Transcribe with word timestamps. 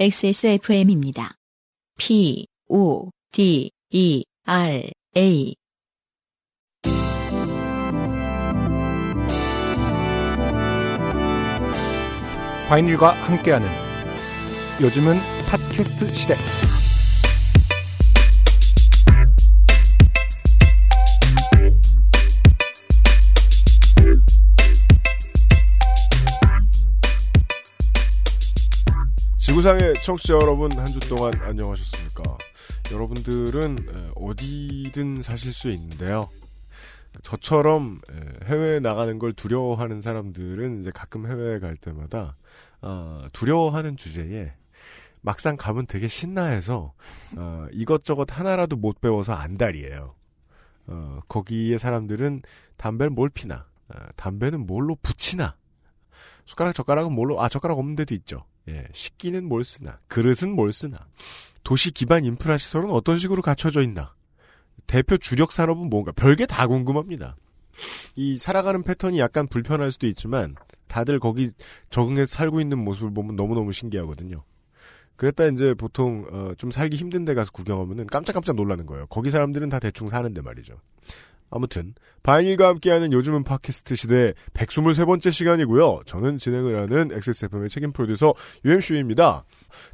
XSFM입니다. 0.00 1.34
P, 1.98 2.46
O, 2.70 3.10
D, 3.32 3.70
E, 3.90 4.24
R, 4.46 4.90
A. 5.14 5.54
바이닐과 12.66 13.12
함께하는 13.12 13.68
요즘은 14.80 15.16
팟캐스트 15.50 16.06
시대. 16.14 16.69
지구상의 29.50 29.94
청취자 30.02 30.34
여러분 30.34 30.70
한 30.78 30.92
주 30.92 31.00
동안 31.08 31.32
안녕하셨습니까? 31.42 32.38
여러분들은 32.92 33.78
에, 33.80 34.10
어디든 34.14 35.22
사실 35.22 35.52
수 35.52 35.70
있는데요. 35.70 36.28
저처럼 37.24 38.00
에, 38.12 38.46
해외에 38.46 38.78
나가는 38.78 39.18
걸 39.18 39.32
두려워하는 39.32 40.02
사람들은 40.02 40.80
이제 40.80 40.92
가끔 40.94 41.26
해외에 41.26 41.58
갈 41.58 41.76
때마다 41.76 42.36
아, 42.80 43.28
두려워하는 43.32 43.96
주제에 43.96 44.52
막상 45.20 45.56
가면 45.56 45.86
되게 45.86 46.06
신나해서 46.06 46.92
어, 47.36 47.66
이것저것 47.72 48.28
하나라도 48.30 48.76
못 48.76 49.00
배워서 49.00 49.32
안달이에요. 49.32 50.14
어, 50.86 51.20
거기에 51.26 51.76
사람들은 51.76 52.42
담배를 52.76 53.10
뭘 53.10 53.28
피나, 53.28 53.66
아, 53.88 54.12
담배는 54.14 54.66
뭘로 54.68 54.96
붙이나, 55.02 55.56
숟가락 56.46 56.72
젓가락은 56.76 57.12
뭘로 57.12 57.42
아 57.42 57.48
젓가락 57.48 57.78
없는 57.78 57.96
데도 57.96 58.14
있죠. 58.14 58.44
예, 58.68 58.86
식기는 58.92 59.44
뭘 59.44 59.64
쓰나, 59.64 59.98
그릇은 60.08 60.52
뭘 60.54 60.72
쓰나, 60.72 61.06
도시 61.64 61.90
기반 61.90 62.24
인프라 62.24 62.58
시설은 62.58 62.90
어떤 62.90 63.18
식으로 63.18 63.42
갖춰져 63.42 63.82
있나, 63.82 64.14
대표 64.86 65.16
주력 65.16 65.52
산업은 65.52 65.88
뭔가 65.88 66.12
별게 66.12 66.46
다 66.46 66.66
궁금합니다. 66.66 67.36
이 68.16 68.36
살아가는 68.36 68.82
패턴이 68.82 69.18
약간 69.18 69.46
불편할 69.46 69.92
수도 69.92 70.06
있지만 70.06 70.56
다들 70.88 71.18
거기 71.18 71.50
적응해서 71.88 72.34
살고 72.34 72.60
있는 72.60 72.78
모습을 72.78 73.14
보면 73.14 73.36
너무너무 73.36 73.72
신기하거든요. 73.72 74.42
그랬다 75.16 75.46
이제 75.46 75.74
보통 75.74 76.26
어, 76.32 76.54
좀 76.56 76.70
살기 76.70 76.96
힘든 76.96 77.24
데 77.24 77.34
가서 77.34 77.50
구경하면은 77.52 78.06
깜짝깜짝 78.06 78.56
놀라는 78.56 78.86
거예요. 78.86 79.06
거기 79.06 79.30
사람들은 79.30 79.68
다 79.68 79.78
대충 79.78 80.08
사는데 80.08 80.40
말이죠. 80.40 80.80
아무튼 81.50 81.94
바인일과 82.22 82.68
함께하는 82.68 83.12
요즘은 83.12 83.44
팟캐스트 83.44 83.96
시대 83.96 84.34
123번째 84.54 85.32
시간이고요. 85.32 86.02
저는 86.06 86.38
진행을 86.38 86.80
하는 86.80 87.10
XSFM의 87.12 87.70
책임 87.70 87.92
프로듀서 87.92 88.34
UMCU입니다. 88.64 89.44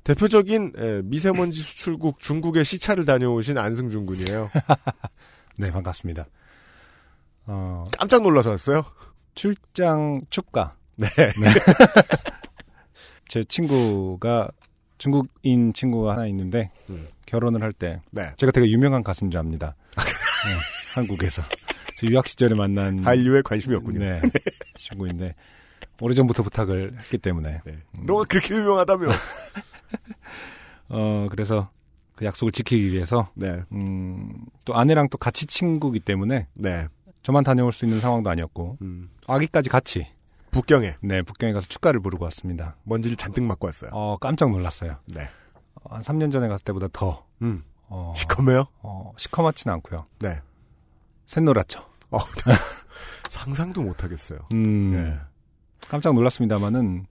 대표적인 0.04 0.72
에, 0.76 1.02
미세먼지 1.04 1.60
수출국 1.60 2.20
중국의 2.20 2.64
시차를 2.64 3.04
다녀오신 3.04 3.56
안승준 3.56 4.06
군이에요. 4.06 4.50
네, 5.58 5.70
반갑습니다. 5.70 6.26
어, 7.46 7.86
깜짝 7.98 8.22
놀라서 8.22 8.50
왔어요. 8.50 8.84
출장 9.34 10.20
축가. 10.28 10.76
네. 10.96 11.08
제 13.28 13.44
친구가 13.44 14.48
중국인 14.98 15.72
친구가 15.72 16.12
하나 16.12 16.26
있는데 16.26 16.70
음. 16.90 17.06
결혼을 17.26 17.62
할때 17.62 18.00
네. 18.10 18.32
제가 18.36 18.52
되게 18.52 18.70
유명한 18.70 19.02
가수자입니다. 19.02 19.74
네, 19.96 20.02
한국에서 20.96 21.42
저 21.98 22.06
유학 22.08 22.26
시절에 22.26 22.54
만난 22.54 23.04
한류에 23.04 23.42
관심이 23.42 23.74
없군요. 23.76 23.98
네, 23.98 24.20
친구인데 24.78 25.34
오래전부터 26.00 26.42
부탁을 26.42 26.94
했기 26.98 27.18
때문에 27.18 27.60
네. 27.64 27.78
너가 28.06 28.24
그렇게 28.24 28.54
유명하다며. 28.54 29.08
어 30.88 31.26
그래서 31.30 31.70
그 32.14 32.24
약속을 32.24 32.52
지키기 32.52 32.92
위해서 32.92 33.30
네. 33.34 33.62
음, 33.72 34.30
또 34.64 34.74
아내랑 34.74 35.08
또 35.10 35.18
같이 35.18 35.46
친구기 35.46 36.00
때문에 36.00 36.48
네. 36.54 36.88
저만 37.22 37.44
다녀올 37.44 37.72
수 37.72 37.84
있는 37.84 38.00
상황도 38.00 38.30
아니었고 38.30 38.78
음. 38.82 39.10
아기까지 39.26 39.68
같이 39.68 40.06
북경에 40.50 40.94
네 41.02 41.22
북경에 41.22 41.52
가서 41.52 41.66
축가를 41.66 42.00
부르고 42.00 42.24
왔습니다. 42.24 42.76
먼지를 42.84 43.16
잔뜩 43.16 43.44
맞고 43.44 43.66
왔어요. 43.66 43.90
어 43.92 44.16
깜짝 44.18 44.50
놀랐어요. 44.50 44.96
네. 45.06 45.28
어, 45.74 45.94
한 45.94 46.02
3년 46.02 46.32
전에 46.32 46.48
갔을 46.48 46.64
때보다 46.64 46.88
더 46.92 47.26
음. 47.42 47.64
어, 47.88 48.12
시커매요? 48.16 48.66
어, 48.82 49.12
시커멓지는 49.16 49.74
않고요. 49.74 50.06
네. 50.20 50.40
샛노랗죠. 51.26 51.80
어, 52.10 52.18
상상도 53.28 53.82
못 53.82 54.04
하겠어요. 54.04 54.38
음, 54.52 54.92
네. 54.92 55.14
깜짝 55.88 56.14
놀랐습니다만은 56.14 57.06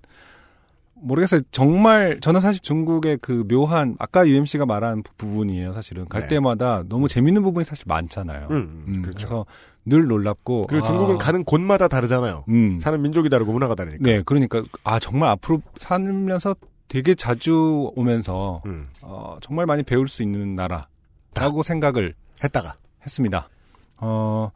모르겠어요. 0.95 1.41
정말 1.51 2.19
저는 2.21 2.39
사실 2.39 2.61
중국의 2.61 3.19
그 3.21 3.45
묘한 3.47 3.95
아까 3.99 4.25
UMC가 4.27 4.65
말한 4.65 5.03
부- 5.03 5.13
부분이에요. 5.17 5.73
사실은 5.73 6.07
갈 6.07 6.21
네. 6.21 6.27
때마다 6.27 6.83
너무 6.87 7.07
재밌는 7.07 7.43
부분이 7.43 7.65
사실 7.65 7.83
많잖아요. 7.87 8.47
음, 8.51 8.85
음, 8.87 9.01
그렇죠. 9.01 9.17
그래서 9.27 9.45
늘 9.85 10.07
놀랍고 10.07 10.63
그리고 10.67 10.83
중국은 10.85 11.15
아, 11.15 11.17
가는 11.17 11.43
곳마다 11.43 11.87
다르잖아요. 11.87 12.45
음, 12.49 12.79
사는 12.79 12.99
민족이 13.01 13.29
다르고 13.29 13.51
문화가 13.51 13.75
다르니까. 13.75 14.03
네, 14.03 14.23
그러니까 14.25 14.63
아 14.83 14.99
정말 14.99 15.29
앞으로 15.31 15.61
살면서 15.77 16.55
되게 16.87 17.13
자주 17.13 17.91
오면서 17.95 18.61
음. 18.65 18.87
어, 19.01 19.37
정말 19.41 19.65
많이 19.65 19.83
배울 19.83 20.07
수 20.07 20.23
있는 20.23 20.55
나라라고 20.55 21.61
생각을 21.63 22.15
했다가. 22.43 22.75
했습니다. 23.03 23.49
어, 23.97 24.51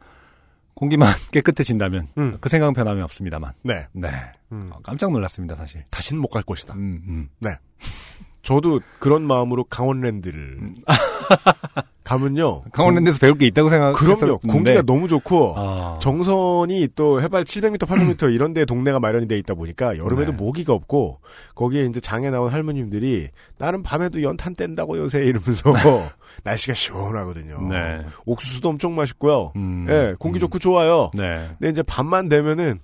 공기만 0.74 1.12
깨끗해진다면 1.32 2.08
음. 2.18 2.38
그 2.40 2.48
생각은 2.48 2.74
변함이 2.74 3.02
없습니다만. 3.02 3.52
네. 3.62 3.86
네. 3.92 4.10
음. 4.52 4.70
어, 4.72 4.78
깜짝 4.82 5.12
놀랐습니다, 5.12 5.56
사실. 5.56 5.84
다시는 5.90 6.20
못갈 6.20 6.42
것이다. 6.42 6.74
음, 6.74 7.28
음. 7.42 7.48
저도 8.42 8.80
그런 8.98 9.22
마음으로 9.22 9.64
강원랜드를 9.64 10.58
음. 10.60 10.74
가면요. 12.04 12.62
강원랜드에서 12.72 13.18
배울 13.20 13.38
게 13.38 13.46
있다고 13.46 13.68
그럼요. 13.68 13.92
생각했었는데 13.92 14.48
공기가 14.52 14.82
너무 14.82 15.06
좋고 15.06 15.54
아, 15.56 15.98
정선이 16.00 16.88
또 16.96 17.22
해발 17.22 17.44
700m, 17.44 17.78
800m 17.78 18.34
이런 18.34 18.52
데 18.52 18.64
동네가 18.64 18.98
마련이 18.98 19.28
돼 19.28 19.38
있다 19.38 19.54
보니까 19.54 19.96
여름에도 19.96 20.32
네. 20.32 20.36
모기가 20.36 20.72
없고 20.72 21.20
거기에 21.54 21.84
이제 21.84 22.00
장에 22.00 22.30
나온 22.30 22.48
할머님들이 22.48 23.28
나는 23.58 23.82
밤에도 23.84 24.22
연탄 24.22 24.54
뗀다고 24.56 24.98
요새 24.98 25.24
이러면서 25.24 25.72
날씨가 26.42 26.74
시원하거든요. 26.74 27.68
네. 27.68 28.04
옥수수도 28.24 28.68
엄청 28.68 28.96
맛있고요. 28.96 29.52
음, 29.56 29.86
예, 29.88 30.14
공기 30.18 30.38
음. 30.38 30.40
좋고 30.40 30.58
좋아요. 30.58 31.10
네. 31.14 31.46
근데 31.58 31.70
이제 31.70 31.82
밤만 31.82 32.28
되면은 32.28 32.80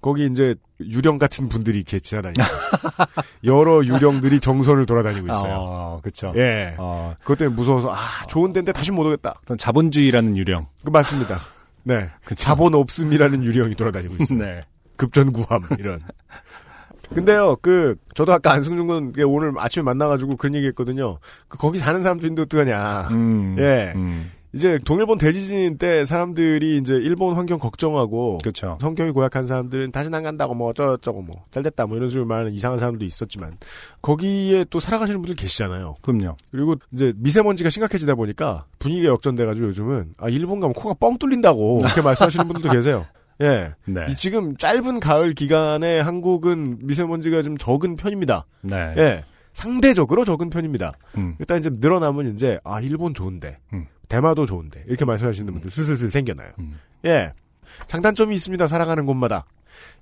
거기 0.00 0.26
이제 0.26 0.54
유령 0.80 1.18
같은 1.18 1.48
분들이 1.48 1.78
이렇게 1.78 2.00
지나다니고 2.00 2.42
여러 3.44 3.84
유령들이 3.84 4.40
정선을 4.40 4.86
돌아다니고 4.86 5.26
있어요. 5.30 5.54
아, 5.98 6.00
그쵸. 6.02 6.32
예. 6.36 6.74
어, 6.78 7.14
그것 7.20 7.36
때문에 7.38 7.54
무서워서 7.54 7.92
아 7.92 7.96
좋은 8.28 8.52
데인데 8.52 8.72
다시 8.72 8.90
못 8.92 9.06
오겠다. 9.06 9.34
어떤 9.42 9.58
자본주의라는 9.58 10.36
유령. 10.36 10.66
그 10.84 10.90
맞습니다. 10.90 11.38
네. 11.82 12.08
그쵸. 12.24 12.42
자본 12.42 12.74
없음이라는 12.74 13.44
유령이 13.44 13.74
돌아다니고 13.74 14.16
있어요. 14.20 14.38
네. 14.38 14.62
급전구함 14.96 15.62
이런. 15.78 16.00
근데요, 17.14 17.56
그 17.60 17.96
저도 18.14 18.32
아까 18.32 18.52
안승준 18.52 18.86
군 18.86 19.12
오늘 19.26 19.52
아침에 19.58 19.82
만나가지고 19.82 20.36
그런 20.36 20.54
얘기했거든요. 20.54 21.18
그 21.48 21.58
거기 21.58 21.78
사는 21.78 22.00
사람들인데 22.02 22.42
어떡하냐. 22.42 23.08
음, 23.10 23.56
예. 23.58 23.92
음, 23.96 24.30
이제 24.52 24.78
동일본 24.84 25.18
대지진 25.18 25.78
때 25.78 26.04
사람들이 26.04 26.78
이제 26.78 26.94
일본 26.94 27.34
환경 27.34 27.58
걱정하고 27.58 28.38
그쵸. 28.42 28.78
성격이 28.80 29.12
고약한 29.12 29.46
사람들은 29.46 29.92
다시 29.92 30.10
안 30.12 30.22
간다고 30.24 30.54
뭐 30.54 30.68
어쩌고저쩌고 30.70 31.22
뭐 31.22 31.44
잘됐다 31.52 31.86
뭐 31.86 31.96
이런 31.96 32.08
식으로 32.08 32.26
말하는 32.26 32.52
이상한 32.52 32.78
사람도 32.80 33.04
있었지만 33.04 33.58
거기에 34.02 34.64
또 34.70 34.80
살아가시는 34.80 35.22
분들 35.22 35.36
계시잖아요. 35.36 35.94
그럼요. 36.02 36.36
그리고 36.50 36.74
이제 36.92 37.12
미세먼지가 37.16 37.70
심각해지다 37.70 38.16
보니까 38.16 38.64
분위기가 38.80 39.12
역전돼가지고 39.12 39.68
요즘은 39.68 40.14
아 40.18 40.28
일본 40.28 40.58
가면 40.60 40.74
코가 40.74 40.94
뻥 40.94 41.18
뚫린다고 41.18 41.78
그렇게 41.78 42.02
말씀하시는 42.02 42.48
분들도 42.48 42.70
계세요. 42.74 43.06
예. 43.42 43.72
네. 43.86 44.06
이 44.10 44.16
지금 44.16 44.56
짧은 44.56 45.00
가을 45.00 45.32
기간에 45.32 46.00
한국은 46.00 46.78
미세먼지가 46.82 47.42
좀 47.42 47.56
적은 47.56 47.96
편입니다. 47.96 48.46
네. 48.62 48.94
예. 48.98 49.24
상대적으로 49.52 50.24
적은 50.24 50.50
편입니다. 50.50 50.92
음, 51.16 51.36
일단 51.38 51.58
이제 51.58 51.70
늘어나면 51.72 52.32
이제 52.32 52.58
아 52.64 52.80
일본 52.80 53.14
좋은데 53.14 53.58
음. 53.72 53.86
대마도 54.10 54.44
좋은데 54.44 54.84
이렇게 54.86 55.06
말씀하시는 55.06 55.50
분들 55.50 55.70
슬슬슬 55.70 56.10
생겨나요. 56.10 56.50
음. 56.58 56.78
예. 57.06 57.32
장단점이 57.86 58.34
있습니다. 58.34 58.66
살아가는 58.66 59.06
곳마다. 59.06 59.46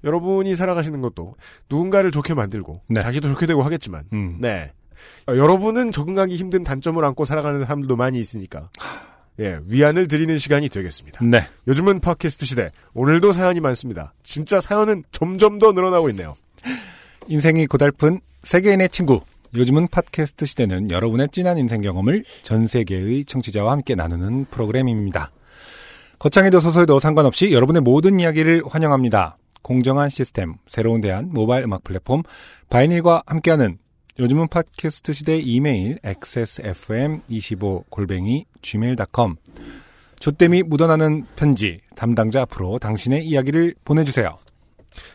여러분이 0.03 0.57
살아가시는 0.57 1.01
것도 1.03 1.37
누군가를 1.69 2.11
좋게 2.11 2.35
만들고 2.35 2.81
네. 2.89 3.01
자기도 3.01 3.29
좋게 3.29 3.47
되고 3.47 3.63
하겠지만 3.63 4.05
음. 4.13 4.39
네. 4.41 4.73
어, 5.29 5.37
여러분은 5.37 5.93
적응하기 5.93 6.35
힘든 6.35 6.65
단점을 6.65 7.05
안고 7.05 7.25
살아가는 7.25 7.61
사람들도 7.63 7.95
많이 7.97 8.19
있으니까 8.19 8.71
예, 9.41 9.61
위안을 9.67 10.09
드리는 10.09 10.37
시간이 10.39 10.69
되겠습니다. 10.71 11.25
네. 11.25 11.47
요즘은 11.69 12.01
팟캐스트 12.01 12.45
시대. 12.47 12.73
오늘도 12.95 13.33
사연이 13.33 13.61
많습니다. 13.61 14.15
진짜 14.25 14.61
사연은 14.61 15.05
점점 15.13 15.59
더 15.59 15.71
늘어나고 15.73 16.09
있네요. 16.11 16.35
인생이 17.29 17.67
고달픈 17.67 18.21
세계인의 18.43 18.89
친구. 18.89 19.21
요즘은 19.55 19.89
팟캐스트 19.89 20.47
시대는 20.47 20.91
여러분의 20.91 21.29
진한 21.31 21.59
인생 21.59 21.81
경험을 21.81 22.25
전 22.43 22.67
세계의 22.67 23.25
청취자와 23.25 23.71
함께 23.73 23.95
나누는 23.95 24.47
프로그램입니다. 24.51 25.31
거창에도 26.19 26.59
소소해도 26.61 26.99
상관없이 26.99 27.53
여러분의 27.53 27.83
모든 27.83 28.19
이야기를 28.21 28.63
환영합니다. 28.69 29.39
공정한 29.63 30.09
시스템, 30.09 30.55
새로운 30.67 31.01
대안, 31.01 31.31
모바일 31.33 31.65
음악 31.65 31.85
플랫폼, 31.85 32.23
바이닐과 32.71 33.23
함께하는 33.27 33.79
요즘은 34.19 34.49
팟캐스트 34.49 35.13
시대 35.13 35.39
이메일 35.39 35.99
xsfm25골뱅이 36.01 38.47
gmail.com 38.63 39.37
조땜이 40.19 40.65
묻어나는 40.65 41.25
편지 41.37 41.79
담당자 41.95 42.43
앞으로 42.43 42.81
당신의 42.81 43.25
이야기를 43.25 43.77
보내주세요. 43.85 44.37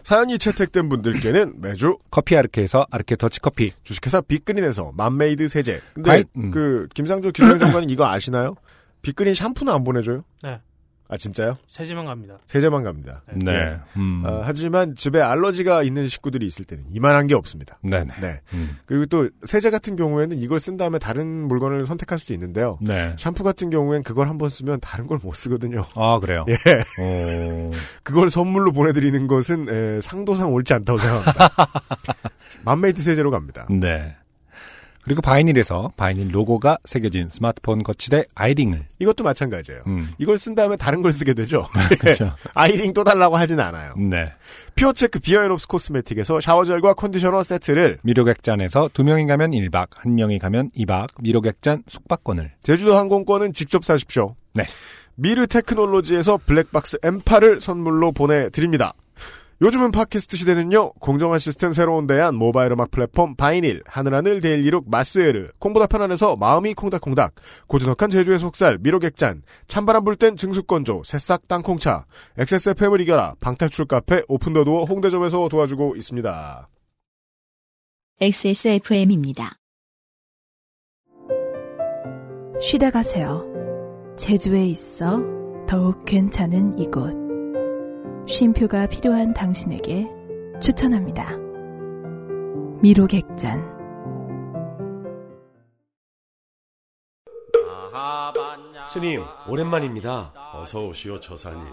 사연이 0.04 0.38
채택된 0.38 0.90
분들께는 0.90 1.62
매주 1.62 1.98
커피 2.12 2.36
아르케에서 2.36 2.86
아르케 2.92 3.16
더치커피 3.16 3.72
주식회사 3.84 4.22
빅그린에서 4.22 4.92
맘메이드 4.96 5.48
세제. 5.48 5.82
근데 5.94 6.12
아이, 6.12 6.24
음. 6.36 6.52
그 6.52 6.88
김상조 6.94 7.32
기술행정관은 7.32 7.90
이거 7.90 8.06
아시나요? 8.08 8.56
빅그린 9.02 9.36
샴푸는 9.36 9.72
안 9.74 9.84
보내줘요? 9.84 10.24
네. 10.44 10.60
아 11.10 11.18
진짜요? 11.18 11.56
세제만 11.68 12.06
갑니다. 12.06 12.38
세제만 12.48 12.84
갑니다. 12.84 13.22
네. 13.34 13.78
음. 13.98 14.24
아, 14.26 14.42
하지만 14.44 14.96
집에 14.96 15.22
알러지가 15.22 15.84
있는 15.84 16.08
식구들이 16.08 16.46
있을 16.46 16.66
때는 16.66 16.86
이만한 16.92 17.28
게 17.28 17.36
없습니다. 17.36 17.78
네네. 17.84 18.14
네. 18.22 18.42
음. 18.54 18.78
그리고 18.86 19.06
또 19.08 19.30
세제 19.46 19.70
같은 19.70 19.96
경우에는 19.96 20.40
이걸 20.40 20.60
쓴 20.60 20.78
다음에 20.78 20.98
다른 21.00 21.28
물건을 21.48 21.86
선택할 21.86 22.20
수도 22.20 22.34
있는데요. 22.34 22.78
네. 22.82 23.16
샴푸 23.20 23.44
같은 23.44 23.70
경우엔 23.70 24.04
그걸 24.04 24.28
한번 24.28 24.50
쓰면 24.50 24.80
다른 24.80 25.08
걸 25.08 25.20
못 25.24 25.36
쓰거든요. 25.36 25.86
아, 25.96 26.20
그래요? 26.20 26.46
예. 26.50 26.56
어... 27.02 27.72
그걸 28.04 28.30
선물로 28.30 28.72
보내드리는 28.74 29.28
것은 29.28 29.70
에, 29.70 30.02
상도상 30.02 30.52
옳지 30.52 30.74
않다고 30.74 30.98
생각합니다. 31.00 31.50
맘메이드 32.66 33.02
세제로 33.02 33.32
갑니다. 33.32 33.66
네. 33.70 34.16
그리고 35.04 35.22
바이닐에서 35.22 35.92
바이닐 35.98 36.34
로고가 36.34 36.78
새겨진 36.86 37.30
스마트폰 37.30 37.84
거치대 37.84 38.24
아이링을. 38.36 38.86
이것도 39.00 39.24
마찬가지예요. 39.24 39.82
음. 39.88 40.12
이걸 40.18 40.38
쓴 40.38 40.56
다음에 40.56 40.76
다른 40.76 41.02
걸 41.02 41.12
쓰게 41.12 41.34
되죠. 41.34 41.68
그렇죠. 42.00 42.34
아이링 42.54 42.94
또 42.94 43.04
달라고 43.04 43.36
하진 43.36 43.60
않아요. 43.60 43.94
네. 43.98 44.32
퓨어체크 44.76 45.20
비어앤옵스 45.20 45.68
코스메틱에서 45.68 46.42
샤워젤과 46.42 46.94
컨디셔너 46.94 47.44
세트를 47.44 48.00
미로객잔에서 48.04 48.90
두 48.94 49.04
명이 49.04 49.28
가면 49.28 49.52
1박, 49.52 49.88
한 49.96 50.16
명이 50.16 50.40
가면 50.40 50.72
2박, 50.78 51.08
미로객잔 51.22 51.84
숙박권을. 51.88 52.52
제주도 52.62 52.96
항공권은 52.96 53.54
직접 53.54 53.84
사십시오. 53.84 54.36
네. 54.54 54.66
미르 55.16 55.46
테크놀로지에서 55.46 56.40
블랙박스 56.46 56.98
M8을 57.00 57.60
선물로 57.60 58.12
보내드립니다. 58.14 58.94
요즘은 59.64 59.94
팟캐스트 59.94 60.36
시대는요, 60.36 60.92
공정한 60.96 61.40
시스템 61.40 61.72
새로운 61.72 62.06
대안 62.06 62.36
모바일 62.36 62.74
음악 62.74 62.92
플랫폼 62.92 63.34
바이닐, 63.38 63.82
하늘하늘 63.86 64.42
daily 64.42 64.68
look 64.68 64.90
마스에르, 64.90 65.52
콩보다 65.58 65.88
편안해서 65.88 66.36
마음이 66.36 66.74
콩닥콩닥, 66.74 67.36
고즈넉한 67.68 68.10
제주의 68.10 68.40
속살, 68.40 68.80
미로객잔, 68.82 69.42
찬바람 69.68 70.04
불 70.04 70.18
땐 70.18 70.36
증수건조, 70.36 71.04
새싹 71.06 71.48
땅콩차, 71.48 72.06
XSFM을 72.38 73.00
이겨라, 73.00 73.36
방탈출 73.40 73.86
카페, 73.86 74.22
오픈더도어 74.28 74.84
홍대점에서 74.84 75.48
도와주고 75.48 75.96
있습니다. 75.96 76.68
XSFM입니다. 78.20 79.56
쉬다 82.60 82.92
가세요. 82.92 83.46
제주에 84.18 84.66
있어 84.66 85.24
더욱 85.70 86.04
괜찮은 86.04 86.78
이곳. 86.78 87.23
쉼표가 88.28 88.88
필요한 88.88 89.34
당신에게 89.34 90.08
추천합니다. 90.62 91.38
미로객잔. 92.82 93.74
스님, 98.86 99.24
오랜만입니다. 99.48 100.34
어서 100.56 100.88
오시오 100.88 101.20
저사님. 101.20 101.64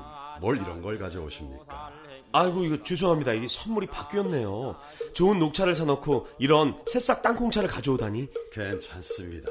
뭘 0.40 0.56
이런 0.56 0.80
걸 0.82 0.98
가져오십니까? 0.98 1.90
아이고, 2.32 2.64
이거 2.64 2.82
죄송합니다. 2.82 3.32
이게 3.32 3.48
선물이 3.48 3.88
바뀌었네요. 3.88 4.76
좋은 5.14 5.38
녹차를 5.38 5.74
사놓고 5.74 6.28
이런 6.38 6.80
새싹 6.86 7.22
땅콩차를 7.22 7.68
가져오다니. 7.68 8.28
괜찮습니다. 8.52 9.50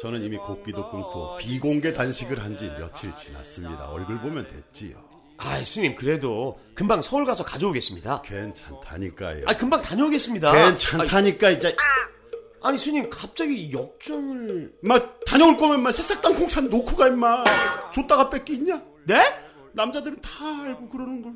저는 0.00 0.22
이미 0.22 0.36
곡기도 0.36 0.90
끊고 0.90 1.36
비공개 1.38 1.92
단식을 1.92 2.42
한 2.42 2.56
지 2.56 2.68
며칠 2.78 3.14
지났습니다. 3.16 3.88
얼굴 3.90 4.20
보면 4.20 4.46
됐지요. 4.48 4.96
아이, 5.36 5.64
스님, 5.64 5.96
그래도 5.96 6.58
금방 6.74 7.02
서울 7.02 7.26
가서 7.26 7.44
가져오겠습니다. 7.44 8.22
괜찮다니까요. 8.22 9.44
아, 9.46 9.56
금방 9.56 9.82
다녀오겠습니다. 9.82 10.52
괜찮다니까 10.52 11.50
이제. 11.50 11.68
아, 11.68 11.72
아니, 12.68 12.78
스님, 12.78 13.10
갑자기 13.10 13.72
역정을. 13.72 14.72
막 14.82 15.20
다녀올 15.26 15.56
거면 15.56 15.82
막 15.82 15.90
새싹 15.92 16.22
땅콩차 16.22 16.60
놓고 16.62 16.96
가 16.96 17.08
임마. 17.08 17.44
줬다가 17.92 18.30
뺏기 18.30 18.54
있냐? 18.54 18.80
네? 19.06 19.20
남자들은 19.72 20.20
다 20.20 20.62
알고 20.62 20.88
그러는 20.88 21.22
걸. 21.22 21.32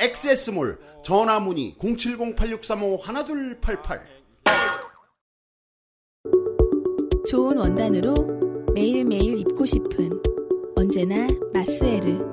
엑세스몰 0.00 0.78
전화 1.04 1.40
문의 1.40 1.74
070-8635-1288 1.80 4.00
좋은 7.28 7.56
원단으로 7.56 8.14
매일매일 8.74 9.38
입고 9.38 9.66
싶은 9.66 10.22
언제나 10.76 11.26
마스에르. 11.52 12.30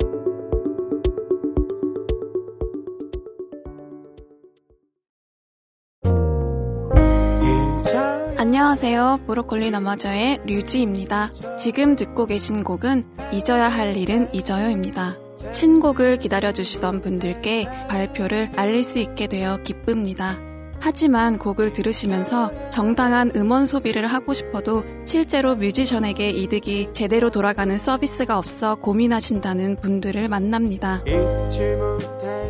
안녕하세요. 8.58 9.20
브로콜리 9.28 9.70
너마저의 9.70 10.40
류지입니다. 10.46 11.30
지금 11.58 11.98
듣고 11.98 12.26
계신 12.26 12.64
곡은 12.64 13.04
잊어야 13.34 13.68
할 13.68 13.98
일은 13.98 14.34
잊어요입니다. 14.34 15.18
신곡을 15.52 16.20
기다려주시던 16.20 17.02
분들께 17.02 17.68
발표를 17.90 18.54
알릴 18.56 18.86
수 18.86 19.00
있게 19.00 19.28
되어 19.28 19.58
기쁩니다. 19.58 20.40
하지만 20.80 21.38
곡을 21.38 21.74
들으시면서 21.74 22.70
정당한 22.70 23.30
음원 23.36 23.66
소비를 23.66 24.08
하고 24.08 24.32
싶어도 24.32 24.86
실제로 25.04 25.56
뮤지션에게 25.56 26.30
이득이 26.30 26.94
제대로 26.94 27.30
돌아가는 27.30 27.78
서비스가 27.78 28.38
없어 28.38 28.76
고민하신다는 28.76 29.82
분들을 29.82 30.30
만납니다. 30.30 31.04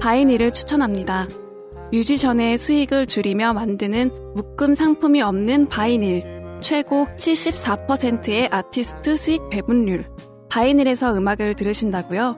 바이닐을 0.02 0.52
추천합니다. 0.52 1.28
뮤지션의 1.92 2.58
수익을 2.58 3.06
줄이며 3.06 3.54
만드는 3.54 4.34
묶음 4.36 4.74
상품이 4.74 5.22
없는 5.22 5.68
바이닐. 5.68 6.24
최고 6.62 7.06
74%의 7.16 8.50
아티스트 8.52 9.16
수익 9.16 9.50
배분율. 9.50 10.10
바이닐에서 10.50 11.16
음악을 11.16 11.56
들으신다고요? 11.56 12.38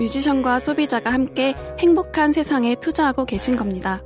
뮤지션과 0.00 0.58
소비자가 0.58 1.12
함께 1.12 1.54
행복한 1.78 2.32
세상에 2.32 2.74
투자하고 2.74 3.24
계신 3.24 3.56
겁니다. 3.56 4.02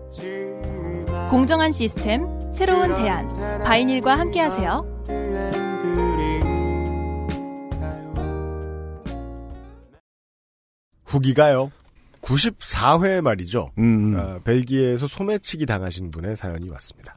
공정한 1.30 1.72
시스템, 1.72 2.26
새로운 2.52 2.88
대안, 2.96 3.26
바이닐과 3.64 4.18
함께하세요. 4.18 4.94
후기가요. 11.04 11.70
94회 12.24 13.20
말이죠. 13.20 13.68
음. 13.78 14.16
어, 14.16 14.40
벨기에에서 14.44 15.06
소매치기 15.06 15.66
당하신 15.66 16.10
분의 16.10 16.36
사연이 16.36 16.68
왔습니다. 16.70 17.14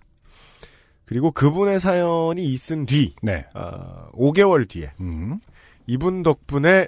그리고 1.06 1.32
그분의 1.32 1.80
사연이 1.80 2.44
있은 2.46 2.86
뒤, 2.86 3.16
네. 3.22 3.46
어, 3.54 4.10
5개월 4.14 4.68
뒤에 4.68 4.92
음. 5.00 5.40
이분 5.88 6.22
덕분에 6.22 6.88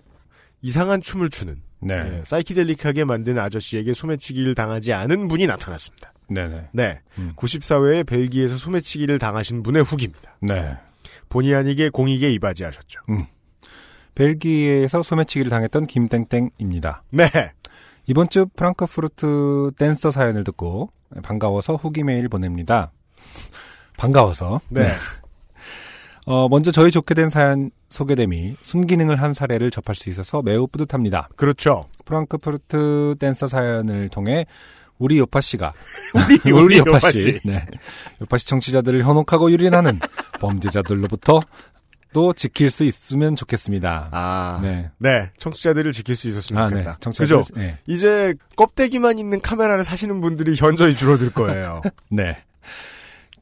이상한 0.62 1.00
춤을 1.02 1.30
추는 1.30 1.62
네. 1.80 1.96
예, 1.96 2.24
사이키델릭하게 2.26 3.06
만든 3.06 3.40
아저씨에게 3.40 3.94
소매치기를 3.94 4.56
당하지 4.56 4.92
않은 4.92 5.30
분이 5.30 5.48
나타났습니다. 5.48 6.12
네네. 6.28 6.70
네, 6.74 7.00
음. 7.18 7.32
94회에 7.38 8.06
벨기에에서 8.06 8.58
소매치기를 8.58 9.20
당하신 9.20 9.64
분의 9.64 9.84
후기입니다. 9.84 10.36
네. 10.42 10.76
본의 11.30 11.56
아니게 11.56 11.90
공익에 11.90 12.30
이바지하셨죠. 12.34 13.00
벨기에에서 14.16 15.02
소매치기를 15.02 15.50
당했던 15.50 15.88
김땡땡입니다. 15.88 17.04
네, 17.12 17.30
이번 18.10 18.28
주 18.28 18.48
프랑크푸르트 18.56 19.72
댄서 19.78 20.10
사연을 20.10 20.44
듣고 20.44 20.92
반가워서 21.22 21.76
후기 21.76 22.04
메일 22.04 22.28
보냅니다. 22.28 22.92
반가워서. 23.98 24.62
네, 24.70 24.88
어, 26.26 26.50
먼저 26.50 26.72
저희 26.72 26.90
좋게 26.90 27.14
된 27.14 27.30
사연 27.30 27.70
소개됨이 27.92 28.56
순기능을 28.62 29.22
한 29.22 29.34
사례를 29.34 29.70
접할 29.70 29.94
수 29.94 30.10
있어서 30.10 30.42
매우 30.42 30.66
뿌듯합니다. 30.66 31.30
그렇죠. 31.36 31.86
프랑크푸르트 32.06 33.16
댄서 33.20 33.48
사연을 33.48 34.10
통해 34.10 34.48
우리 34.98 35.20
요파 35.20 35.40
씨가 35.40 35.72
우리, 36.44 36.52
우리 36.52 36.78
요파 36.80 37.00
씨. 37.12 37.40
네, 37.46 37.64
요파 38.22 38.40
씨 38.40 38.48
청취자들을 38.48 39.04
현혹하고 39.04 39.52
유린하는 39.52 40.00
범죄자들로부터 40.40 41.42
또 42.14 42.34
지킬 42.34 42.72
수 42.72 42.84
있으면 42.86 43.36
좋겠습니다. 43.36 44.10
아, 44.12 44.60
네. 44.64 44.90
네, 44.98 45.30
청취자들을 45.38 45.92
지킬 45.92 46.16
수 46.16 46.28
있었으면 46.28 46.64
아, 46.64 46.68
네, 46.68 46.72
좋겠다. 46.72 46.98
청취자들, 47.00 47.38
그죠? 47.38 47.54
네, 47.56 47.78
이제 47.86 48.34
껍데기만 48.56 49.20
있는 49.20 49.42
카메라를 49.42 49.84
사시는 49.84 50.22
분들이 50.22 50.56
현저히 50.56 50.96
줄어들 50.96 51.30
거예요. 51.32 51.82
네. 52.10 52.38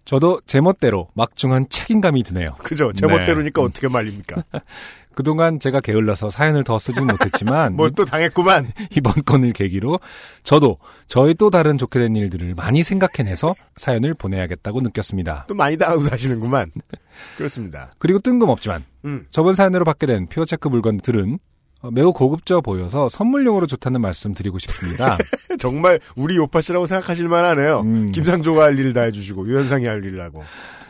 저도 0.06 0.40
제멋대로 0.46 1.10
막중한 1.16 1.68
책임감이 1.70 2.24
드네요. 2.24 2.56
그죠. 2.64 2.94
네. 2.94 2.94
제멋대로니까 2.94 3.62
음. 3.62 3.68
어떻게 3.68 3.90
말립니까? 3.90 4.44
그동안 5.18 5.60
제가 5.60 5.82
게을러서 5.82 6.30
사연을 6.30 6.64
더 6.64 6.78
쓰진 6.78 7.08
못했지만 7.08 7.74
뭘 7.76 7.90
또 7.98 8.06
당했구만. 8.06 8.68
이번 8.96 9.14
건을 9.26 9.52
계기로 9.52 9.98
저도 10.44 10.78
저의 11.08 11.34
또 11.34 11.50
다른 11.50 11.76
좋게 11.76 11.98
된 11.98 12.16
일들을 12.16 12.54
많이 12.54 12.84
생각해내서 12.84 13.56
사연을 13.78 14.14
보내야겠다고 14.14 14.82
느꼈습니다. 14.82 15.46
또 15.48 15.56
많이 15.56 15.76
당하고 15.76 16.02
사시는구만. 16.02 16.72
그렇습니다. 17.36 17.92
그리고 17.98 18.20
뜬금없지만 18.20 18.86
음. 19.06 19.26
저번 19.32 19.56
사연으로 19.56 19.86
받게 19.86 20.06
된 20.06 20.28
퓨어체크 20.28 20.68
물건들은 20.68 21.40
어, 21.82 21.90
매우 21.90 22.14
고급져 22.14 22.62
보여서 22.62 23.10
선물용으로 23.10 23.66
좋다는 23.66 24.00
말씀 24.02 24.36
드리고 24.36 24.60
싶습니다. 24.60 25.18
정말 25.58 26.00
우리 26.16 26.36
요파 26.38 26.62
씨라고 26.62 26.86
생각하실 26.86 27.28
만하네요. 27.28 27.80
음. 27.82 28.12
김상조가 28.12 28.66
할 28.66 28.78
일을 28.78 28.94
다 28.94 29.02
해주시고 29.02 29.48
유현상이 29.48 29.88
할 29.88 30.04
일을 30.06 30.22
하고. 30.22 30.44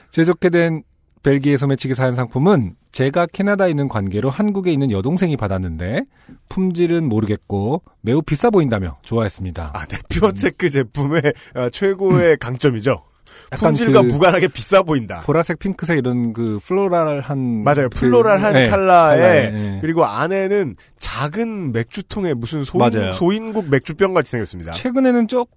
제 0.10 0.25
좋게 0.25 0.50
된 0.50 0.84
벨기에 1.24 1.57
소매치기 1.57 1.93
사연 1.93 2.15
상품은 2.15 2.75
제가 2.91 3.27
캐나다에 3.27 3.69
있는 3.69 3.88
관계로 3.89 4.29
한국에 4.29 4.71
있는 4.71 4.91
여동생이 4.91 5.38
받았는데 5.38 6.03
품질은 6.50 7.07
모르겠고 7.09 7.83
매우 8.01 8.21
비싸 8.21 8.50
보인다며 8.50 8.97
좋아했습니다. 9.03 9.71
아, 9.74 9.86
네. 9.86 9.97
퓨어 10.09 10.31
체크 10.31 10.69
제품의 10.69 11.21
어, 11.55 11.69
최고의 11.69 12.38
강점이죠. 12.38 13.03
약간 13.51 13.69
품질과 13.69 14.01
그 14.01 14.07
무관하게 14.07 14.47
비싸 14.47 14.81
보인다. 14.81 15.21
보라색, 15.25 15.59
핑크색 15.59 15.97
이런 16.00 16.33
그 16.33 16.59
floral한 16.65 17.63
맞아요. 17.63 17.89
그- 17.89 18.00
floral한 18.00 18.53
네, 18.53 18.69
컬러에 18.69 19.51
네. 19.51 19.77
그리고 19.81 20.05
안에는 20.05 20.75
작은 21.00 21.71
맥주통에 21.71 22.33
무슨. 22.33 22.63
소인, 22.63 23.12
소인국 23.13 23.69
맥주병 23.69 24.13
같이 24.13 24.31
생겼습니다. 24.31 24.71
최근에는 24.74 25.27
조금 25.27 25.51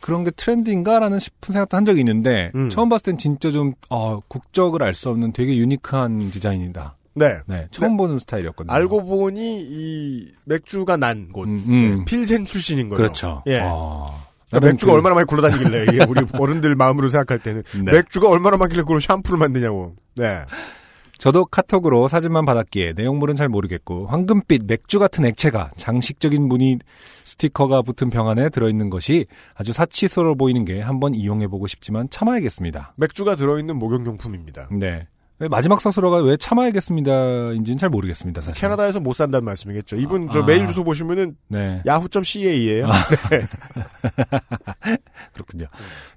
그런 0.00 0.24
게 0.24 0.30
트렌드인가라는 0.30 1.18
싶은 1.18 1.52
생각도 1.52 1.76
한 1.76 1.84
적이 1.84 2.00
있는데 2.00 2.50
음. 2.54 2.70
처음 2.70 2.88
봤을 2.88 3.04
땐 3.04 3.18
진짜 3.18 3.50
좀 3.50 3.74
어, 3.88 4.20
국적을 4.28 4.82
알 4.82 4.94
수 4.94 5.08
없는 5.10 5.32
되게 5.32 5.56
유니크한 5.56 6.30
디자인이다. 6.30 6.96
네. 7.14 7.38
네, 7.46 7.66
처음 7.70 7.96
보는 7.96 8.18
스타일이었거든요. 8.18 8.72
알고 8.72 9.04
보니 9.04 9.66
이 9.68 10.28
맥주가 10.44 10.96
난 10.96 11.30
곳. 11.32 11.48
음, 11.48 11.64
음. 11.66 11.98
네, 11.98 12.04
필센 12.04 12.44
출신인 12.44 12.88
거죠. 12.88 12.96
그렇죠. 13.02 13.42
예. 13.46 13.60
어, 13.64 14.22
그러니까 14.48 14.70
맥주가 14.72 14.92
그- 14.92 14.96
얼마나 14.96 15.14
많이 15.16 15.26
굴러다니길래 15.26 15.82
이게 15.92 16.04
우리 16.08 16.24
어른들 16.32 16.74
마음으로 16.76 17.08
생각할 17.08 17.40
때는 17.40 17.62
네. 17.84 17.92
맥주가 17.92 18.28
얼마나 18.28 18.56
많길래 18.56 18.82
그걸 18.82 19.00
샴푸를 19.00 19.38
만드냐고. 19.38 19.94
네. 20.16 20.42
저도 21.20 21.44
카톡으로 21.44 22.08
사진만 22.08 22.46
받았기에 22.46 22.94
내용물은 22.96 23.36
잘 23.36 23.50
모르겠고 23.50 24.06
황금빛 24.06 24.62
맥주 24.66 24.98
같은 24.98 25.26
액체가 25.26 25.72
장식적인 25.76 26.48
무늬 26.48 26.78
스티커가 27.24 27.82
붙은 27.82 28.08
병 28.08 28.30
안에 28.30 28.48
들어있는 28.48 28.88
것이 28.88 29.26
아주 29.54 29.74
사치스러워 29.74 30.34
보이는 30.34 30.64
게 30.64 30.80
한번 30.80 31.14
이용해보고 31.14 31.66
싶지만 31.66 32.08
참아야겠습니다. 32.08 32.94
맥주가 32.96 33.36
들어있는 33.36 33.76
목욕용품입니다. 33.76 34.70
네. 34.72 35.08
왜 35.40 35.48
마지막 35.48 35.80
서술어가 35.80 36.18
왜 36.18 36.38
참아야겠습니다인지는 36.38 37.76
잘 37.76 37.90
모르겠습니다. 37.90 38.40
사실. 38.40 38.58
캐나다에서 38.58 39.00
못 39.00 39.12
산다는 39.12 39.44
말씀이겠죠. 39.44 39.96
이분 39.96 40.30
저 40.30 40.40
아. 40.40 40.46
메일 40.46 40.66
주소 40.66 40.84
보시면은 40.84 41.36
네. 41.48 41.82
야후.ca예요. 41.86 42.86
그렇군요. 45.34 45.66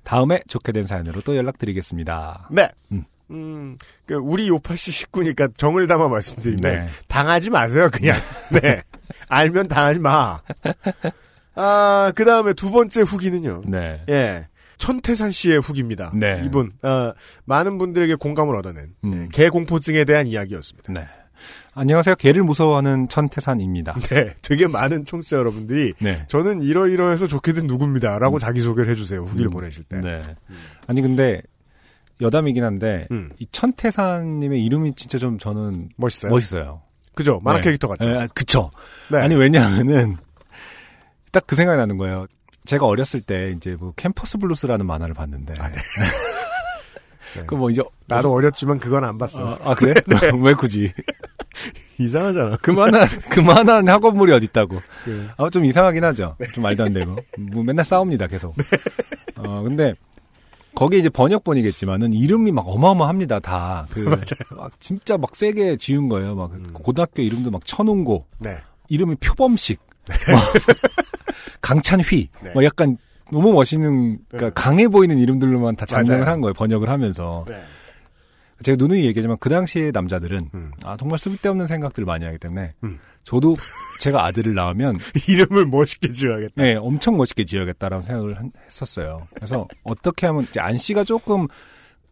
다음에 0.03 0.39
좋게 0.47 0.71
된 0.71 0.83
사연으로 0.83 1.21
또 1.21 1.35
연락드리겠습니다. 1.35 2.47
네. 2.51 2.69
음. 2.93 3.03
음, 3.31 3.77
그 4.05 4.15
우리 4.15 4.47
요파 4.47 4.75
씨 4.75 4.91
식구니까 4.91 5.49
정을 5.55 5.87
담아 5.87 6.07
말씀드리면 6.07 6.59
네. 6.61 6.85
당하지 7.07 7.49
마세요, 7.49 7.89
그냥. 7.91 8.17
네. 8.61 8.83
알면 9.27 9.67
당하지 9.67 9.99
마. 9.99 10.39
아, 11.55 12.11
그 12.15 12.25
다음에 12.25 12.53
두 12.53 12.71
번째 12.71 13.01
후기는요. 13.01 13.63
네. 13.67 14.03
예. 14.09 14.47
천태산 14.77 15.31
씨의 15.31 15.59
후기입니다. 15.59 16.11
네. 16.13 16.41
이분, 16.45 16.73
어, 16.81 17.13
많은 17.45 17.77
분들에게 17.77 18.15
공감을 18.15 18.55
얻어낸 18.55 18.93
음. 19.05 19.23
예, 19.23 19.27
개공포증에 19.31 20.03
대한 20.03 20.27
이야기였습니다. 20.27 20.91
네. 20.93 21.07
안녕하세요. 21.73 22.15
개를 22.15 22.43
무서워하는 22.43 23.07
천태산입니다. 23.09 23.93
네. 24.09 24.33
되게 24.41 24.67
많은 24.67 25.05
청취자 25.05 25.37
여러분들이 25.37 25.93
네. 25.99 26.25
저는 26.27 26.61
이러이러해서 26.61 27.27
좋게 27.27 27.53
된 27.53 27.67
누굽니다. 27.67 28.19
라고 28.19 28.39
자기소개를 28.39 28.89
해주세요. 28.91 29.21
후기를 29.21 29.49
음. 29.49 29.51
보내실 29.51 29.83
때. 29.83 29.99
네. 30.01 30.21
아니 30.87 31.01
근데 31.01 31.41
여담이긴 32.21 32.63
한데 32.63 33.07
음. 33.11 33.29
이 33.39 33.45
천태산님의 33.51 34.63
이름이 34.63 34.93
진짜 34.95 35.17
좀 35.17 35.37
저는 35.39 35.89
멋있어요. 35.97 36.31
멋있어요. 36.31 36.81
그죠? 37.15 37.39
만화 37.43 37.57
네. 37.59 37.63
캐릭터 37.63 37.87
같죠? 37.87 38.09
예, 38.09 38.17
아, 38.17 38.27
그쵸. 38.27 38.71
네. 39.11 39.19
아니 39.19 39.35
왜냐하면은 39.35 40.17
딱 41.31 41.43
그 41.47 41.55
생각이 41.55 41.77
나는 41.77 41.97
거예요. 41.97 42.27
제가 42.65 42.85
어렸을 42.85 43.21
때 43.21 43.53
이제 43.57 43.75
뭐 43.77 43.93
캠퍼스 43.95 44.37
블루스라는 44.37 44.85
만화를 44.85 45.13
봤는데. 45.13 45.55
아, 45.59 45.69
네. 45.69 45.79
그뭐 47.47 47.71
이제 47.71 47.81
나도 48.07 48.31
어렸지만 48.31 48.79
그건 48.79 49.03
안 49.03 49.17
봤어. 49.17 49.53
아, 49.63 49.71
아, 49.71 49.73
그래? 49.75 49.93
왜 50.41 50.53
굳이? 50.53 50.93
이상하잖아. 51.97 52.57
그만한 52.57 53.07
그만한 53.29 53.87
학원물이 53.87 54.31
어디 54.33 54.45
있다고. 54.45 54.81
그, 55.03 55.27
아, 55.37 55.49
좀 55.49 55.65
이상하긴 55.65 56.03
하죠. 56.03 56.35
좀 56.53 56.63
말도 56.63 56.83
안 56.83 56.93
되고. 56.93 57.15
뭐 57.37 57.63
맨날 57.63 57.83
싸웁니다, 57.85 58.27
계속. 58.27 58.55
어, 59.37 59.61
근데, 59.63 59.95
거기 60.75 60.99
이제 60.99 61.09
번역본이겠지만은 61.09 62.13
이름이 62.13 62.51
막 62.51 62.67
어마어마합니다, 62.67 63.39
다. 63.39 63.87
그, 63.91 63.99
막 64.55 64.79
진짜 64.79 65.17
막 65.17 65.35
세게 65.35 65.77
지은 65.77 66.09
거예요. 66.09 66.35
막 66.35 66.51
고등학교 66.73 67.21
이름도 67.21 67.51
막 67.51 67.65
천운고, 67.65 68.25
네. 68.39 68.57
이름이 68.89 69.15
표범식, 69.15 69.79
막 70.07 70.15
강찬휘, 71.61 72.29
네. 72.43 72.51
뭐 72.53 72.63
약간 72.63 72.97
너무 73.31 73.53
멋있는, 73.53 74.17
그러니까 74.29 74.61
강해 74.61 74.87
보이는 74.87 75.17
이름들로만 75.17 75.75
다 75.75 75.85
장명을. 75.85 76.27
한 76.27 76.41
거예요, 76.41 76.53
번역을 76.53 76.89
하면서. 76.89 77.45
네. 77.47 77.61
제가 78.63 78.77
누누이 78.77 79.05
얘기하지만 79.05 79.37
그 79.39 79.49
당시에 79.49 79.91
남자들은 79.91 80.49
음. 80.53 80.71
아 80.83 80.95
정말 80.95 81.19
쓸데없는 81.19 81.65
생각들을 81.65 82.05
많이 82.05 82.23
하기 82.23 82.37
때문에 82.37 82.71
음. 82.83 82.99
저도 83.23 83.55
제가 83.99 84.25
아들을 84.25 84.53
낳으면 84.53 84.97
이름을 85.29 85.65
멋있게 85.67 86.11
지어야겠다. 86.11 86.61
네, 86.61 86.75
엄청 86.75 87.15
멋있게 87.17 87.45
지어야겠다라는 87.45 88.03
생각을 88.03 88.37
한- 88.37 88.51
했었어요. 88.65 89.27
그래서 89.33 89.67
어떻게 89.83 90.27
하면 90.27 90.43
이제 90.43 90.59
안 90.59 90.75
씨가 90.77 91.03
조금 91.05 91.47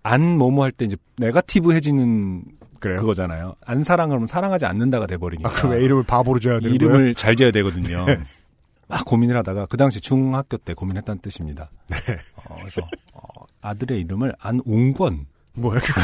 안 0.03 0.37
뭐뭐 0.37 0.63
할 0.63 0.71
때 0.71 0.85
이제 0.85 0.95
네가티브해지는 1.17 2.43
그래요? 2.79 3.01
그거잖아요. 3.01 3.55
안 3.65 3.83
사랑하면 3.83 4.25
사랑하지 4.25 4.65
않는다가 4.65 5.05
돼버리니까 5.05 5.49
아, 5.49 5.53
그럼 5.53 5.73
왜 5.73 5.83
이름을 5.83 6.03
바보로 6.03 6.39
지어야 6.39 6.59
되는 6.59 6.77
거예요? 6.77 6.93
이름을 6.95 7.15
잘 7.15 7.35
지어야 7.35 7.51
되거든요. 7.51 8.05
막 8.87 9.05
고민을 9.05 9.37
하다가 9.37 9.67
그 9.67 9.77
당시 9.77 10.01
중학교 10.01 10.57
때 10.57 10.73
고민했다는 10.73 11.21
뜻입니다. 11.21 11.69
네. 11.89 11.97
어, 12.35 12.55
그래서 12.57 12.81
어, 13.13 13.21
아들의 13.61 13.99
이름을 14.01 14.33
안웅권 14.39 15.27
뭐야, 15.53 15.79
그거. 15.81 16.01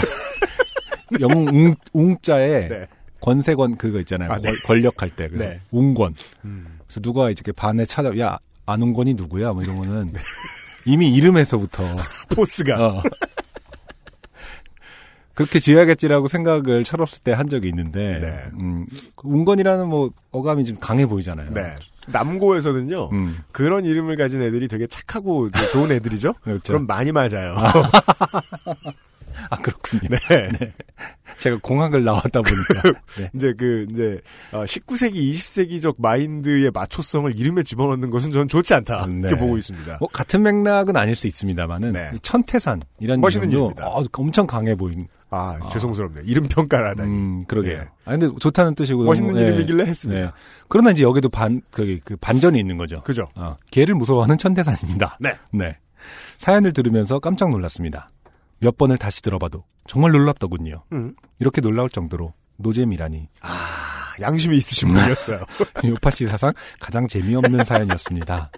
영웅 1.21 1.73
웅자에 1.93 2.67
네. 2.67 2.85
권세권 3.21 3.77
그거 3.77 3.99
있잖아요. 3.99 4.31
아, 4.31 4.37
네. 4.37 4.49
권- 4.49 4.57
권력할 4.65 5.09
때 5.09 5.27
그래서 5.27 5.49
네. 5.49 5.59
웅권. 5.71 6.15
음. 6.45 6.79
그래서 6.85 6.99
누가 7.01 7.29
이제 7.29 7.43
반에 7.51 7.85
찾아 7.85 8.17
야 8.19 8.37
안웅권이 8.65 9.13
누구야? 9.15 9.53
뭐 9.53 9.63
이러면은 9.63 10.07
네. 10.13 10.19
이미 10.85 11.13
이름에서부터 11.13 11.83
포스가. 12.35 12.85
어. 12.85 13.03
그렇게 15.33 15.59
지어야겠지라고 15.59 16.27
생각을 16.27 16.83
철없을 16.83 17.19
때 17.23 17.31
한 17.33 17.47
적이 17.49 17.69
있는데 17.69 18.19
네. 18.19 18.43
음, 18.59 18.85
그 19.15 19.27
웅건이라는 19.27 19.87
뭐 19.87 20.09
어감이 20.31 20.65
좀 20.65 20.77
강해 20.79 21.05
보이잖아요. 21.05 21.51
네. 21.53 21.75
남고에서는요, 22.07 23.09
음, 23.11 23.37
그런 23.51 23.83
이름을 23.85 24.15
가진 24.15 24.41
애들이 24.41 24.67
되게 24.69 24.87
착하고 24.87 25.51
좋은 25.73 25.91
애들이죠? 25.91 26.33
그렇죠. 26.41 26.61
그럼 26.73 26.87
많이 26.87 27.11
맞아요. 27.11 27.53
아 29.49 29.55
그렇군요. 29.57 30.09
네. 30.09 30.73
제가 31.37 31.59
공학을 31.61 32.03
나왔다 32.03 32.41
보니까 32.41 32.99
네. 33.17 33.29
이제 33.35 33.53
그, 33.55 33.85
이제, 33.91 34.19
어, 34.51 34.63
19세기, 34.65 35.31
20세기적 35.31 35.95
마인드의 35.99 36.71
마초성을 36.73 37.39
이름에 37.39 37.63
집어넣는 37.63 38.09
것은 38.09 38.31
저는 38.31 38.47
좋지 38.47 38.73
않다. 38.73 39.05
네. 39.05 39.27
이렇게 39.27 39.35
보고 39.35 39.57
있습니다. 39.57 39.97
뭐 39.99 40.09
같은 40.09 40.41
맥락은 40.41 40.97
아닐 40.97 41.15
수 41.15 41.27
있습니다만은 41.27 41.91
네. 41.91 42.11
이 42.15 42.19
천태산이라는 42.21 43.21
멋있는 43.21 43.51
이름도. 43.51 43.83
어, 43.83 44.03
엄청 44.13 44.47
강해 44.47 44.75
보인. 44.75 45.03
아, 45.29 45.59
죄송스럽네요. 45.71 46.23
이름 46.25 46.47
평가를 46.47 46.89
하다니. 46.91 47.09
음, 47.09 47.45
그러게요. 47.45 47.79
네. 47.79 47.87
아 48.05 48.11
근데 48.11 48.29
좋다는 48.39 48.75
뜻이고 48.75 49.03
멋있는 49.03 49.33
너무, 49.33 49.43
예. 49.43 49.47
이름이길래 49.49 49.83
했습니다. 49.83 50.25
네. 50.25 50.31
그러나 50.69 50.91
이제 50.91 51.03
여기도 51.03 51.27
반, 51.29 51.61
그, 51.71 51.99
그 52.03 52.15
반전이 52.15 52.57
있는 52.57 52.77
거죠. 52.77 53.01
그죠? 53.01 53.27
어, 53.35 53.57
개를 53.69 53.93
무서워하는 53.95 54.37
천태산입니다. 54.37 55.17
네. 55.19 55.33
네. 55.51 55.77
사연을 56.37 56.71
들으면서 56.73 57.19
깜짝 57.19 57.49
놀랐습니다. 57.49 58.09
몇 58.59 58.77
번을 58.77 58.97
다시 58.97 59.21
들어봐도 59.21 59.63
정말 59.85 60.11
놀랍더군요. 60.11 60.83
음. 60.93 61.13
이렇게 61.39 61.61
놀라울 61.61 61.89
정도로 61.89 62.33
노잼이라니. 62.57 63.29
아, 63.41 64.13
양심이 64.21 64.57
있으신 64.57 64.89
분이었어요. 64.89 65.43
요파 65.85 66.11
씨 66.11 66.25
사상 66.25 66.53
가장 66.79 67.07
재미없는 67.07 67.63
사연이었습니다. 67.63 68.51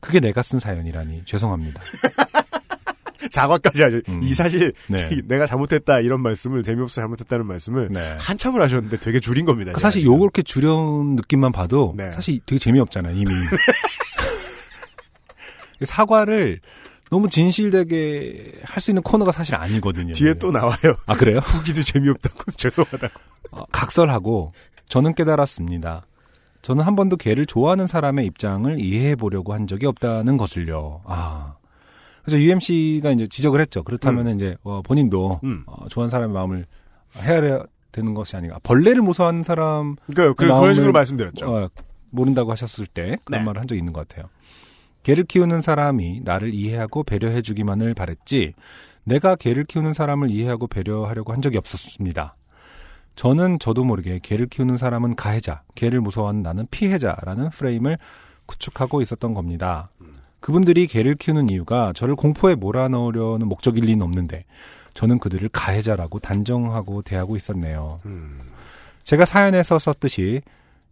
그게 0.00 0.20
내가 0.20 0.42
쓴 0.42 0.58
사연이라니 0.58 1.24
죄송합니다. 1.24 1.80
사과까지 3.30 3.82
하죠. 3.84 4.00
음. 4.08 4.20
이 4.22 4.34
사실, 4.34 4.72
네. 4.88 5.08
이 5.12 5.22
내가 5.24 5.46
잘못했다, 5.46 6.00
이런 6.00 6.20
말씀을, 6.20 6.62
재미없어 6.62 7.00
잘못했다는 7.00 7.46
말씀을 7.46 7.88
네. 7.90 8.16
한참을 8.18 8.60
하셨는데 8.60 8.98
되게 8.98 9.20
줄인 9.20 9.46
겁니다. 9.46 9.72
그 9.72 9.80
사실. 9.80 10.04
요렇게 10.04 10.42
줄여온 10.42 11.16
느낌만 11.16 11.52
봐도 11.52 11.94
네. 11.96 12.12
사실 12.12 12.40
되게 12.44 12.58
재미없잖아요, 12.58 13.16
이미. 13.16 13.30
사과를 15.84 16.60
너무 17.12 17.28
진실되게 17.28 18.60
할 18.64 18.80
수 18.80 18.90
있는 18.90 19.02
코너가 19.02 19.32
사실 19.32 19.54
아니거든요. 19.54 20.14
뒤에 20.14 20.34
또 20.34 20.50
나와요. 20.50 20.96
아 21.06 21.14
그래요? 21.14 21.40
후기도 21.44 21.82
재미없다고 21.82 22.52
죄송하다고. 22.56 23.12
어, 23.50 23.64
각설하고 23.70 24.52
저는 24.88 25.14
깨달았습니다. 25.14 26.06
저는 26.62 26.82
한 26.84 26.96
번도 26.96 27.16
개를 27.18 27.44
좋아하는 27.44 27.86
사람의 27.86 28.24
입장을 28.26 28.80
이해해 28.80 29.14
보려고 29.16 29.52
한 29.52 29.66
적이 29.66 29.86
없다는 29.86 30.38
것을요. 30.38 31.02
아. 31.04 31.56
그래서 32.24 32.40
UMC가 32.40 33.10
이제 33.10 33.26
지적을 33.26 33.60
했죠. 33.60 33.82
그렇다면 33.82 34.34
이제 34.36 34.56
어, 34.62 34.80
본인도 34.82 35.40
음. 35.44 35.64
어, 35.66 35.88
좋아하는 35.88 36.08
사람의 36.08 36.32
마음을 36.32 36.66
헤아려야 37.18 37.64
되는 37.90 38.14
것이 38.14 38.36
아닌가. 38.36 38.58
벌레를 38.62 39.02
무서워하는 39.02 39.42
사람 39.42 39.96
그러니까 40.06 40.34
그, 40.34 40.46
그런 40.46 40.72
식으로 40.72 40.92
말씀드렸죠. 40.92 41.46
어, 41.46 41.68
모른다고 42.10 42.52
하셨을 42.52 42.86
때 42.86 43.18
그런 43.24 43.40
네. 43.40 43.44
말을 43.44 43.60
한 43.60 43.68
적이 43.68 43.80
있는 43.80 43.92
것 43.92 44.08
같아요. 44.08 44.30
개를 45.02 45.24
키우는 45.24 45.60
사람이 45.60 46.20
나를 46.24 46.54
이해하고 46.54 47.02
배려해 47.02 47.42
주기만을 47.42 47.94
바랬지 47.94 48.54
내가 49.04 49.34
개를 49.34 49.64
키우는 49.64 49.92
사람을 49.92 50.30
이해하고 50.30 50.66
배려하려고 50.68 51.32
한 51.32 51.42
적이 51.42 51.58
없었습니다. 51.58 52.36
저는 53.14 53.58
저도 53.58 53.84
모르게 53.84 54.20
개를 54.22 54.46
키우는 54.46 54.78
사람은 54.78 55.16
가해자, 55.16 55.62
개를 55.74 56.00
무서워하는 56.00 56.42
나는 56.42 56.66
피해자라는 56.70 57.50
프레임을 57.50 57.98
구축하고 58.46 59.02
있었던 59.02 59.34
겁니다. 59.34 59.90
그분들이 60.40 60.86
개를 60.86 61.14
키우는 61.14 61.50
이유가 61.50 61.92
저를 61.94 62.16
공포에 62.16 62.54
몰아넣으려는 62.54 63.48
목적일 63.48 63.84
리는 63.84 64.04
없는데 64.04 64.44
저는 64.94 65.18
그들을 65.18 65.48
가해자라고 65.50 66.18
단정하고 66.18 67.02
대하고 67.02 67.36
있었네요. 67.36 68.00
음. 68.06 68.40
제가 69.04 69.24
사연에서 69.24 69.78
썼듯이 69.78 70.42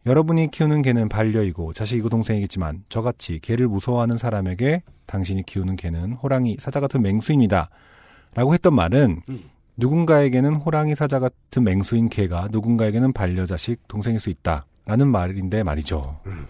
여러분이 0.07 0.51
키우는 0.51 0.83
개는 0.83 1.09
반려이고 1.09 1.73
자식이고 1.73 2.09
동생이겠지만 2.09 2.85
저같이 2.89 3.39
개를 3.41 3.69
무서워하는 3.69 4.17
사람에게 4.17 4.83
당신이 5.07 5.43
키우는 5.45 5.77
개는 5.77 6.15
호랑이 6.15 6.57
사자 6.59 6.81
같은 6.81 7.03
맹수입니다. 7.03 7.69
라고 8.35 8.55
했던 8.55 8.75
말은 8.75 9.23
음. 9.29 9.43
누군가에게는 9.77 10.55
호랑이 10.55 10.95
사자 10.95 11.19
같은 11.19 11.65
맹수인 11.65 12.09
개가 12.09 12.49
누군가에게는 12.51 13.13
반려자식 13.13 13.89
동생일 13.89 14.21
수 14.21 14.31
있다. 14.31 14.67
라는 14.87 15.09
말인데 15.09 15.63
말이죠. 15.63 16.21
음. 16.27 16.47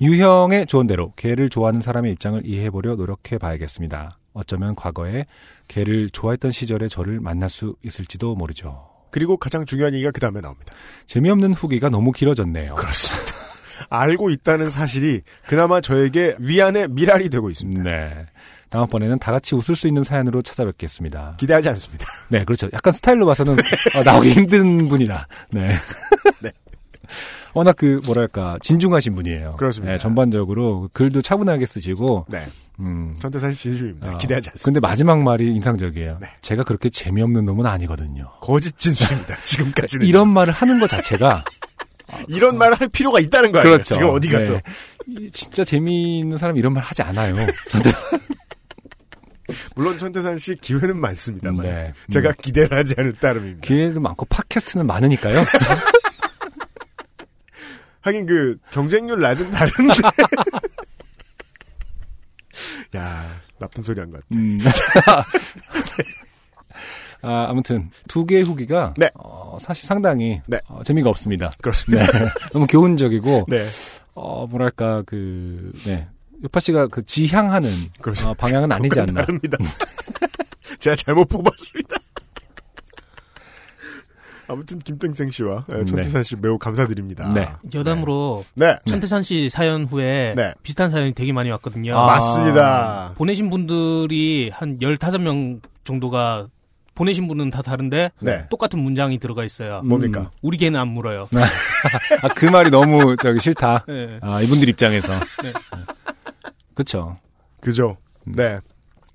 유형의 0.00 0.66
조언대로 0.66 1.12
개를 1.16 1.48
좋아하는 1.48 1.80
사람의 1.80 2.12
입장을 2.12 2.46
이해해보려 2.46 2.94
노력해 2.96 3.38
봐야겠습니다. 3.38 4.18
어쩌면 4.32 4.74
과거에 4.76 5.26
개를 5.66 6.10
좋아했던 6.10 6.52
시절에 6.52 6.88
저를 6.88 7.20
만날 7.20 7.50
수 7.50 7.74
있을지도 7.82 8.36
모르죠. 8.36 8.87
그리고 9.10 9.36
가장 9.36 9.64
중요한 9.66 9.94
얘기가 9.94 10.10
그 10.10 10.20
다음에 10.20 10.40
나옵니다. 10.40 10.72
재미없는 11.06 11.52
후기가 11.54 11.88
너무 11.88 12.12
길어졌네요. 12.12 12.74
그렇습니다. 12.74 13.34
알고 13.90 14.30
있다는 14.30 14.70
사실이 14.70 15.22
그나마 15.46 15.80
저에게 15.80 16.36
위안의 16.38 16.88
미랄이 16.88 17.30
되고 17.30 17.50
있습니다. 17.50 17.82
네. 17.82 18.26
다음번에는 18.70 19.18
다 19.18 19.32
같이 19.32 19.54
웃을 19.54 19.74
수 19.74 19.88
있는 19.88 20.02
사연으로 20.02 20.42
찾아뵙겠습니다. 20.42 21.36
기대하지 21.38 21.70
않습니다. 21.70 22.04
네, 22.28 22.44
그렇죠. 22.44 22.68
약간 22.72 22.92
스타일로 22.92 23.24
봐서는 23.24 23.54
어, 23.54 24.02
나오기 24.04 24.32
힘든 24.32 24.88
분이다. 24.88 25.26
네. 25.52 25.76
네. 26.42 26.50
워낙 27.54 27.76
그 27.76 28.00
뭐랄까 28.04 28.58
진중하신 28.60 29.14
분이에요. 29.14 29.56
그렇습니다. 29.56 29.92
네, 29.92 29.98
전반적으로 29.98 30.90
글도 30.92 31.22
차분하게 31.22 31.64
쓰시고, 31.64 32.26
네. 32.28 32.46
음. 32.80 33.16
전태산 33.18 33.52
씨 33.54 33.62
진심입니다. 33.62 34.12
어, 34.14 34.18
기대하지 34.18 34.50
않습니다. 34.50 34.64
근데 34.64 34.80
마지막 34.80 35.22
말이 35.22 35.52
인상적이에요. 35.54 36.18
네. 36.20 36.28
제가 36.42 36.62
그렇게 36.62 36.88
재미없는 36.88 37.44
놈은 37.44 37.66
아니거든요. 37.66 38.30
거짓 38.40 38.76
진술입니다. 38.76 39.40
지금까지는 39.42 40.06
이런 40.06 40.28
말을 40.28 40.52
하는 40.52 40.78
것 40.78 40.88
자체가 40.88 41.44
이런 42.28 42.56
말을 42.56 42.80
할 42.80 42.88
필요가 42.88 43.20
있다는 43.20 43.52
거 43.52 43.58
아니에요? 43.60 43.74
그렇죠. 43.76 43.94
지금 43.94 44.10
어디 44.10 44.28
가서 44.28 44.52
네. 44.52 44.60
이 45.08 45.30
진짜 45.30 45.64
재미있는 45.64 46.36
사람이 46.36 46.58
이런 46.58 46.72
말 46.72 46.82
하지 46.82 47.02
않아요. 47.02 47.34
저도 47.68 47.90
물론 49.74 49.98
전태산 49.98 50.38
씨 50.38 50.54
기회는 50.56 51.00
많습니다만 51.00 51.66
네. 51.66 51.92
제가 52.10 52.28
음. 52.30 52.34
기대를 52.40 52.76
하지 52.78 52.94
않을 52.96 53.14
따름입니다. 53.14 53.66
기회도 53.66 54.00
많고 54.00 54.26
팟캐스트는 54.26 54.86
많으니까요. 54.86 55.44
하긴 58.02 58.26
그 58.26 58.56
경쟁률 58.70 59.20
낮은 59.20 59.50
다른데 59.50 59.94
야 62.96 63.24
나쁜 63.58 63.82
소리 63.82 64.00
한 64.00 64.10
것 64.10 64.20
같아. 64.20 64.26
음. 64.32 64.58
아, 67.20 67.46
아무튼 67.48 67.90
두 68.06 68.24
개의 68.26 68.44
후기가 68.44 68.94
네. 68.96 69.10
어, 69.14 69.58
사실 69.60 69.86
상당히 69.86 70.40
네. 70.46 70.60
어, 70.68 70.82
재미가 70.84 71.08
없습니다. 71.10 71.50
그렇습니다. 71.60 72.06
네. 72.12 72.26
너무 72.52 72.66
교훈적이고 72.68 73.46
네. 73.48 73.66
어, 74.14 74.46
뭐랄까 74.46 75.02
그 75.04 75.72
네. 75.84 76.06
요파 76.44 76.60
씨가 76.60 76.86
그 76.86 77.04
지향하는. 77.04 77.90
어, 78.24 78.34
방향은 78.34 78.70
아니지 78.70 79.00
않나. 79.00 79.22
다릅니다. 79.22 79.58
제가 80.78 80.94
잘못 80.94 81.24
뽑았습니다. 81.28 81.96
아무튼 84.48 84.78
김땡생 84.78 85.30
씨와 85.30 85.66
예, 85.70 85.84
천태산 85.84 86.22
씨 86.22 86.36
매우 86.36 86.58
감사드립니다. 86.58 87.32
네. 87.34 87.48
여담으로 87.74 88.44
네. 88.54 88.78
천태산 88.86 89.22
씨 89.22 89.50
사연 89.50 89.84
후에 89.84 90.34
네. 90.36 90.54
비슷한 90.62 90.90
사연이 90.90 91.12
되게 91.12 91.32
많이 91.32 91.50
왔거든요. 91.50 91.96
아. 91.96 92.06
맞습니다. 92.06 93.12
보내신 93.16 93.50
분들이 93.50 94.50
한 94.52 94.78
15명 94.78 95.60
정도가 95.84 96.48
보내신 96.94 97.28
분은 97.28 97.50
다 97.50 97.62
다른데 97.62 98.10
네. 98.20 98.46
똑같은 98.48 98.80
문장이 98.80 99.18
들어가 99.18 99.44
있어요. 99.44 99.82
뭡니까? 99.82 100.30
우리 100.42 100.56
개는 100.56 100.80
안 100.80 100.88
물어요. 100.88 101.28
아, 102.22 102.28
그 102.34 102.46
말이 102.46 102.70
너무 102.70 103.16
저기 103.16 103.38
싫다. 103.38 103.84
네. 103.86 104.18
아, 104.20 104.40
이분들 104.42 104.68
입장에서. 104.68 105.12
네. 105.44 105.52
그쵸. 106.74 107.16
그죠? 107.60 107.96
음. 108.26 108.32
네. 108.34 108.58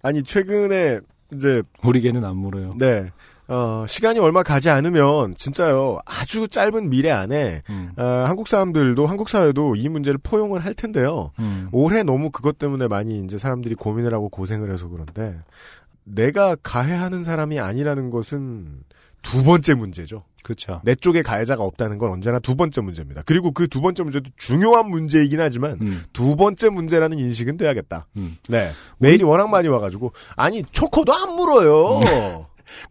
아니 0.02 0.24
최근에 0.24 1.00
이제 1.34 1.62
우리 1.84 2.00
개는 2.02 2.24
안 2.24 2.38
물어요. 2.38 2.72
네. 2.78 3.10
어, 3.48 3.86
시간이 3.88 4.20
얼마 4.20 4.42
가지 4.42 4.70
않으면 4.70 5.36
진짜요 5.36 6.00
아주 6.06 6.48
짧은 6.48 6.90
미래 6.90 7.12
안에 7.12 7.62
음, 7.70 7.92
어, 7.98 8.04
한국 8.26 8.48
사람들도 8.48 9.06
한국 9.06 9.30
사회도 9.30 9.76
이 9.76 9.90
문제를 9.90 10.18
포용을 10.24 10.64
할 10.64 10.74
텐데요. 10.74 11.32
음. 11.40 11.68
올해 11.72 12.04
너무 12.04 12.30
그것 12.32 12.58
때문에 12.58 12.88
많이 12.88 13.20
이제 13.20 13.38
사람들이 13.38 13.76
고민을 13.76 14.14
하고 14.14 14.30
고생을 14.30 14.72
해서 14.72 14.88
그런데 14.88 15.38
내가 16.06 16.56
가해하는 16.64 17.24
사람이 17.24 17.60
아니라는 17.60 18.10
것은 18.10 18.84
두 19.22 19.44
번째 19.44 19.74
문제죠. 19.74 20.24
그쵸. 20.44 20.82
내 20.84 20.94
쪽에 20.96 21.22
가해자가 21.22 21.64
없다는 21.64 21.98
건 21.98 22.12
언제나 22.12 22.38
두 22.40 22.56
번째 22.56 22.82
문제입니다. 22.82 23.22
그리고 23.26 23.52
그 23.52 23.68
두 23.68 23.80
번째 23.80 24.04
문제도 24.04 24.30
중요한 24.38 24.90
문제이긴 24.90 25.40
하지만 25.40 25.78
음, 25.82 26.02
두 26.12 26.36
번째 26.36 26.70
문제라는 26.70 27.18
인식은 27.18 27.56
돼야겠다. 27.56 28.08
음. 28.18 28.38
네. 28.50 28.72
메일이 28.98 29.24
워낙 29.24 29.48
많이 29.50 29.70
와가지고 29.70 30.12
아니 30.36 30.64
초코도 30.72 31.14
안 31.14 31.36
물어요. 31.36 32.02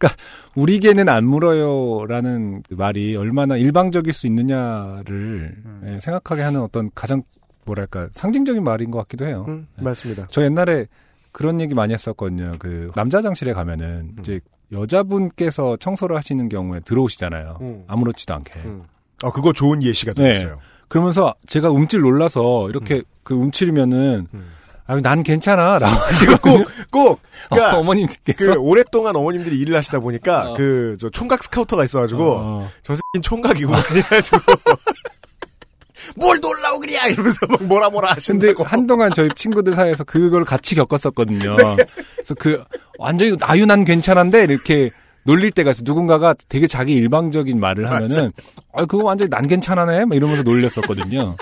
우리 0.54 0.80
개는 0.80 1.08
안 1.08 1.24
물어요라는 1.26 2.62
그 2.68 2.74
말이 2.74 3.16
얼마나 3.16 3.56
일방적일 3.56 4.12
수 4.12 4.26
있느냐를 4.26 5.56
예, 5.84 6.00
생각하게 6.00 6.42
하는 6.42 6.60
어떤 6.60 6.90
가장 6.94 7.22
뭐랄까 7.64 8.08
상징적인 8.12 8.62
말인 8.62 8.90
것 8.90 8.98
같기도 8.98 9.26
해요. 9.26 9.46
음, 9.48 9.66
맞습니다. 9.80 10.26
저 10.30 10.42
옛날에 10.42 10.86
그런 11.30 11.60
얘기 11.60 11.74
많이 11.74 11.94
했었거든요. 11.94 12.56
그 12.58 12.90
남자 12.94 13.18
화장실에 13.18 13.52
가면은 13.52 14.14
이제 14.20 14.40
여자분께서 14.72 15.76
청소를 15.76 16.16
하시는 16.16 16.48
경우에 16.48 16.80
들어오시잖아요. 16.80 17.58
음. 17.60 17.84
아무렇지도 17.86 18.34
않게. 18.34 18.60
음. 18.64 18.82
어 19.22 19.30
그거 19.30 19.52
좋은 19.52 19.82
예시가 19.82 20.14
네. 20.14 20.32
되었어요. 20.32 20.58
그러면서 20.88 21.34
제가 21.46 21.70
움찔 21.70 22.00
놀라서 22.00 22.68
이렇게 22.68 23.02
그 23.22 23.34
움츠리면은 23.34 24.26
음. 24.34 24.44
아, 24.86 24.96
난 25.00 25.22
괜찮아. 25.22 25.78
라고 25.78 25.94
하시고 25.94 26.36
꼭, 26.38 26.66
꼭, 26.90 27.20
그러니까, 27.50 27.78
어, 27.78 27.82
머님께서 27.82 28.54
그, 28.54 28.58
오랫동안 28.58 29.14
어머님들이 29.16 29.58
일을 29.58 29.76
하시다 29.76 30.00
보니까, 30.00 30.50
어. 30.50 30.54
그, 30.54 30.96
저, 31.00 31.08
총각 31.10 31.42
스카우터가 31.44 31.84
있어가지고, 31.84 32.32
어, 32.36 32.70
저 32.82 32.94
새끼는 32.94 33.22
총각이고, 33.22 33.72
그래가지고, 33.88 34.38
뭘 36.16 36.38
놀라고 36.40 36.80
그래야! 36.80 37.06
이러면서 37.06 37.46
막 37.46 37.62
뭐라 37.62 37.88
뭐라 37.88 38.10
하신다고. 38.12 38.64
한동안 38.64 39.12
저희 39.12 39.28
친구들 39.28 39.74
사이에서 39.74 40.02
그걸 40.02 40.44
같이 40.44 40.74
겪었었거든요. 40.74 41.54
네. 41.54 41.76
그래서 42.16 42.34
그 42.38 42.62
완전히 42.98 43.36
아유 43.42 43.66
난 43.66 43.84
괜찮은데 43.84 44.44
이렇게 44.44 44.90
놀릴 45.22 45.52
때가 45.52 45.70
있어. 45.70 45.82
누군가가 45.84 46.34
되게 46.48 46.66
자기 46.66 46.94
일방적인 46.94 47.60
말을 47.60 47.88
하면은 47.88 48.32
아 48.72 48.84
그거 48.84 49.04
완전히 49.04 49.30
난 49.30 49.46
괜찮아네 49.46 50.06
막 50.06 50.16
이러면서 50.16 50.42
놀렸었거든요. 50.42 51.36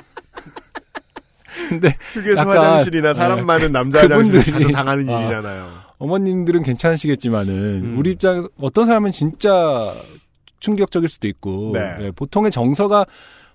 근데 1.68 1.94
휴게소 2.12 2.40
화장실이나 2.40 3.12
사람 3.12 3.38
네. 3.38 3.42
많은 3.42 3.72
남자 3.72 4.00
화장실 4.00 4.42
자주 4.42 4.68
당하는 4.70 5.08
아. 5.08 5.20
일이잖아요. 5.20 5.90
어머님들은 5.98 6.62
괜찮으시겠지만은 6.62 7.52
음. 7.84 7.98
우리 7.98 8.12
입장 8.12 8.48
어떤 8.60 8.86
사람은 8.86 9.12
진짜 9.12 9.94
충격적일 10.60 11.08
수도 11.08 11.28
있고 11.28 11.72
네. 11.74 11.96
예, 12.00 12.10
보통의 12.10 12.50
정서가 12.50 13.06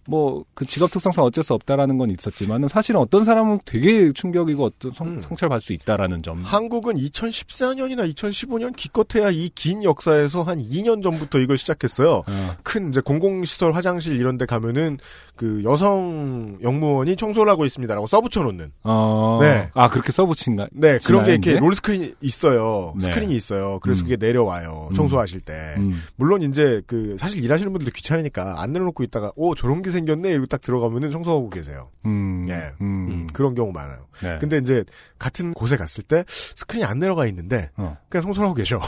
뭐 0.08 0.44
그 0.54 0.66
직업 0.66 0.92
특성상 0.92 1.24
어쩔 1.26 1.44
수 1.44 1.54
없다라는 1.54 1.98
건 1.98 2.10
있었지만은 2.12 2.68
사실은 2.70 3.00
어떤 3.02 3.24
사람은 3.26 3.60
되게 3.66 4.12
충격이고 4.14 4.64
어떤 4.64 4.92
성, 4.92 5.08
음. 5.08 5.20
성찰 5.20 5.50
받을 5.50 5.62
수 5.62 5.74
있다라는 5.74 6.24
점. 6.24 6.42
한국은 6.44 6.96
2014년이나 6.96 8.12
2015년 8.14 8.76
기껏해야 8.76 9.30
이 9.32 9.50
긴 9.56 9.84
역사에서 9.84 10.44
한 10.44 10.60
2년 10.62 11.02
전부터 11.02 11.40
이걸 11.40 11.58
시작했어요. 11.58 12.24
어, 12.28 12.56
큰 12.64 12.90
이제 12.90 13.00
공공시설 13.02 13.72
화장실 13.74 14.18
이런 14.20 14.38
데 14.38 14.46
가면은 14.46 14.98
그 15.36 15.64
여성 15.64 16.58
역무원이 16.62 17.16
청소를 17.16 17.52
하고 17.52 17.66
있습니다라고 17.66 18.08
써붙여 18.08 18.44
놓는. 18.44 18.72
어, 18.84 19.40
네. 19.42 19.70
아 19.74 19.90
그렇게 19.90 20.12
써붙인가? 20.12 20.68
네, 20.72 21.00
그런 21.06 21.24
게 21.24 21.32
이렇게? 21.34 21.58
롤 21.60 21.76
스크린이 21.76 22.14
있어요. 22.22 22.94
네. 23.00 23.06
스크린이 23.06 23.36
있어요. 23.36 23.80
그래서 23.82 24.04
음. 24.04 24.10
그게 24.10 24.18
내려와요. 24.18 24.88
음. 24.92 24.94
청소하실 24.94 25.42
때. 25.42 25.76
음, 25.78 26.02
물론 26.16 26.42
이제 26.44 26.82
그 26.88 27.18
사실 27.20 27.44
일하시는 27.44 27.72
분들도 27.72 27.92
귀찮으니까 27.94 28.62
안 28.62 28.72
내려놓고 28.74 29.04
있다가 29.04 29.32
오 29.36 29.56
저런 29.56 29.82
게 29.82 29.92
생겼네 29.96 30.32
이러고 30.32 30.46
딱 30.46 30.62
들어가면은 30.62 31.10
청소하고 31.12 31.50
계세요. 31.50 31.90
음, 32.06 32.46
예. 32.50 32.72
음, 32.82 33.28
그런 33.34 33.56
경우 33.56 33.72
많아요. 33.72 34.08
네. 34.22 34.38
근데 34.40 34.58
이제 34.58 34.84
같은 35.18 35.54
곳에 35.54 35.78
갔을 35.78 36.04
때 36.04 36.24
스크린이 36.28 36.86
안 36.86 37.00
내려가 37.00 37.26
있는데 37.28 37.72
어. 37.76 37.98
그냥 38.10 38.24
청소를 38.24 38.46
하고 38.46 38.56
계셔. 38.56 38.80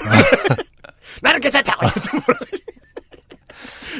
나는 1.22 1.39
괜찮다. 1.39 1.74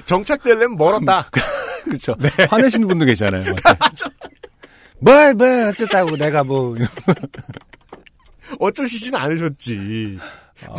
정착되려면 0.06 0.78
멀었다. 0.78 1.30
그렇죠. 1.86 2.15
네. 2.20 2.30
화내시는 2.50 2.88
분도 2.88 3.06
계시잖아요. 3.06 3.43
뭘, 5.00 5.34
뭐, 5.34 5.48
어쩌다고 5.70 6.17
내가 6.17 6.43
뭐. 6.43 6.76
어쩌시진 8.60 9.15
않으셨지. 9.15 10.17
어, 10.67 10.76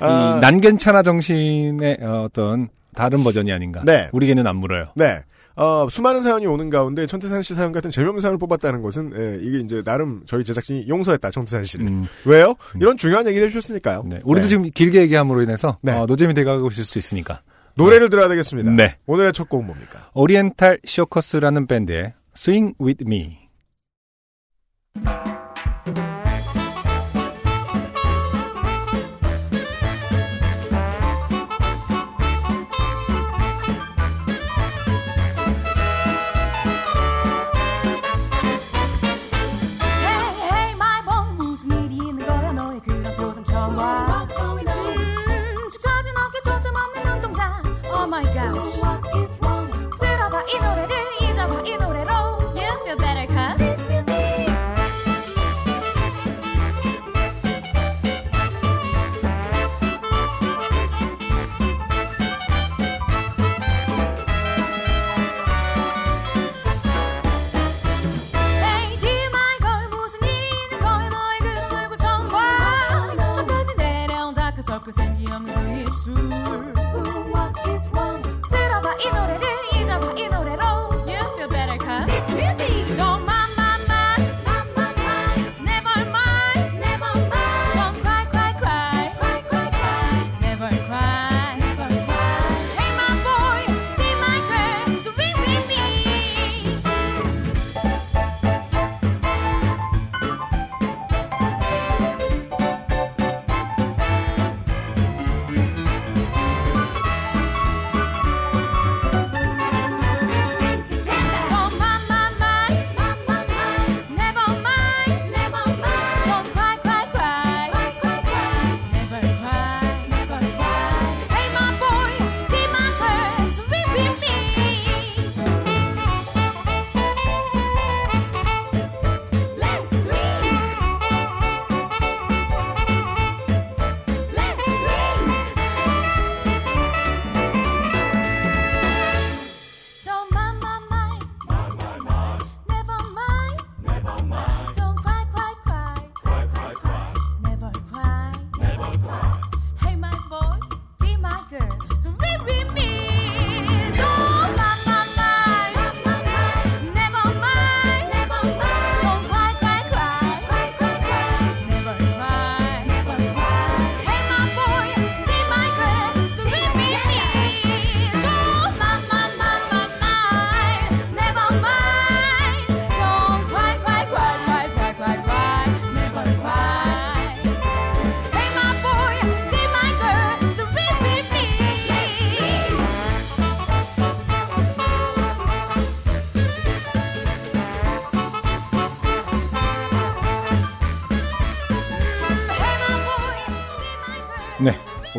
아, 0.00 0.36
이, 0.36 0.40
난 0.40 0.60
괜찮아 0.60 1.02
정신의 1.02 1.98
어, 2.02 2.22
어떤 2.24 2.68
다른 2.98 3.22
버전이 3.22 3.52
아닌가. 3.52 3.82
네. 3.84 4.08
우리에게는 4.12 4.46
안 4.46 4.56
물어요. 4.56 4.86
네. 4.96 5.22
어, 5.54 5.88
수많은 5.88 6.20
사연이 6.20 6.46
오는 6.46 6.68
가운데 6.68 7.06
천태산 7.06 7.42
씨 7.42 7.54
사연 7.54 7.72
같은 7.72 7.90
재미없는 7.90 8.20
사연을 8.20 8.38
뽑았다는 8.38 8.82
것은 8.82 9.12
예, 9.16 9.38
이게 9.40 9.58
이제 9.58 9.82
나름 9.84 10.22
저희 10.26 10.42
제작진이 10.44 10.88
용서했다 10.88 11.30
천태산 11.30 11.64
씨를. 11.64 11.86
음, 11.86 12.06
왜요? 12.24 12.54
이런 12.80 12.96
중요한 12.96 13.26
얘기를 13.26 13.46
해주셨으니까요. 13.46 14.04
네. 14.06 14.20
우리도 14.24 14.46
네. 14.46 14.48
지금 14.48 14.70
길게 14.70 15.00
얘기함으로 15.02 15.42
인해서 15.42 15.78
네. 15.82 15.92
어, 15.92 16.06
노잼이 16.06 16.34
돼가고 16.34 16.68
있을 16.68 16.84
수 16.84 16.98
있으니까. 16.98 17.42
노래를 17.74 18.08
들어야 18.10 18.28
되겠습니다. 18.28 18.72
네. 18.72 18.96
오늘의 19.06 19.32
첫 19.32 19.48
곡은 19.48 19.66
뭡니까? 19.66 20.10
오리엔탈 20.14 20.80
쇼커스라는 20.84 21.68
밴드의 21.68 22.14
Swing 22.36 22.74
With 22.80 23.04
Me. 23.06 23.38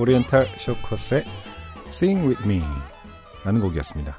오리엔탈 0.09 0.47
쇼커스의 0.57 1.23
Sing 1.87 2.27
With 2.27 2.43
Me. 2.43 2.63
라는 3.43 3.61
곡이었습니다. 3.61 4.17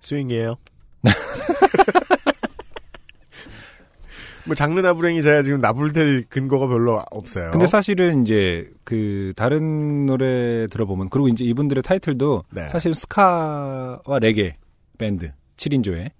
스윙이에요. 0.00 0.56
뭐 4.44 4.56
장르 4.56 4.80
나부랭이 4.80 5.22
제가 5.22 5.42
지금 5.42 5.60
나불될 5.60 6.24
근거가 6.28 6.66
별로 6.66 7.00
없어요. 7.12 7.52
근데 7.52 7.68
사실은 7.68 8.22
이제 8.22 8.68
그 8.82 9.32
다른 9.36 10.06
노래 10.06 10.66
들어보면 10.66 11.10
그리고 11.10 11.28
이제 11.28 11.44
이분들의 11.44 11.84
타이틀도 11.84 12.42
네. 12.50 12.68
사실 12.70 12.92
스카와 12.92 14.18
레게 14.20 14.54
밴드 14.98 15.30
7인조의 15.56 16.10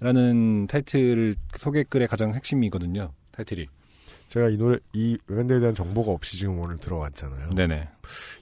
라는 0.00 0.66
타이틀 0.66 1.36
소개글의 1.56 2.08
가장 2.08 2.34
핵심이거든요. 2.34 3.12
타이틀이. 3.32 3.66
제가 4.28 4.48
이 4.48 4.56
노래 4.56 4.78
이 4.92 5.16
밴드에 5.28 5.60
대한 5.60 5.74
정보가 5.74 6.10
없이 6.12 6.36
지금 6.36 6.58
오늘 6.58 6.78
들어왔잖아요. 6.78 7.50
네네. 7.54 7.88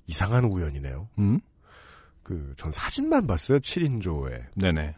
이상한 0.06 0.44
우연이네요. 0.44 1.08
음? 1.18 1.40
그 2.22 2.54
전 2.56 2.70
사진만 2.72 3.26
봤어요. 3.26 3.58
7인조에. 3.58 4.44
네네. 4.54 4.94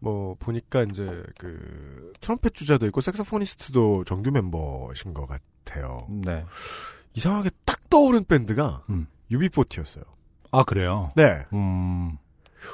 뭐 0.00 0.34
보니까 0.38 0.82
이제 0.84 1.22
그 1.38 2.12
트럼펫 2.20 2.54
주자도 2.54 2.86
있고 2.86 3.00
색소포니스트도 3.00 4.04
정규 4.04 4.30
멤버신 4.30 5.14
것 5.14 5.26
같아요. 5.26 6.06
네. 6.10 6.44
이상하게 7.14 7.50
딱 7.64 7.88
떠오른 7.90 8.24
밴드가 8.24 8.84
음. 8.90 9.06
UB40였어요. 9.30 10.02
아, 10.52 10.64
그래요? 10.64 11.08
네. 11.16 11.44
음, 11.52 12.16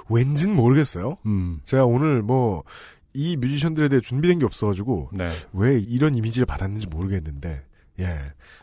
왠진 0.08 0.54
모르겠어요. 0.56 1.18
음, 1.26 1.60
제가 1.64 1.84
오늘 1.84 2.22
뭐, 2.22 2.64
이 3.16 3.36
뮤지션들에 3.36 3.88
대해 3.88 4.00
준비된 4.00 4.38
게 4.38 4.44
없어가지고, 4.44 5.10
네. 5.14 5.26
왜 5.54 5.78
이런 5.78 6.14
이미지를 6.14 6.44
받았는지 6.44 6.86
모르겠는데, 6.86 7.64
예, 8.00 8.18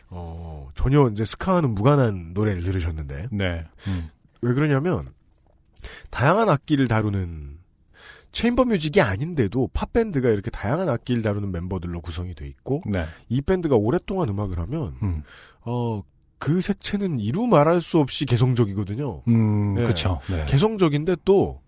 어, 0.08 0.68
전혀 0.76 1.08
이제 1.10 1.24
스카와는 1.24 1.74
무관한 1.74 2.32
노래를 2.34 2.62
들으셨는데, 2.62 3.28
네. 3.32 3.64
음, 3.88 4.08
왜 4.40 4.54
그러냐면, 4.54 5.12
다양한 6.10 6.48
악기를 6.48 6.86
다루는, 6.86 7.58
체인버 8.30 8.64
뮤직이 8.64 9.00
아닌데도 9.00 9.70
팝 9.72 9.92
밴드가 9.92 10.28
이렇게 10.28 10.50
다양한 10.50 10.88
악기를 10.88 11.22
다루는 11.22 11.52
멤버들로 11.52 12.00
구성이 12.00 12.34
돼 12.34 12.46
있고, 12.46 12.82
네. 12.86 13.04
이 13.28 13.40
밴드가 13.40 13.74
오랫동안 13.74 14.28
음악을 14.28 14.58
하면, 14.60 14.96
음, 15.02 15.22
어, 15.62 16.00
그 16.38 16.60
색채는 16.60 17.20
이루 17.20 17.46
말할 17.46 17.80
수 17.80 17.98
없이 17.98 18.26
개성적이거든요. 18.26 19.22
음, 19.28 19.76
예. 19.78 19.84
네. 20.28 20.46
개성적인데 20.46 21.16
또, 21.24 21.62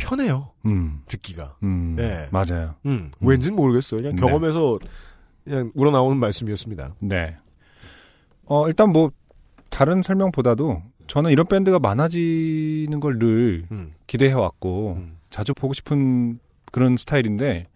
편해요. 0.00 0.50
음, 0.66 1.02
듣기가. 1.06 1.56
음, 1.62 1.94
네. 1.96 2.28
맞아요. 2.30 2.74
음, 2.86 3.10
왠진 3.20 3.54
모르겠어요. 3.54 4.00
그냥 4.00 4.16
네. 4.16 4.20
경험에서 4.20 4.78
그냥 5.44 5.70
우러나오는 5.74 6.16
말씀이었습니다. 6.18 6.94
네. 7.00 7.36
어, 8.46 8.66
일단 8.66 8.90
뭐, 8.90 9.10
다른 9.68 10.02
설명보다도 10.02 10.82
저는 11.06 11.30
이런 11.30 11.46
밴드가 11.46 11.78
많아지는 11.78 13.00
걸늘 13.00 13.66
음. 13.70 13.92
기대해왔고, 14.06 14.96
음. 14.98 15.18
자주 15.30 15.54
보고 15.54 15.72
싶은 15.72 16.40
그런 16.72 16.96
스타일인데, 16.96 17.66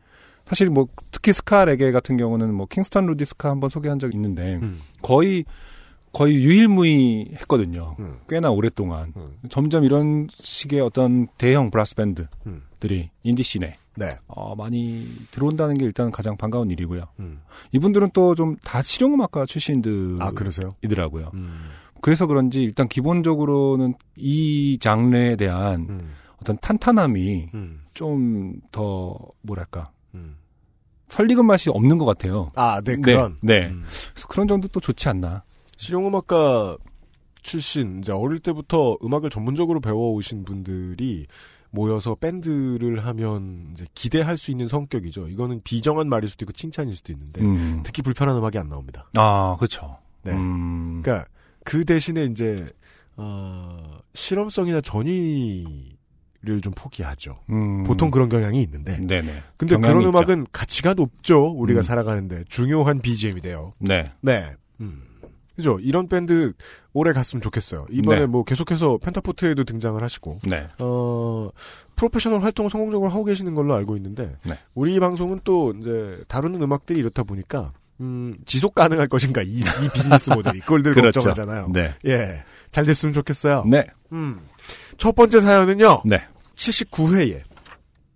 사실 0.46 0.70
뭐, 0.70 0.86
특히 1.10 1.32
스카 1.32 1.64
레게 1.64 1.92
같은 1.92 2.16
경우는 2.16 2.52
뭐, 2.54 2.66
킹스턴 2.66 3.06
루디 3.06 3.24
스카 3.24 3.50
한번 3.50 3.70
소개한 3.70 3.98
적이 3.98 4.16
있는데, 4.16 4.56
음. 4.56 4.80
거의, 5.02 5.44
거의 6.14 6.36
유일무이 6.36 7.32
했거든요. 7.40 7.96
음. 7.98 8.18
꽤나 8.28 8.50
오랫동안. 8.50 9.12
음. 9.16 9.36
점점 9.50 9.84
이런 9.84 10.28
식의 10.30 10.80
어떤 10.80 11.26
대형 11.38 11.70
브라스 11.70 11.94
밴드들이 11.96 12.30
음. 13.02 13.08
인디 13.22 13.42
씬에 13.42 13.76
네. 13.96 14.16
어, 14.26 14.54
많이 14.56 15.06
들어온다는 15.30 15.76
게 15.78 15.84
일단 15.84 16.10
가장 16.10 16.36
반가운 16.36 16.70
일이고요. 16.70 17.04
음. 17.20 17.40
이분들은 17.72 18.10
또 18.12 18.34
좀 18.34 18.56
다 18.64 18.82
실용음악가 18.82 19.44
출신들 19.46 20.16
아? 20.20 20.30
이더라고요. 20.82 21.30
음. 21.34 21.68
그래서 22.00 22.26
그런지 22.26 22.62
일단 22.62 22.88
기본적으로는 22.88 23.94
이 24.16 24.78
장르에 24.80 25.36
대한 25.36 25.86
음. 25.88 26.14
어떤 26.40 26.58
탄탄함이 26.58 27.50
음. 27.54 27.80
좀더 27.94 29.16
뭐랄까 29.42 29.90
음. 30.14 30.36
설익은 31.08 31.46
맛이 31.46 31.70
없는 31.70 31.98
것 31.98 32.04
같아요. 32.04 32.50
아, 32.54 32.80
네, 32.82 32.96
그런. 32.96 33.36
네. 33.42 33.68
음. 33.68 33.84
그래서 34.12 34.26
그런 34.28 34.48
점도 34.48 34.68
또 34.68 34.80
좋지 34.80 35.08
않나. 35.08 35.44
실용음악가 35.76 36.76
출신, 37.42 37.98
이제 37.98 38.12
어릴 38.12 38.40
때부터 38.40 38.96
음악을 39.04 39.30
전문적으로 39.30 39.80
배워오신 39.80 40.44
분들이 40.44 41.26
모여서 41.70 42.14
밴드를 42.14 43.04
하면 43.04 43.68
이제 43.72 43.84
기대할 43.94 44.38
수 44.38 44.50
있는 44.50 44.68
성격이죠. 44.68 45.28
이거는 45.28 45.60
비정한 45.64 46.08
말일 46.08 46.28
수도 46.28 46.44
있고 46.44 46.52
칭찬일 46.52 46.96
수도 46.96 47.12
있는데 47.12 47.42
음. 47.42 47.82
듣기 47.84 48.02
불편한 48.02 48.36
음악이 48.36 48.58
안 48.58 48.68
나옵니다. 48.68 49.10
아, 49.16 49.56
그렇죠. 49.58 49.98
네. 50.22 50.32
음. 50.32 51.02
그러니까 51.02 51.28
그 51.64 51.84
대신에 51.84 52.24
이제 52.24 52.64
어, 53.16 53.76
실험성이나 54.14 54.80
전의를 54.80 56.60
좀 56.62 56.72
포기하죠. 56.76 57.40
음. 57.50 57.82
보통 57.84 58.10
그런 58.10 58.28
경향이 58.28 58.62
있는데. 58.62 58.98
네네. 58.98 59.42
근데 59.56 59.76
그런 59.76 60.00
있죠. 60.00 60.08
음악은 60.08 60.46
가치가 60.52 60.94
높죠. 60.94 61.46
우리가 61.46 61.80
음. 61.80 61.82
살아가는데 61.82 62.44
중요한 62.48 63.00
BGM이 63.00 63.40
돼요. 63.40 63.74
네. 63.80 64.12
네. 64.20 64.54
음. 64.80 65.02
그죠. 65.56 65.78
이런 65.80 66.08
밴드 66.08 66.52
오래 66.92 67.12
갔으면 67.12 67.40
좋겠어요. 67.40 67.86
이번에 67.90 68.20
네. 68.22 68.26
뭐 68.26 68.44
계속해서 68.44 68.98
펜타포트에도 68.98 69.64
등장을 69.64 70.02
하시고, 70.02 70.40
네. 70.44 70.66
어, 70.80 71.50
프로페셔널 71.96 72.42
활동을 72.42 72.70
성공적으로 72.70 73.08
하고 73.10 73.24
계시는 73.24 73.54
걸로 73.54 73.74
알고 73.74 73.96
있는데, 73.96 74.36
네. 74.44 74.58
우리 74.74 74.98
방송은 74.98 75.40
또 75.44 75.72
이제 75.80 76.22
다루는 76.28 76.60
음악들이 76.62 76.98
이렇다 76.98 77.22
보니까, 77.22 77.72
음, 78.00 78.36
지속 78.44 78.74
가능할 78.74 79.06
것인가, 79.06 79.42
이, 79.42 79.58
이 79.60 79.88
비즈니스 79.94 80.30
모델이. 80.30 80.60
그걸 80.60 80.82
늘 80.82 80.92
그렇죠. 80.94 81.20
걱정하잖아요. 81.20 81.68
네. 81.72 81.94
예. 82.06 82.42
잘 82.72 82.84
됐으면 82.84 83.12
좋겠어요. 83.12 83.64
네. 83.68 83.86
음. 84.12 84.40
첫 84.98 85.14
번째 85.14 85.40
사연은요, 85.40 86.02
네. 86.04 86.24
79회에 86.56 87.42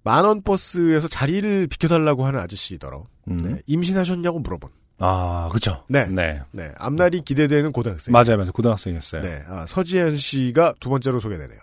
만원 0.03 0.43
버스에서 0.43 1.07
자리를 1.07 1.69
비켜달라고 1.69 2.25
하는 2.25 2.41
아저씨더러, 2.41 3.07
음. 3.31 3.37
네. 3.37 3.63
임신하셨냐고 3.67 4.41
물어본. 4.41 4.71
아, 4.99 5.49
그렇죠. 5.51 5.85
네. 5.89 6.07
네. 6.07 6.41
네. 6.53 6.73
앞날이 6.79 7.21
기대되는 7.21 7.73
고등학생. 7.73 8.13
맞아요, 8.13 8.37
맞아요. 8.37 8.53
고등학생이었어요. 8.53 9.23
네. 9.23 9.43
아, 9.49 9.65
서지현 9.67 10.17
씨가 10.17 10.75
두 10.81 10.89
번째로 10.91 11.21
소개되네요. 11.21 11.59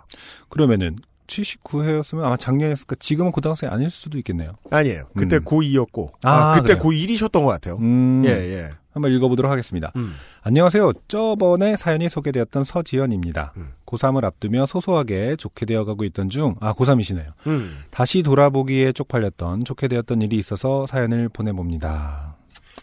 그러면은 0.50 0.96
79회였으면 1.28 2.24
아마 2.24 2.38
작년이었을까 2.38 2.96
지금은 3.00 3.32
고등학생이 3.32 3.72
아닐 3.72 3.90
수도 3.90 4.18
있겠네요. 4.20 4.54
아니에요. 4.70 5.06
그때 5.16 5.38
음. 5.38 5.44
고2였고. 5.44 6.12
아, 6.24 6.52
아, 6.52 6.52
그때 6.54 6.76
그래요? 6.76 6.84
고1이셨던 6.84 7.32
것 7.44 7.46
같아요. 7.48 7.78
음. 7.78 8.24
예, 8.26 8.30
예. 8.30 8.70
한번 8.94 9.12
읽어보도록 9.12 9.52
하겠습니다. 9.52 9.92
음. 9.98 10.14
안녕하세요. 10.42 10.94
저번에 11.10 11.76
사연이 11.76 12.08
소개되었던 12.08 12.64
서지연입니다. 12.64 13.52
음. 13.58 13.74
고3을 13.86 14.24
앞두며 14.24 14.66
소소하게 14.68 15.36
좋게 15.36 15.66
되어가고 15.66 16.06
있던 16.06 16.30
중, 16.30 16.56
아, 16.62 16.74
고3이시네요. 16.74 17.34
음. 17.48 17.80
다시 17.92 18.24
돌아보기에 18.24 18.94
쪽팔렸던 18.94 19.66
좋게 19.66 19.90
되었던 19.90 20.22
일이 20.22 20.38
있어서 20.38 20.86
사연을 20.88 21.28
보내봅니다. 21.28 22.35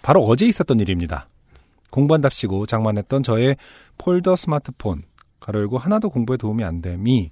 바로 0.02 0.24
어제 0.24 0.46
있었던 0.46 0.80
일입니다. 0.80 1.28
공부한답시고 1.90 2.66
장만했던 2.66 3.22
저의 3.22 3.56
폴더 3.98 4.36
스마트폰, 4.36 5.02
가로 5.40 5.60
열고 5.60 5.78
하나도 5.78 6.10
공부에 6.10 6.36
도움이 6.36 6.64
안 6.64 6.80
됨이 6.80 7.30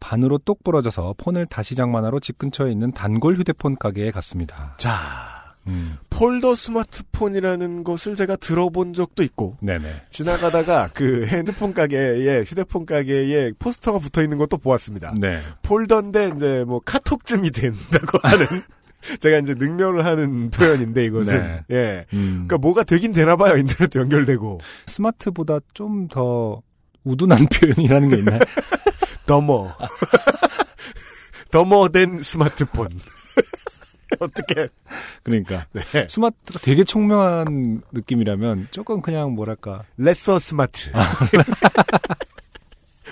반으로 0.00 0.38
똑 0.38 0.62
부러져서 0.64 1.14
폰을 1.18 1.46
다시 1.46 1.74
장만하러 1.74 2.20
집 2.20 2.38
근처에 2.38 2.70
있는 2.70 2.92
단골 2.92 3.36
휴대폰 3.36 3.76
가게에 3.76 4.10
갔습니다. 4.10 4.74
자, 4.78 5.54
음, 5.66 5.98
폴더 6.08 6.54
스마트폰이라는 6.54 7.84
것을 7.84 8.14
제가 8.14 8.36
들어본 8.36 8.94
적도 8.94 9.22
있고, 9.22 9.56
네네. 9.60 9.86
지나가다가 10.08 10.90
그 10.94 11.26
핸드폰 11.26 11.74
가게에, 11.74 12.42
휴대폰 12.42 12.86
가게에 12.86 13.52
포스터가 13.58 13.98
붙어 13.98 14.22
있는 14.22 14.38
것도 14.38 14.58
보았습니다. 14.58 15.14
네. 15.20 15.38
폴더인데 15.62 16.32
이제 16.36 16.64
뭐 16.66 16.80
카톡쯤이 16.84 17.50
된다고 17.50 18.18
하는, 18.22 18.46
제가 19.20 19.38
이제 19.38 19.54
능멸을 19.54 20.04
하는 20.04 20.50
표현인데 20.50 21.04
이것은. 21.04 21.38
네. 21.38 21.64
예. 21.70 22.06
음, 22.14 22.46
그러니까 22.46 22.58
뭐가 22.58 22.82
되긴 22.84 23.12
되나 23.12 23.36
봐요. 23.36 23.56
인터넷도 23.56 24.00
연결되고. 24.00 24.58
스마트보다 24.86 25.60
좀 25.74 26.08
더 26.08 26.62
우둔한 27.04 27.46
표현이라는 27.54 28.08
게 28.08 28.16
있나요? 28.18 28.38
더머. 29.26 29.74
더머된 31.50 32.22
스마트폰. 32.22 32.88
어떻게? 34.20 34.68
그러니까 35.22 35.66
네. 35.72 36.06
스마트가 36.08 36.58
되게 36.60 36.84
총명한 36.84 37.82
느낌이라면 37.92 38.68
조금 38.70 39.00
그냥 39.02 39.32
뭐랄까 39.32 39.84
레서 39.96 40.38
스마트. 40.38 40.90
뭐 40.90 41.00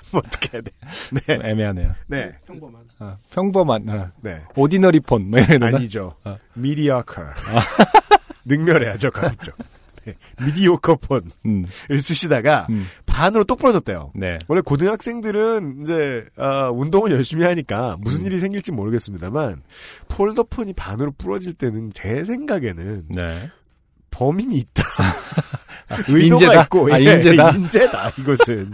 어떻게 0.13 0.51
해야 0.55 0.63
돼? 0.63 0.71
네. 1.13 1.35
좀 1.35 1.45
애매하네요. 1.45 1.95
네. 2.07 2.33
평범한. 2.47 2.85
아, 2.99 3.17
평범한 3.31 3.89
아, 3.89 4.11
네. 4.21 4.43
오디너리 4.55 5.01
폰, 5.01 5.31
뭐 5.31 5.41
이런 5.41 5.61
거. 5.61 5.67
아니죠. 5.67 6.15
아. 6.25 6.37
미디어커. 6.55 7.23
능멸해야죠, 8.47 9.11
가급적. 9.11 9.57
네. 10.05 10.15
미디오커 10.45 10.97
폰을 10.97 11.23
음, 11.47 11.67
쓰시다가 12.01 12.69
음, 12.71 12.87
반으로 13.07 13.43
똑 13.43 13.59
부러졌대요. 13.59 14.13
네. 14.15 14.39
원래 14.47 14.61
고등학생들은 14.61 15.83
이제 15.83 16.25
아, 16.37 16.71
운동을 16.71 17.11
열심히 17.11 17.45
하니까 17.45 17.97
무슨 18.01 18.21
음. 18.21 18.27
일이 18.27 18.39
생길지 18.39 18.71
모르겠습니다만 18.71 19.63
폴더폰이 20.09 20.75
반으로 20.75 21.13
부러질 21.19 21.55
때는 21.55 21.91
제 21.93 22.25
생각에는 22.25 23.07
네. 23.09 23.51
범인이 24.13 24.57
있다. 24.57 24.85
의도가 26.09 26.45
인재다? 26.45 26.63
있고 26.63 26.93
아, 26.93 27.01
예, 27.01 27.15
인재다? 27.15 27.51
인재다 27.57 28.13
이것은 28.19 28.73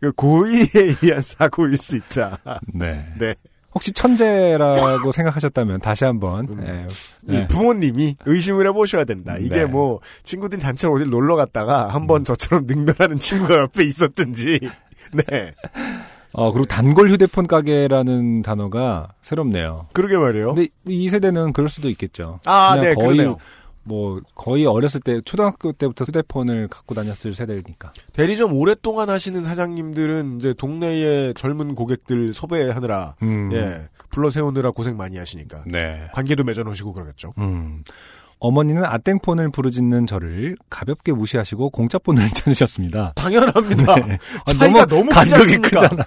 그 0.00 0.12
고의에 0.12 0.66
의한 1.02 1.20
사고일 1.20 1.78
수 1.78 1.96
있다. 1.96 2.38
네. 2.72 3.06
네. 3.18 3.34
혹시 3.74 3.92
천재라고 3.92 5.10
생각하셨다면 5.10 5.80
다시 5.80 6.04
한번 6.04 6.46
음. 6.48 6.88
네. 7.22 7.46
부모님이 7.48 8.16
의심을 8.24 8.68
해보셔야 8.68 9.04
된다. 9.04 9.36
이게 9.36 9.56
네. 9.56 9.64
뭐 9.64 10.00
친구들이 10.22 10.62
단체로 10.62 10.94
어딜 10.94 11.08
놀러 11.10 11.34
갔다가 11.34 11.88
한번 11.88 12.22
음. 12.22 12.24
저처럼 12.24 12.66
능멸하는 12.66 13.18
친구가 13.18 13.58
옆에 13.58 13.84
있었든지. 13.84 14.60
네. 15.12 15.54
어 16.32 16.52
그리고 16.52 16.66
단골 16.66 17.10
휴대폰 17.10 17.46
가게라는 17.46 18.42
단어가 18.42 19.08
새롭네요. 19.22 19.88
그러게 19.92 20.18
말이에요. 20.18 20.54
근데 20.54 20.68
이 20.86 21.08
세대는 21.08 21.52
그럴 21.52 21.68
수도 21.68 21.88
있겠죠. 21.88 22.40
아, 22.44 22.76
네, 22.80 22.94
거의 22.94 23.18
그러네요. 23.18 23.36
뭐 23.84 24.20
거의 24.34 24.66
어렸을 24.66 25.00
때 25.00 25.20
초등학교 25.24 25.72
때부터 25.72 26.04
휴대폰을 26.04 26.68
갖고 26.68 26.94
다녔을 26.94 27.34
세대니까. 27.34 27.92
대리점 28.12 28.52
오랫동안 28.54 29.10
하시는 29.10 29.44
사장님들은 29.44 30.38
이제 30.38 30.54
동네의 30.54 31.34
젊은 31.34 31.74
고객들 31.74 32.32
섭외하느라 32.34 33.16
음. 33.22 33.50
예 33.52 33.88
불러 34.10 34.30
세우느라 34.30 34.70
고생 34.70 34.96
많이 34.96 35.18
하시니까 35.18 35.64
네. 35.66 36.08
관계도 36.12 36.44
맺어 36.44 36.62
놓으시고 36.62 36.92
그러겠죠. 36.92 37.34
음. 37.38 37.84
어머니는 38.38 38.84
아땡폰을 38.84 39.50
부르짖는 39.50 40.06
저를 40.06 40.56
가볍게 40.68 41.12
무시하시고 41.12 41.70
공짜폰을 41.70 42.28
찾으셨습니다. 42.34 43.12
당연합니다. 43.16 43.94
네. 44.06 44.18
아, 44.46 44.58
차이가 44.58 44.86
너무, 44.86 45.06
크지 45.06 45.30
간격이? 45.30 45.58
크잖아. 45.58 46.04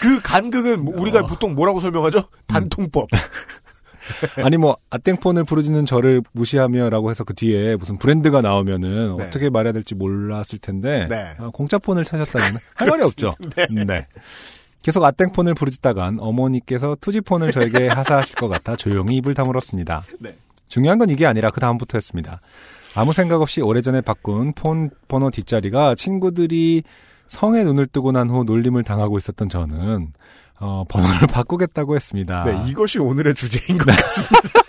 그 0.00 0.20
간극은 0.22 0.84
뭐 0.84 1.00
우리가 1.00 1.20
어. 1.20 1.26
보통 1.26 1.54
뭐라고 1.54 1.80
설명하죠? 1.80 2.24
단통법. 2.46 3.08
아니 4.44 4.56
뭐 4.56 4.76
아땡폰을 4.90 5.44
부르짖는 5.44 5.86
저를 5.86 6.22
무시하며라고 6.32 7.10
해서 7.10 7.24
그 7.24 7.34
뒤에 7.34 7.76
무슨 7.76 7.98
브랜드가 7.98 8.40
나오면은 8.40 9.16
네. 9.16 9.24
어떻게 9.24 9.50
말해야 9.50 9.72
될지 9.72 9.94
몰랐을 9.94 10.58
텐데 10.60 11.06
네. 11.08 11.30
아, 11.38 11.50
공짜폰을 11.52 12.04
찾았다면 12.04 12.58
할 12.74 12.88
말이 12.88 13.02
없죠. 13.02 13.34
네. 13.56 13.66
네. 13.84 14.06
계속 14.82 15.04
아땡폰을 15.04 15.54
부르짖다간 15.54 16.18
어머니께서 16.20 16.96
투지폰을 17.00 17.52
저에게 17.52 17.88
하사하실 17.88 18.36
것 18.36 18.48
같아 18.48 18.76
조용히 18.76 19.16
입을 19.16 19.34
다물었습니다. 19.34 20.02
네. 20.20 20.34
중요한 20.68 20.98
건 20.98 21.10
이게 21.10 21.26
아니라 21.26 21.50
그 21.50 21.60
다음부터였습니다. 21.60 22.40
아무 22.94 23.12
생각 23.12 23.40
없이 23.42 23.60
오래전에 23.60 24.00
바꾼 24.00 24.52
폰 24.52 24.90
번호 25.08 25.30
뒷자리가 25.30 25.94
친구들이 25.96 26.82
성에 27.28 27.62
눈을 27.62 27.86
뜨고 27.86 28.10
난 28.10 28.28
후 28.30 28.42
놀림을 28.44 28.82
당하고 28.82 29.16
있었던 29.18 29.48
저는 29.48 30.12
어, 30.60 30.84
번호를 30.88 31.26
바꾸겠다고 31.32 31.96
했습니다. 31.96 32.44
네, 32.44 32.62
이것이 32.68 32.98
오늘의 32.98 33.34
주제인 33.34 33.78
것 33.78 33.86
같습니다. 33.86 34.60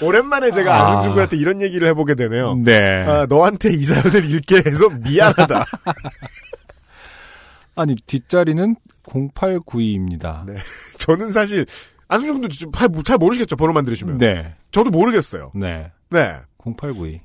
오랜만에 0.00 0.52
제가 0.52 0.74
아. 0.74 0.86
안승준 0.86 1.12
군한테 1.14 1.36
이런 1.36 1.60
얘기를 1.60 1.88
해보게 1.88 2.14
되네요. 2.14 2.54
네. 2.56 3.04
아, 3.06 3.26
너한테 3.26 3.74
이 3.74 3.82
사연을 3.82 4.24
읽게 4.30 4.62
해서 4.64 4.88
미안하다. 4.88 5.64
아니 7.74 7.96
뒷자리는 8.06 8.76
0892입니다. 9.04 10.44
네. 10.46 10.54
저는 10.98 11.32
사실 11.32 11.66
안승준 12.08 12.40
군도 12.40 12.48
좀 12.48 12.72
잘, 12.72 12.88
잘 13.04 13.18
모르시겠죠 13.18 13.56
번호만 13.56 13.84
들으시면. 13.84 14.18
네. 14.18 14.54
저도 14.70 14.90
모르겠어요. 14.90 15.50
네. 15.54 15.90
네. 16.10 16.36
0892. 16.64 17.20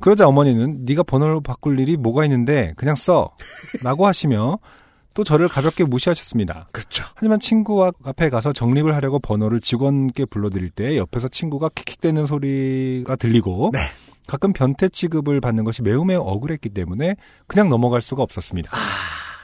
그러자 0.00 0.26
어머니는 0.26 0.84
네가 0.84 1.04
번호를 1.04 1.40
바꿀 1.42 1.78
일이 1.80 1.96
뭐가 1.96 2.24
있는데 2.24 2.74
그냥 2.76 2.96
써. 2.96 3.34
라고 3.82 4.06
하시며 4.06 4.58
또 5.16 5.24
저를 5.24 5.48
가볍게 5.48 5.82
무시하셨습니다. 5.82 6.68
그렇죠. 6.72 7.04
하지만 7.14 7.40
친구와 7.40 7.90
앞에 8.04 8.28
가서 8.28 8.52
정립을 8.52 8.94
하려고 8.94 9.18
번호를 9.18 9.60
직원께 9.60 10.26
불러드릴 10.26 10.68
때 10.68 10.98
옆에서 10.98 11.28
친구가 11.28 11.70
킥킥대는 11.70 12.26
소리가 12.26 13.16
들리고 13.16 13.70
네. 13.72 13.80
가끔 14.26 14.52
변태 14.52 14.90
취급을 14.90 15.40
받는 15.40 15.64
것이 15.64 15.80
매우 15.80 16.04
매우 16.04 16.20
억울했기 16.20 16.68
때문에 16.68 17.16
그냥 17.46 17.70
넘어갈 17.70 18.02
수가 18.02 18.22
없었습니다. 18.22 18.70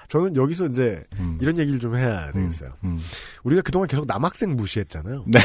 저는 0.08 0.36
여기서 0.36 0.66
이제 0.66 1.04
음. 1.18 1.38
이런 1.40 1.58
얘기를 1.58 1.80
좀 1.80 1.96
해야 1.96 2.30
되겠어요. 2.32 2.72
음. 2.84 3.00
우리가 3.42 3.62
그동안 3.62 3.88
계속 3.88 4.04
남학생 4.06 4.54
무시했잖아요. 4.54 5.24
네. 5.26 5.40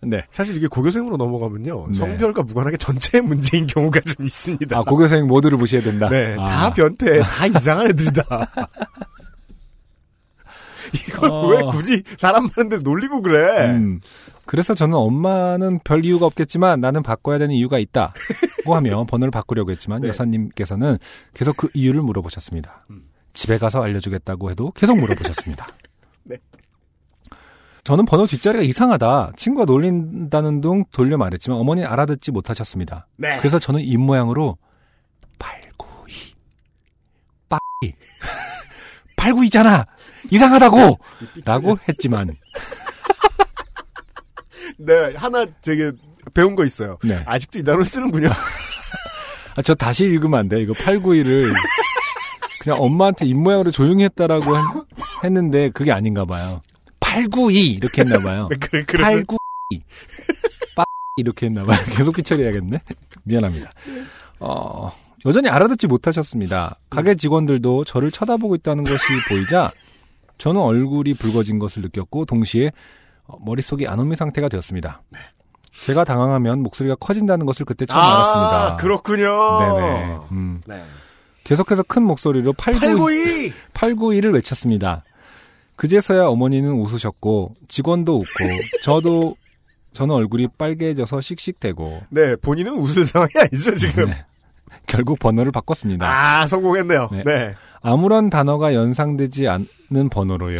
네. 0.00 0.24
사실 0.30 0.56
이게 0.56 0.66
고교생으로 0.66 1.16
넘어가면요. 1.16 1.86
네. 1.88 1.94
성별과 1.94 2.42
무관하게 2.42 2.76
전체의 2.76 3.22
문제인 3.22 3.66
경우가 3.66 4.00
좀 4.00 4.26
있습니다. 4.26 4.78
아, 4.78 4.82
고교생 4.82 5.26
모두를 5.26 5.58
무시해야 5.58 5.82
된다. 5.84 6.08
네, 6.08 6.36
아. 6.38 6.44
다 6.44 6.72
변태, 6.72 7.20
다 7.20 7.46
이상한 7.46 7.88
애들이다. 7.88 8.22
이걸 10.94 11.30
어. 11.30 11.46
왜 11.48 11.62
굳이 11.70 12.02
사람 12.16 12.48
많은 12.56 12.70
데서 12.70 12.82
놀리고 12.82 13.20
그래? 13.20 13.66
음. 13.72 14.00
그래서 14.46 14.74
저는 14.74 14.94
엄마는 14.94 15.80
별 15.84 16.04
이유가 16.04 16.24
없겠지만 16.26 16.80
나는 16.80 17.02
바꿔야 17.02 17.36
되는 17.36 17.54
이유가 17.54 17.78
있다 17.78 18.14
고 18.64 18.74
하며 18.74 19.04
번호를 19.10 19.30
바꾸려고 19.30 19.70
했지만 19.70 20.00
네. 20.00 20.08
여사님께서는 20.08 20.96
계속 21.34 21.56
그 21.58 21.68
이유를 21.74 22.00
물어보셨습니다. 22.00 22.86
집에 23.34 23.58
가서 23.58 23.82
알려주겠다고 23.82 24.50
해도 24.50 24.72
계속 24.72 24.98
물어보셨습니다. 24.98 25.66
네. 27.88 27.88
저는 27.88 28.04
번호 28.04 28.26
뒷자리가 28.26 28.62
이상하다. 28.64 29.32
친구가 29.34 29.64
놀린다는 29.64 30.60
둥 30.60 30.84
돌려 30.92 31.16
말했지만 31.16 31.58
어머니는 31.58 31.88
알아듣지 31.88 32.32
못하셨습니다. 32.32 33.06
네. 33.16 33.38
그래서 33.38 33.58
저는 33.58 33.80
입 33.80 33.96
모양으로 33.96 34.58
892 35.38 36.34
빠이 37.48 37.58
892잖아 39.16 39.86
이상하다고 40.30 40.98
라고 41.46 41.78
했지만 41.88 42.36
네, 44.76 45.14
하나 45.16 45.46
되게 45.62 45.90
배운 46.34 46.54
거 46.54 46.66
있어요. 46.66 46.98
네. 47.02 47.22
아직도 47.24 47.60
이 47.60 47.64
단어를 47.64 47.86
쓰는군요. 47.86 48.28
아, 49.56 49.62
저 49.62 49.74
다시 49.74 50.04
읽으면 50.04 50.38
안 50.38 50.50
돼. 50.50 50.60
이거 50.60 50.74
891을 50.74 51.54
그냥 52.60 52.82
엄마한테 52.82 53.24
입모양으로 53.24 53.70
조용히 53.70 54.04
했다라고 54.04 54.44
했, 55.24 55.32
는데 55.32 55.70
그게 55.70 55.90
아닌가 55.90 56.26
봐요. 56.26 56.60
892 57.08 57.70
이렇게 57.72 58.02
했나 58.02 58.18
봐요. 58.18 58.48
네, 58.52 58.56
그래, 58.58 58.84
그래. 58.84 59.04
892빠 59.04 60.84
이렇게 61.16 61.46
했나 61.46 61.64
봐요. 61.64 61.78
계속 61.96 62.14
피처리해야겠네. 62.14 62.80
미안합니다. 63.24 63.70
어, 64.40 64.92
여전히 65.26 65.48
알아듣지 65.48 65.86
못하셨습니다. 65.86 66.76
가게 66.90 67.14
직원들도 67.14 67.84
저를 67.84 68.10
쳐다보고 68.10 68.54
있다는 68.56 68.84
것이 68.84 68.98
보이자 69.28 69.72
저는 70.38 70.60
얼굴이 70.60 71.14
붉어진 71.14 71.58
것을 71.58 71.82
느꼈고 71.82 72.24
동시에 72.26 72.70
어, 73.26 73.36
머릿속이 73.44 73.86
안오미 73.86 74.16
상태가 74.16 74.48
되었습니다. 74.48 75.02
제가 75.86 76.04
당황하면 76.04 76.62
목소리가 76.62 76.96
커진다는 76.96 77.46
것을 77.46 77.64
그때 77.64 77.86
처음 77.86 78.00
알았습니다. 78.02 78.66
아, 78.66 78.76
그렇군요. 78.76 79.58
네네. 79.60 80.16
음. 80.32 80.60
네. 80.66 80.82
계속해서 81.44 81.82
큰 81.84 82.02
목소리로 82.02 82.52
892, 82.52 83.52
892! 83.72 84.20
892를 84.20 84.34
외쳤습니다. 84.34 85.02
그제서야 85.78 86.26
어머니는 86.26 86.72
웃으셨고 86.72 87.54
직원도 87.68 88.16
웃고 88.16 88.44
저도 88.82 89.36
저는 89.92 90.12
얼굴이 90.12 90.48
빨개져서 90.58 91.20
씩씩대고 91.20 92.02
네, 92.10 92.34
본인은 92.36 92.72
웃을 92.72 93.04
상황이 93.04 93.30
아니죠, 93.36 93.74
지금. 93.74 94.06
네. 94.10 94.24
결국 94.86 95.20
번호를 95.20 95.52
바꿨습니다. 95.52 96.06
아, 96.06 96.46
성공했네요. 96.48 97.08
네. 97.12 97.22
네. 97.24 97.54
아무런 97.80 98.28
단어가 98.28 98.74
연상되지 98.74 99.46
않는 99.48 100.08
번호로요. 100.10 100.58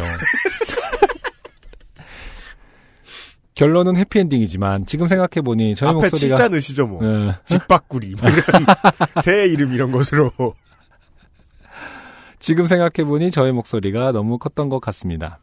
결론은 3.55 3.97
해피엔딩이지만 3.97 4.87
지금 4.87 5.09
생각해 5.09 5.43
보니 5.45 5.75
저희 5.75 5.89
앞에 5.89 5.95
목소리가 5.95 6.37
진짜 6.37 6.49
넣으시죠, 6.49 6.87
뭐. 6.87 7.05
어, 7.05 7.35
집바꾸리, 7.45 8.15
뭐 8.15 8.31
새 9.21 9.47
이름 9.47 9.75
이런 9.75 9.91
것으로. 9.91 10.31
지금 12.39 12.67
생각해보니 12.67 13.31
저의 13.31 13.53
목소리가 13.53 14.13
너무 14.13 14.39
컸던 14.39 14.69
것 14.69 14.81
같습니다. 14.81 15.39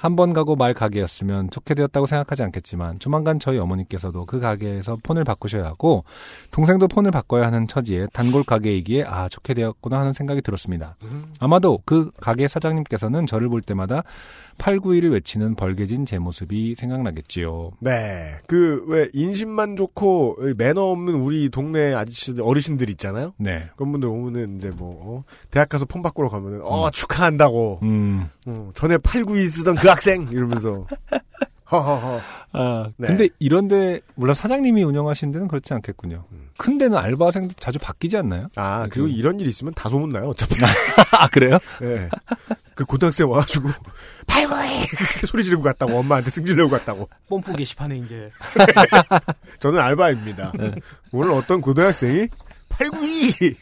한 0.00 0.14
번 0.16 0.32
가고 0.34 0.56
말 0.56 0.74
가게였으면 0.74 1.48
좋게 1.50 1.74
되었다고 1.74 2.04
생각하지 2.06 2.42
않겠지만 2.42 2.98
조만간 2.98 3.38
저희 3.38 3.58
어머니께서도 3.58 4.26
그 4.26 4.38
가게에서 4.38 4.98
폰을 5.02 5.24
바꾸셔야 5.24 5.64
하고 5.64 6.04
동생도 6.50 6.88
폰을 6.88 7.10
바꿔야 7.10 7.46
하는 7.46 7.66
처지에 7.66 8.06
단골 8.12 8.44
가게이기에 8.44 9.04
아 9.04 9.28
좋게 9.28 9.54
되었구나 9.54 9.98
하는 10.00 10.12
생각이 10.12 10.42
들었습니다. 10.42 10.96
아마도 11.38 11.80
그 11.86 12.10
가게 12.20 12.46
사장님께서는 12.48 13.26
저를 13.26 13.48
볼 13.48 13.62
때마다 13.62 14.02
891을 14.60 15.12
외치는 15.12 15.54
벌개진 15.54 16.04
제 16.04 16.18
모습이 16.18 16.74
생각나겠지요. 16.74 17.72
네. 17.80 18.36
그, 18.46 18.84
왜, 18.86 19.08
인심만 19.12 19.76
좋고, 19.76 20.38
매너 20.56 20.82
없는 20.90 21.14
우리 21.14 21.48
동네 21.48 21.94
아저씨들, 21.94 22.42
어르신들 22.44 22.90
있잖아요? 22.90 23.32
네. 23.38 23.70
그런 23.76 23.92
분들 23.92 24.08
오면은, 24.08 24.56
이제 24.56 24.70
뭐, 24.70 25.00
어, 25.02 25.24
대학 25.50 25.68
가서 25.68 25.86
폰 25.86 26.02
바꾸러 26.02 26.28
가면은, 26.28 26.60
어, 26.62 26.90
축하한다고. 26.90 27.80
음. 27.82 28.28
어, 28.46 28.70
전에 28.74 28.98
892 28.98 29.46
쓰던 29.46 29.76
그 29.76 29.88
학생! 29.88 30.28
이러면서. 30.30 30.86
허허허. 31.70 32.20
아, 32.52 32.88
네. 32.96 33.06
근데 33.06 33.28
이런데 33.38 34.00
물론 34.16 34.34
사장님이 34.34 34.82
운영하시는 34.82 35.32
데는 35.32 35.46
그렇지 35.46 35.72
않겠군요. 35.74 36.24
큰 36.56 36.78
데는 36.78 36.98
알바생도 36.98 37.54
자주 37.58 37.78
바뀌지 37.78 38.16
않나요? 38.16 38.48
아, 38.56 38.86
그리고 38.90 39.06
이런 39.06 39.38
일 39.38 39.46
있으면 39.46 39.72
다 39.74 39.88
소문 39.88 40.10
나요, 40.10 40.30
어차피. 40.30 40.56
아, 41.18 41.28
그래요? 41.28 41.58
네. 41.80 42.08
그 42.74 42.84
고등학생 42.84 43.30
와가지고, 43.30 43.68
892! 44.26 44.96
그렇게 44.96 45.26
소리 45.26 45.44
지르고 45.44 45.62
갔다고, 45.62 45.96
엄마한테 45.98 46.30
승질내고 46.30 46.70
갔다고. 46.70 47.08
뽐뿌 47.28 47.54
게시판에 47.54 47.98
이제 47.98 48.30
저는 49.60 49.78
알바입니다. 49.78 50.52
네. 50.58 50.74
오늘 51.12 51.30
어떤 51.30 51.60
고등학생이 51.60 52.28
892! 52.68 53.56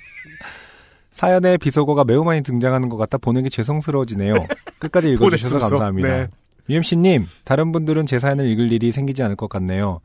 사연에 1.12 1.56
비속어가 1.56 2.04
매우 2.04 2.22
많이 2.24 2.42
등장하는 2.42 2.88
것 2.88 2.96
같아 2.96 3.18
보내기 3.18 3.50
죄송스러워지네요. 3.50 4.34
끝까지 4.78 5.10
읽어주셔서. 5.10 5.58
감사합니다. 5.58 6.08
네. 6.08 6.26
UMC님, 6.68 7.26
다른 7.44 7.72
분들은 7.72 8.06
제 8.06 8.18
사연을 8.18 8.46
읽을 8.46 8.70
일이 8.72 8.92
생기지 8.92 9.22
않을 9.22 9.36
것 9.36 9.48
같네요. 9.48 10.00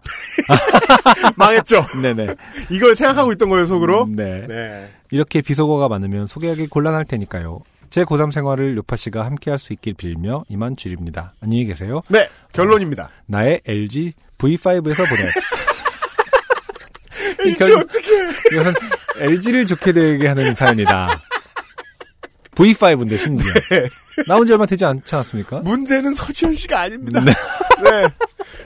망했죠? 1.36 1.86
네네. 2.02 2.36
이걸 2.70 2.96
생각하고 2.96 3.32
있던 3.34 3.50
거예요, 3.50 3.66
속으로? 3.66 4.08
네. 4.10 4.46
네. 4.48 4.90
이렇게 5.12 5.42
비속어가 5.42 5.90
많으면 5.90 6.26
소개하기 6.26 6.68
곤란할 6.68 7.06
테니까요. 7.06 7.60
제 7.90 8.04
고3 8.06 8.32
생활을 8.32 8.76
요파 8.78 8.96
씨가 8.96 9.26
함께 9.26 9.52
할 9.52 9.60
수 9.60 9.74
있길 9.74 9.94
빌며 9.94 10.44
이만 10.50 10.76
줄입니다. 10.76 11.34
안녕히 11.42 11.66
계세요. 11.66 12.02
네, 12.10 12.28
결론입니다. 12.54 13.10
나의 13.28 13.62
LG 13.66 14.14
V5에서 14.40 15.08
보내. 15.08 15.30
결- 17.58 17.74
어떻게 17.78 18.10
이것은 18.54 18.74
LG를 19.20 19.66
좋게 19.66 19.92
되게 19.94 20.28
하는 20.28 20.56
사연이다. 20.56 21.22
V5인데 22.56 23.18
심지어. 23.18 23.52
나온 24.28 24.46
지 24.46 24.54
얼마 24.54 24.66
되지 24.66 24.86
않지 24.86 25.16
않았습니까? 25.16 25.62
문제는 25.62 26.14
서지현 26.14 26.54
씨가 26.54 26.82
아닙니다. 26.82 27.20
네. 27.22 27.34
네. 27.84 28.08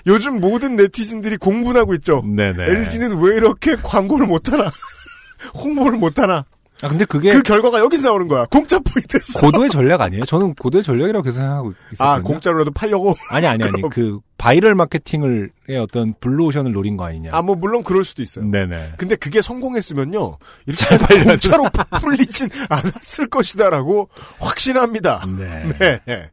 요즘 0.05 0.39
모든 0.39 0.75
네티즌들이 0.75 1.37
공분하고 1.37 1.93
있죠. 1.95 2.21
네네. 2.25 2.63
LG는 2.63 3.21
왜 3.21 3.35
이렇게 3.37 3.75
광고를 3.75 4.27
못하나? 4.27 4.71
홍보를 5.53 5.97
못하나? 5.97 6.45
아 6.81 6.87
근데 6.87 7.05
그게 7.05 7.31
그 7.33 7.41
결과가 7.41 7.79
여기서 7.79 8.07
나오는 8.07 8.27
거야. 8.27 8.45
공짜 8.45 8.77
포인트에서. 8.79 9.39
고도의 9.39 9.69
전략 9.69 10.01
아니에요? 10.01 10.25
저는 10.25 10.53
고도의 10.55 10.83
전략이라고 10.83 11.23
계속 11.23 11.37
생각하고 11.37 11.73
있었거든요. 11.93 12.07
아, 12.07 12.21
공짜로라도 12.21 12.71
팔려고? 12.71 13.15
아니 13.29 13.47
아니 13.47 13.63
아니. 13.63 13.81
그 13.89 14.19
바이럴 14.37 14.75
마케팅을 14.75 15.51
의 15.67 15.77
어떤 15.79 16.13
블루오션을 16.19 16.71
노린 16.71 16.95
거 16.95 17.05
아니냐? 17.05 17.29
아, 17.33 17.41
뭐, 17.41 17.55
물론 17.55 17.83
그럴 17.83 18.05
수도 18.05 18.21
있어요. 18.21 18.45
네네. 18.45 18.93
근데 18.97 19.15
그게 19.15 19.41
성공했으면요. 19.41 20.37
이렇게. 20.67 20.97
공짜로 21.23 21.69
풀리진 21.99 22.49
않았을 22.69 23.27
것이다라고 23.27 24.09
확신합니다. 24.39 25.25
네. 25.39 25.99
네. 26.05 26.31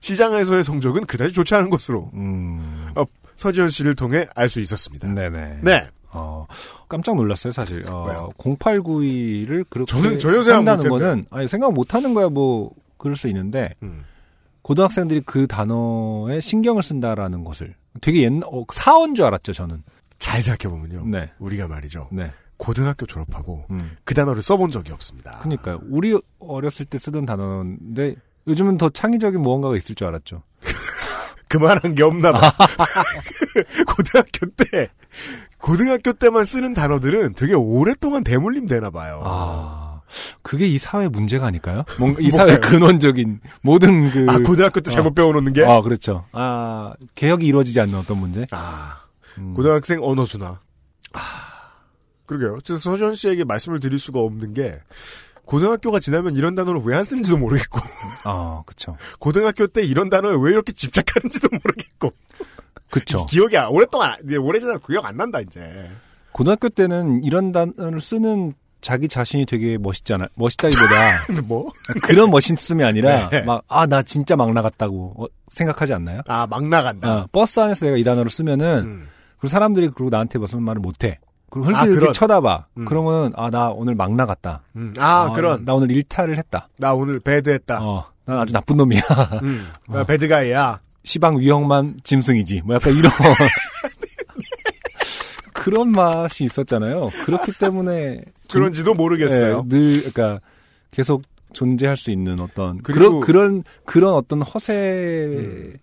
시장에서의 0.00 0.62
성적은 0.62 1.06
그다지 1.06 1.32
좋지 1.32 1.54
않은 1.54 1.70
것으로 1.70 2.10
음. 2.14 2.58
어, 2.94 3.04
서지현 3.36 3.68
씨를 3.70 3.94
통해 3.94 4.26
알 4.34 4.48
수 4.48 4.60
있었습니다. 4.60 5.08
네네. 5.08 5.58
네. 5.62 5.88
어, 6.10 6.46
깜짝 6.88 7.16
놀랐어요, 7.16 7.52
사실. 7.52 7.84
어, 7.86 8.30
0892를 8.38 9.64
그렇게 9.68 9.90
저는 9.90 10.18
생각 10.18 10.72
한다는. 10.72 10.88
거는 10.88 11.26
아니 11.30 11.48
생각 11.48 11.72
못 11.72 11.94
하는 11.94 12.14
거야 12.14 12.28
뭐 12.28 12.70
그럴 12.96 13.16
수 13.16 13.28
있는데 13.28 13.74
음. 13.82 14.04
고등학생들이 14.62 15.22
그 15.24 15.46
단어에 15.46 16.40
신경을 16.40 16.82
쓴다라는 16.82 17.44
것을 17.44 17.74
되게 18.00 18.22
옛날 18.22 18.42
어, 18.52 18.64
사원 18.72 19.14
줄 19.14 19.24
알았죠, 19.26 19.52
저는. 19.52 19.82
잘 20.18 20.42
생각해 20.42 20.72
보면요. 20.74 21.04
네. 21.06 21.30
우리가 21.38 21.68
말이죠. 21.68 22.08
네. 22.10 22.32
고등학교 22.56 23.06
졸업하고 23.06 23.64
음. 23.70 23.96
그 24.04 24.14
단어를 24.14 24.42
써본 24.42 24.72
적이 24.72 24.92
없습니다. 24.92 25.38
그러니까요. 25.38 25.78
우리 25.88 26.18
어렸을 26.40 26.86
때 26.86 26.98
쓰던 26.98 27.24
단어인데 27.24 28.16
요즘은 28.48 28.78
더 28.78 28.88
창의적인 28.88 29.40
무언가가 29.40 29.76
있을 29.76 29.94
줄 29.94 30.08
알았죠. 30.08 30.42
그만한 31.48 31.94
게 31.94 32.02
없나 32.02 32.32
봐. 32.32 32.40
고등학교 33.86 34.46
때 34.56 34.88
고등학교 35.60 36.12
때만 36.12 36.44
쓰는 36.44 36.74
단어들은 36.74 37.34
되게 37.34 37.54
오랫동안 37.54 38.24
대물림 38.24 38.66
되나 38.66 38.90
봐요. 38.90 39.20
아, 39.24 40.00
그게 40.42 40.66
이 40.66 40.78
사회 40.78 41.08
문제가 41.08 41.46
아닐까요? 41.46 41.84
뭔가 41.98 42.20
이 42.20 42.30
사회? 42.32 42.58
근원적인 42.58 43.40
모든 43.62 44.10
그 44.10 44.26
아, 44.28 44.38
고등학교 44.38 44.80
때 44.80 44.90
잘못 44.90 45.10
어. 45.10 45.14
배워놓는 45.14 45.52
게? 45.52 45.64
아, 45.64 45.80
그렇죠. 45.80 46.24
아, 46.32 46.92
개혁이 47.14 47.46
이루어지지 47.46 47.80
않는 47.80 47.94
어떤 47.96 48.18
문제? 48.18 48.46
아, 48.52 49.00
음. 49.38 49.54
고등학생 49.54 50.02
언어 50.02 50.24
순화. 50.24 50.58
아, 51.12 51.20
그러게요. 52.26 52.58
그래서 52.64 52.76
서지현 52.90 53.14
씨에게 53.14 53.44
말씀을 53.44 53.80
드릴 53.80 53.98
수가 53.98 54.20
없는 54.20 54.54
게 54.54 54.78
고등학교가 55.44 55.98
지나면 55.98 56.36
이런 56.36 56.54
단어를 56.54 56.82
왜 56.84 56.94
안 56.96 57.04
쓰는지도 57.04 57.38
모르겠고 57.38 57.80
아, 58.24 58.62
그쵸. 58.66 58.96
고등학교 59.18 59.66
때 59.66 59.82
이런 59.82 60.10
단어에 60.10 60.36
왜 60.38 60.50
이렇게 60.50 60.72
집착하는지도 60.72 61.48
모르겠고 61.50 62.12
그쵸. 62.90 63.26
기억이 63.26 63.56
안- 63.56 63.68
오랫동안 63.68 64.14
오래 64.40 64.58
지나 64.58 64.78
기억 64.78 65.04
안 65.06 65.16
난다 65.16 65.40
이제. 65.40 65.88
고등학교 66.32 66.68
때는 66.68 67.22
이런 67.24 67.52
단어를 67.52 68.00
쓰는 68.00 68.52
자기 68.80 69.08
자신이 69.08 69.44
되게 69.44 69.76
멋있잖아. 69.76 70.28
멋있다기보다 70.34 71.42
뭐? 71.46 71.70
그런 72.02 72.30
멋있음이 72.30 72.84
아니라 72.84 73.28
네. 73.30 73.42
막아 73.42 73.86
나 73.86 74.02
진짜 74.02 74.36
막 74.36 74.52
나갔다고 74.52 75.14
어, 75.18 75.26
생각하지 75.48 75.94
않나요? 75.94 76.20
아, 76.28 76.46
막 76.48 76.64
나간다. 76.64 77.12
어, 77.22 77.28
버스 77.32 77.58
안에서 77.58 77.86
내가 77.86 77.96
이 77.96 78.04
단어를 78.04 78.30
쓰면은 78.30 78.82
음. 78.84 79.08
그리고 79.38 79.48
사람들이 79.48 79.88
그리고 79.88 80.10
나한테 80.10 80.38
무슨 80.38 80.62
말을 80.62 80.80
못해. 80.80 81.18
그리고 81.50 81.74
아, 81.76 81.82
이렇게 81.84 81.98
그런. 81.98 82.12
쳐다봐. 82.12 82.66
음. 82.76 82.84
그러면 82.84 83.32
아 83.34 83.50
나 83.50 83.70
오늘 83.70 83.94
막 83.96 84.14
나갔다. 84.14 84.62
음. 84.76 84.94
아, 84.98 85.32
그런. 85.34 85.64
나, 85.64 85.72
나 85.72 85.74
오늘 85.74 85.90
일탈을 85.90 86.38
했다. 86.38 86.68
나 86.78 86.94
오늘 86.94 87.18
배드했다. 87.20 87.82
어, 87.82 88.04
난 88.26 88.38
아주 88.38 88.52
나쁜 88.52 88.76
놈이야. 88.76 89.00
음. 89.42 89.68
어. 89.88 89.92
나 89.94 90.04
배드가이야. 90.04 90.80
시방 91.08 91.40
위험만 91.40 91.96
짐승이지. 92.04 92.62
뭐 92.66 92.74
약간 92.76 92.94
이런 92.94 93.10
그런 95.54 95.90
맛이 95.90 96.44
있었잖아요. 96.44 97.06
그렇기 97.24 97.52
때문에 97.58 98.20
좀- 98.46 98.60
그런지도 98.60 98.92
모르겠어요. 98.94 99.62
네, 99.66 99.68
늘 99.68 100.12
그러니까 100.12 100.40
계속 100.90 101.22
존재할 101.54 101.96
수 101.96 102.10
있는 102.10 102.38
어떤 102.40 102.78
그리고- 102.82 103.20
그런 103.20 103.22
그런 103.22 103.64
그런 103.86 104.12
어떤 104.14 104.42
허세를 104.42 105.78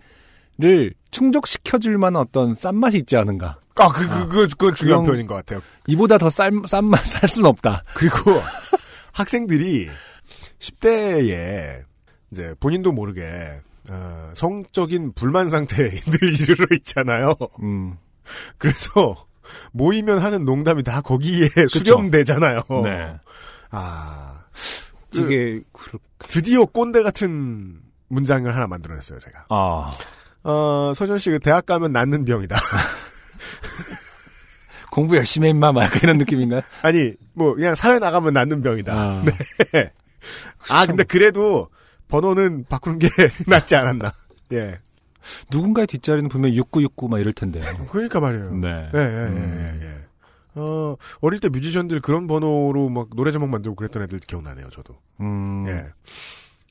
충족시켜줄 1.12 1.98
만한 1.98 2.22
어떤 2.22 2.54
싼 2.54 2.76
맛이 2.76 2.98
있지 2.98 3.16
않은가. 3.18 3.58
아, 3.78 3.88
그, 3.90 4.08
그, 4.08 4.28
그, 4.30 4.48
그건 4.50 4.76
중요한 4.76 5.02
그런- 5.02 5.06
표현인 5.06 5.28
것 5.28 5.34
같아요. 5.36 5.60
이보다 5.88 6.18
더싼맛살 6.20 7.28
수는 7.28 7.50
없다. 7.50 7.84
그리고 7.96 8.40
학생들이 9.12 9.90
10대에 10.60 11.82
이제 12.32 12.54
본인도 12.60 12.92
모르게 12.92 13.24
어, 13.90 14.32
성적인 14.36 15.14
불만 15.14 15.50
상태에 15.50 15.90
늘 16.12 16.42
이르러 16.42 16.66
있잖아요. 16.76 17.36
음. 17.62 17.98
그래서 18.58 19.26
모이면 19.72 20.20
하는 20.20 20.46
농담이 20.46 20.84
다 20.84 21.02
거기에 21.02 21.48
수렴되잖아요. 21.70 22.62
네. 22.84 23.16
아 23.70 24.44
그, 25.14 25.20
이게 25.22 25.62
그렇- 25.72 26.00
드디어 26.28 26.66
꼰대 26.66 27.04
같은 27.04 27.80
문장을 28.08 28.54
하나 28.54 28.68
만들어냈어요 28.68 29.20
제가. 29.20 29.46
아 29.50 29.98
어, 30.44 30.94
서전 30.96 31.18
씨가 31.18 31.40
대학 31.40 31.66
가면 31.66 31.92
낫는 31.92 32.26
병이다. 32.26 32.56
공부 34.92 35.18
열심히 35.18 35.48
해 35.48 35.50
임마 35.52 35.72
막 35.74 35.94
이런 36.04 36.18
느낌인가요? 36.18 36.62
아니 36.82 37.14
뭐 37.34 37.54
그냥 37.56 37.76
사회 37.76 38.00
나가면 38.00 38.34
낫는 38.34 38.62
병이다. 38.62 38.94
아. 38.94 39.24
네. 39.74 39.92
아 40.70 40.86
근데 40.86 41.04
그래도 41.04 41.70
번호는 42.08 42.66
바꾸는 42.70 43.00
게 43.00 43.08
낫지 43.48 43.76
않았나. 43.76 44.14
예. 44.54 44.80
누군가의 45.52 45.88
뒷자리는 45.88 46.30
분명 46.30 46.52
6969 46.54 47.08
막 47.08 47.20
이럴 47.20 47.34
텐데요. 47.34 47.64
그러니까 47.92 48.20
말이에요. 48.20 48.56
네. 48.56 48.90
예, 48.94 49.00
예, 49.00 49.36
예, 49.36 49.80
예, 49.82 49.88
예. 49.88 50.06
어, 50.56 50.96
어릴 51.20 51.40
때 51.40 51.50
뮤지션들 51.50 52.00
그런 52.00 52.28
번호로 52.28 52.90
막 52.90 53.10
노래 53.16 53.32
제목 53.32 53.50
만들고 53.50 53.76
그랬던 53.76 54.04
애들 54.04 54.20
기억나네요, 54.20 54.70
저도. 54.70 54.96
음. 55.20 55.66
예. 55.68 55.86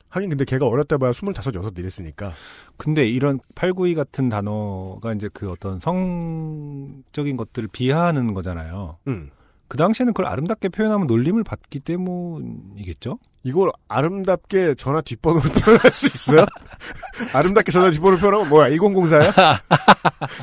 하긴 0.09 0.29
근데 0.29 0.45
걔가 0.45 0.65
어렸다 0.65 0.97
봐야 0.97 1.11
25, 1.11 1.33
6 1.53 1.77
이랬으니까. 1.77 2.31
근데 2.77 3.05
이런 3.05 3.39
892 3.53 3.95
같은 3.95 4.29
단어가 4.29 5.13
이제 5.13 5.29
그 5.33 5.51
어떤 5.51 5.77
성적인 5.77 7.35
것들을 7.35 7.67
비하하는 7.67 8.33
거잖아요. 8.33 8.97
음. 9.07 9.29
그 9.75 9.77
당시에는 9.77 10.13
그걸 10.13 10.31
아름답게 10.31 10.69
표현하면 10.69 11.05
놀림을 11.05 11.43
받기 11.43 11.81
때문이겠죠? 11.81 13.19
이걸 13.43 13.71
아름답게 13.89 14.75
전화 14.75 15.01
뒷번호로 15.01 15.41
표현할 15.41 15.91
수 15.91 16.05
있어요? 16.05 16.45
아름답게 17.33 17.73
전화 17.73 17.91
뒷번호 17.91 18.17
표현하면 18.17 18.47
뭐야? 18.47 18.69
1004야? 18.69 19.33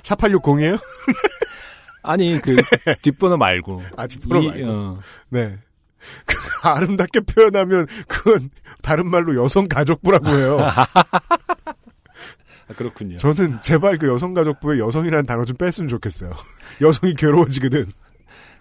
4860이에요? 0.02 0.78
아니, 2.04 2.38
그, 2.42 2.56
뒷번호 3.00 3.38
말고. 3.38 3.80
아, 3.96 4.06
뒷번호 4.06 4.42
이, 4.42 4.48
말고. 4.48 4.70
어. 4.70 4.98
네. 5.30 5.58
그 6.26 6.68
아름답게 6.68 7.20
표현하면 7.20 7.86
그건 8.06 8.50
다른 8.82 9.08
말로 9.08 9.42
여성 9.42 9.66
가족부라고 9.66 10.28
해요. 10.28 10.58
아, 10.60 10.86
그렇군요. 12.76 13.16
저는 13.16 13.62
제발 13.62 13.96
그 13.96 14.08
여성 14.08 14.34
가족부에 14.34 14.78
여성이라는 14.78 15.24
단어 15.24 15.46
좀 15.46 15.56
뺐으면 15.56 15.88
좋겠어요. 15.88 16.32
여성이 16.82 17.14
괴로워지거든. 17.14 17.86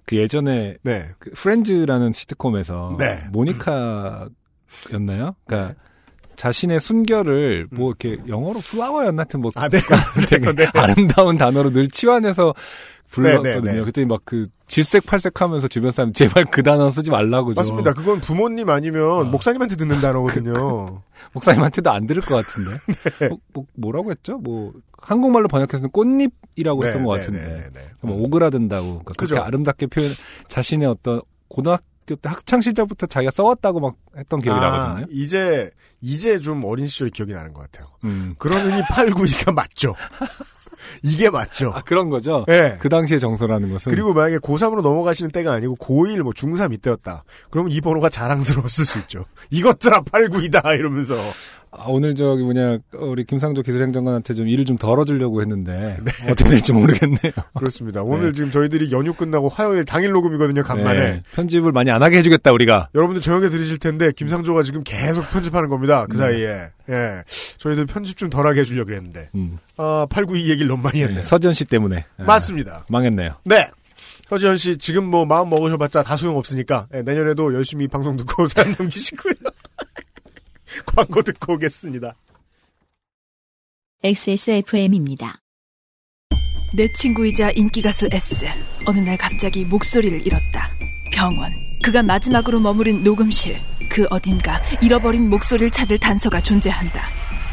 그 0.06 0.18
예전에 0.18 0.78
네. 0.84 1.10
그 1.20 1.32
프렌즈라는 1.32 2.12
시트콤에서 2.12 2.98
네. 3.00 3.24
모니카였나요? 3.32 4.30
그러니까 5.46 5.76
자신의 6.36 6.80
순결을 6.80 7.68
뭐 7.72 7.90
이렇게 7.90 8.22
영어로 8.28 8.62
플라워였나 8.62 9.22
하여튼 9.22 9.42
뭐 9.42 9.52
아, 9.56 9.70
네. 9.70 9.78
되게 10.30 10.52
네. 10.54 10.68
아름다운 10.74 11.38
단어로 11.38 11.72
늘 11.72 11.88
치환해서 11.88 12.54
불렀거든요. 13.12 13.54
네, 13.54 13.62
네, 13.62 13.72
네. 13.74 13.80
그랬더니 13.80 14.08
막그 14.08 14.48
질색팔색하면서 14.68 15.68
주변 15.68 15.92
사람 15.92 16.14
제발 16.14 16.46
그 16.46 16.64
단어 16.64 16.90
쓰지 16.90 17.12
말라고 17.12 17.54
좀. 17.54 17.62
맞습니다. 17.62 17.94
그건 17.94 18.22
부모님 18.22 18.70
아니면 18.70 19.30
목사님한테 19.30 19.76
듣는 19.76 20.02
단어거든요. 20.02 21.04
목사님한테도 21.34 21.92
안 21.92 22.08
들을 22.08 22.22
것 22.22 22.36
같은데. 22.36 22.78
네. 23.20 23.30
뭐, 23.54 23.66
뭐, 23.76 23.92
라고 23.92 24.12
했죠? 24.12 24.38
뭐 24.38 24.74
한국말로 24.98 25.48
번역해서는 25.48 25.92
꽃잎이라고 25.92 26.82
네, 26.82 26.88
했던 26.88 27.04
것 27.06 27.14
네, 27.14 27.20
같은데. 27.20 27.70
네. 27.74 27.88
뭐 28.02 28.18
오그라든다고. 28.22 28.88
그러니까 29.04 29.14
그렇게. 29.18 29.40
아름답게 29.40 29.88
표현 29.88 30.14
자신의 30.48 30.88
어떤 30.88 31.22
고등학교 31.50 32.16
때 32.16 32.30
학창 32.30 32.62
시절부터 32.62 33.08
자기가 33.08 33.32
써왔다고 33.32 33.82
막 33.82 33.96
했던 34.16 34.40
기억이 34.40 34.58
아, 34.60 34.70
나거든요. 34.70 35.08
이제 35.12 35.70
이제 36.00 36.40
좀 36.40 36.64
어린 36.64 36.88
시절 36.88 37.10
기억이 37.10 37.34
나는 37.34 37.54
것 37.54 37.70
같아요. 37.70 37.88
음. 38.06 38.36
그러느니 38.38 38.82
8, 38.90 39.10
9이가 39.10 39.54
맞죠. 39.54 39.96
이게 41.04 41.30
맞죠. 41.30 41.72
아 41.76 41.82
그런 41.82 42.10
거죠. 42.10 42.46
네. 42.48 42.78
그 42.80 42.90
당시의 42.90 43.20
정서라는 43.20 43.72
것은. 43.72 43.92
그리고 43.92 44.14
만약에 44.14 44.38
고3으로 44.38 44.82
넘어가시는 44.82 45.32
때가 45.32 45.54
아니고 45.54 45.76
고1, 45.78 46.22
뭐 46.22 46.34
중3 46.34 46.74
이때였다. 46.74 47.24
그러면 47.50 47.72
이 47.72 47.82
번호가 47.82 48.10
자랑스러웠을 48.10 48.86
수 48.86 49.00
있죠. 49.00 49.26
이것들아 49.50 50.02
8, 50.04 50.30
9이다 50.30 50.78
이러면서. 50.78 51.16
아, 51.74 51.86
오늘 51.88 52.16
저기 52.16 52.44
뭐냐 52.44 52.80
우리 52.96 53.24
김상조 53.24 53.62
기술행정관한테 53.62 54.34
좀 54.34 54.48
일을 54.50 54.66
좀 54.66 54.78
덜어주려고 54.78 55.42
했는데 55.42 55.98
네. 56.04 56.12
어떻게 56.30 56.50
될지 56.50 56.74
모르겠네요. 56.74 57.32
그렇습니다. 57.58 58.04
오늘 58.04 58.28
네. 58.28 58.34
지금 58.34 58.52
저희들이 58.52 58.92
연휴 58.92 59.14
끝나고 59.14 59.48
화요일 59.48 59.86
당일 59.86 60.12
녹음이거든요. 60.12 60.64
간만에. 60.64 61.00
네, 61.00 61.24
편집을 61.34 61.72
많이 61.72 61.90
안 61.90 62.04
하게 62.04 62.18
해주겠다 62.18 62.52
우리가. 62.52 62.90
여러분들 62.94 63.22
저녁에 63.22 63.48
들으실 63.48 63.78
텐데 63.78 64.12
김상조가 64.12 64.64
지금 64.64 64.84
계속 64.84 65.30
편집하는 65.32 65.70
겁니다. 65.70 66.06
그 66.08 66.18
네. 66.18 66.24
사이에. 66.24 66.70
예. 66.90 67.24
저희들 67.58 67.86
편집 67.86 68.18
좀 68.18 68.30
덜하게 68.30 68.62
해주려고 68.62 68.88
그랬는데. 68.88 69.30
음. 69.36 69.58
아, 69.78 70.06
892 70.10 70.50
얘기를 70.50 70.68
너무 70.68 70.84
많이 70.84 71.02
했네. 71.02 71.16
네, 71.16 71.22
서지현 71.24 71.54
씨 71.54 71.64
때문에 71.64 72.06
아, 72.18 72.24
맞습니다. 72.24 72.86
망했네요. 72.90 73.36
네. 73.46 73.66
서지현 74.28 74.58
씨 74.58 74.78
지금 74.78 75.06
뭐 75.06 75.26
마음 75.26 75.50
먹으셔봤자 75.50 76.04
다 76.04 76.16
소용 76.16 76.38
없으니까 76.38 76.88
예, 76.94 77.02
내년에도 77.02 77.54
열심히 77.54 77.88
방송 77.88 78.16
듣고 78.18 78.48
사연 78.48 78.76
남기시고요. 78.78 79.34
광고 80.86 81.22
듣고 81.22 81.54
오겠습니다. 81.54 82.16
XSFM입니다. 84.04 85.42
내 86.74 86.92
친구이자 86.94 87.52
인기가수 87.52 88.08
S. 88.12 88.46
어느 88.86 89.00
날 89.00 89.18
갑자기 89.18 89.66
목소리를 89.66 90.26
잃었다. 90.26 90.72
병원. 91.12 91.54
그가 91.84 92.02
마지막으로 92.02 92.60
머무른 92.60 93.04
녹음실. 93.04 93.60
그 93.90 94.08
어딘가 94.10 94.62
잃어버린 94.82 95.30
목소리를 95.30 95.70
찾을 95.70 95.98
단서가 95.98 96.42
존재한다. 96.42 97.06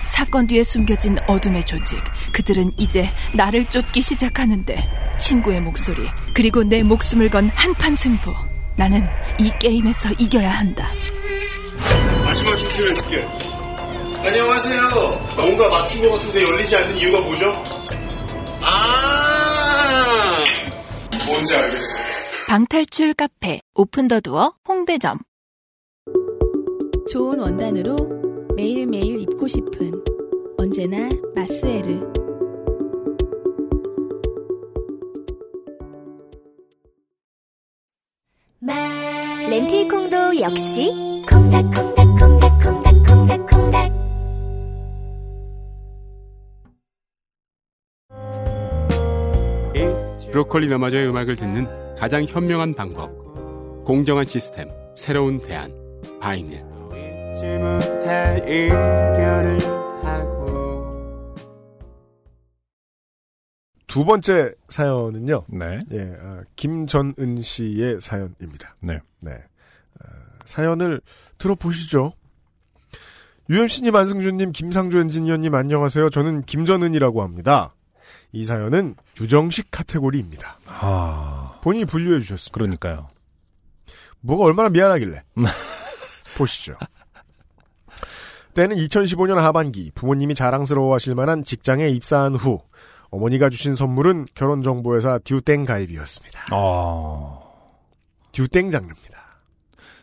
사건 0.07 0.47
뒤에 0.47 0.63
숨겨진 0.63 1.19
어둠의 1.27 1.65
조직. 1.67 1.99
그들은 2.33 2.73
이제 2.79 3.11
나를 3.35 3.69
쫓기 3.69 4.01
시작하는데 4.01 5.19
친구의 5.19 5.61
목소리 5.61 6.09
그리고 6.33 6.63
내 6.63 6.83
목숨을 6.83 7.29
건 7.29 7.49
한판 7.49 7.97
승부. 7.97 8.33
나는 8.77 9.05
이 9.41 9.51
게임에서 9.59 10.11
이겨야 10.19 10.51
한다. 10.51 10.89
마지막 12.25 12.57
힌트를 12.59 12.95
줄게. 12.95 13.23
안녕하세요. 14.19 14.81
뭔가 15.37 15.69
맞춘 15.69 16.03
것 16.03 16.11
같은데 16.13 16.43
열리지 16.43 16.77
않는 16.77 16.97
이유가 16.97 17.21
뭐죠? 17.21 17.53
아, 18.61 20.45
뭔지 21.27 21.55
알겠어. 21.55 21.87
방탈출 22.49 23.15
카페 23.15 23.61
오픈더두어 23.75 24.55
홍대점. 24.69 25.19
좋은 27.11 27.39
원단으로 27.39 27.97
매일매일 28.57 29.21
입고 29.21 29.47
싶은 29.49 29.93
언제나 30.59 31.09
마스에르. 31.35 32.01
렌틸콩도 39.49 40.41
역시 40.41 40.93
콩닥콩닥콩닥콩닥콩닥콩닥 41.49 43.93
브로콜리 50.31 50.69
너마저의 50.69 51.09
음악을 51.09 51.37
듣는 51.37 51.67
가장 51.97 52.25
현명한 52.25 52.75
방법. 52.75 53.09
공정한 53.85 54.27
시스템, 54.27 54.69
새로운 54.95 55.39
대안, 55.39 55.73
바이닐. 56.21 56.63
두 63.87 64.05
번째 64.05 64.53
사연은요. 64.69 65.45
네. 65.49 65.79
예, 65.93 66.15
아, 66.21 66.43
김전은 66.57 67.41
씨의 67.41 68.03
사연입니다. 68.03 68.75
네. 68.83 69.01
네. 69.23 69.33
아, 70.49 70.57
사연을 70.57 71.01
들어보시죠. 71.39 72.13
UMC님, 73.51 73.95
안승준님, 73.95 74.53
김상조 74.53 74.99
엔지니어님 74.99 75.55
안녕하세요. 75.55 76.11
저는 76.11 76.43
김전은이라고 76.43 77.23
합니다. 77.23 77.75
이 78.33 78.45
사연은 78.45 78.95
유정식 79.21 79.71
카테고리입니다. 79.71 80.59
아. 80.67 81.59
본인이 81.63 81.85
분류해 81.85 82.21
주셨습니다. 82.21 82.53
그러니까요. 82.53 83.09
뭐가 84.21 84.45
얼마나 84.45 84.69
미안하길래. 84.69 85.23
보시죠. 86.37 86.77
때는 88.55 88.77
2015년 88.77 89.37
하반기 89.37 89.91
부모님이 89.95 90.35
자랑스러워 90.35 90.95
하실 90.95 91.15
만한 91.15 91.45
직장에 91.45 91.89
입사한 91.89 92.35
후 92.35 92.61
어머니가 93.11 93.49
주신 93.49 93.77
선물은 93.77 94.27
결혼정보회사 94.35 95.21
듀땡 95.21 95.65
가입이었습니다. 95.65 96.47
아. 96.51 97.39
듀땡 98.33 98.71
장르입니다. 98.71 99.18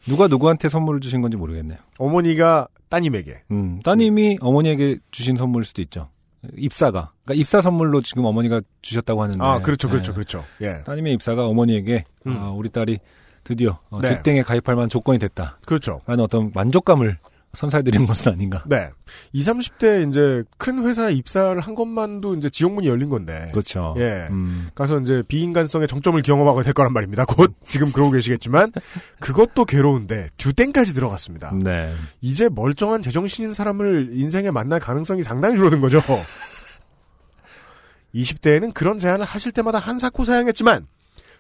누가 0.08 0.28
누구한테 0.28 0.70
선물을 0.70 1.00
주신 1.02 1.22
건지 1.22 1.38
모르겠네요. 1.38 1.78
어머니가 1.98 2.68
따님에게. 2.90 3.44
음, 3.52 3.80
따님이 3.84 4.38
어머니에게 4.42 5.00
주신 5.12 5.36
선물일 5.36 5.66
수도 5.66 5.82
있죠. 5.82 6.10
입사가. 6.56 7.12
그러니까 7.24 7.42
입사 7.42 7.62
선물로 7.62 8.02
지금 8.02 8.26
어머니가 8.26 8.62
주셨다고 8.82 9.24
하는데. 9.24 9.44
아, 9.44 9.60
그렇죠, 9.60 9.90
그렇죠, 9.90 10.12
예. 10.12 10.14
그렇죠. 10.14 10.44
예. 10.62 10.84
따님의 10.84 11.14
입사가 11.14 11.48
어머니에게 11.48 12.06
음. 12.28 12.38
아, 12.38 12.52
우리 12.52 12.70
딸이 12.70 13.00
드디어 13.44 13.80
어, 13.90 14.00
네. 14.00 14.10
직등에 14.10 14.44
가입할 14.44 14.76
만한 14.76 14.90
조건이 14.90 15.20
됐다. 15.20 15.60
그렇죠. 15.66 16.02
라는 16.06 16.24
어떤 16.24 16.52
만족감을 16.54 17.18
선사해드리는 17.56 18.06
것은 18.08 18.34
아닌가. 18.34 18.64
네. 18.68 18.90
20, 19.34 19.54
30대 19.54 20.08
이제 20.08 20.44
큰 20.58 20.84
회사에 20.84 21.14
입사를 21.14 21.60
한 21.60 21.76
것만도 21.76 22.36
이제 22.36 22.50
지옥문이 22.50 22.88
열린 22.88 23.10
건데. 23.10 23.50
그렇죠. 23.52 23.96
예. 23.98 24.28
음. 24.30 24.70
가서 24.76 25.00
이제 25.00 25.24
비인간성의 25.28 25.88
정점을 25.88 26.22
경험하게 26.22 26.64
될 26.64 26.74
거란 26.74 26.94
말입니다. 26.94 27.26
곧 27.36 27.56
지금 27.66 27.92
그러고 27.92 28.12
계시겠지만 28.12 28.72
그것도 29.20 29.66
괴로운데 29.66 30.30
듀땡까지 30.38 30.94
들어갔습니다. 30.94 31.52
네. 31.64 31.94
이제 32.22 32.50
멀쩡한 32.50 33.02
제정신인 33.02 33.54
사람을 33.54 34.10
인생에 34.14 34.52
만날 34.52 34.80
가능성이 34.80 35.24
상당히 35.24 35.56
줄어든 35.56 35.82
거죠. 35.82 36.02
20대에는 38.14 38.74
그런 38.74 38.98
제안을 38.98 39.26
하실 39.26 39.52
때마다 39.52 39.78
한사코 39.78 40.24
사양했지만 40.24 40.88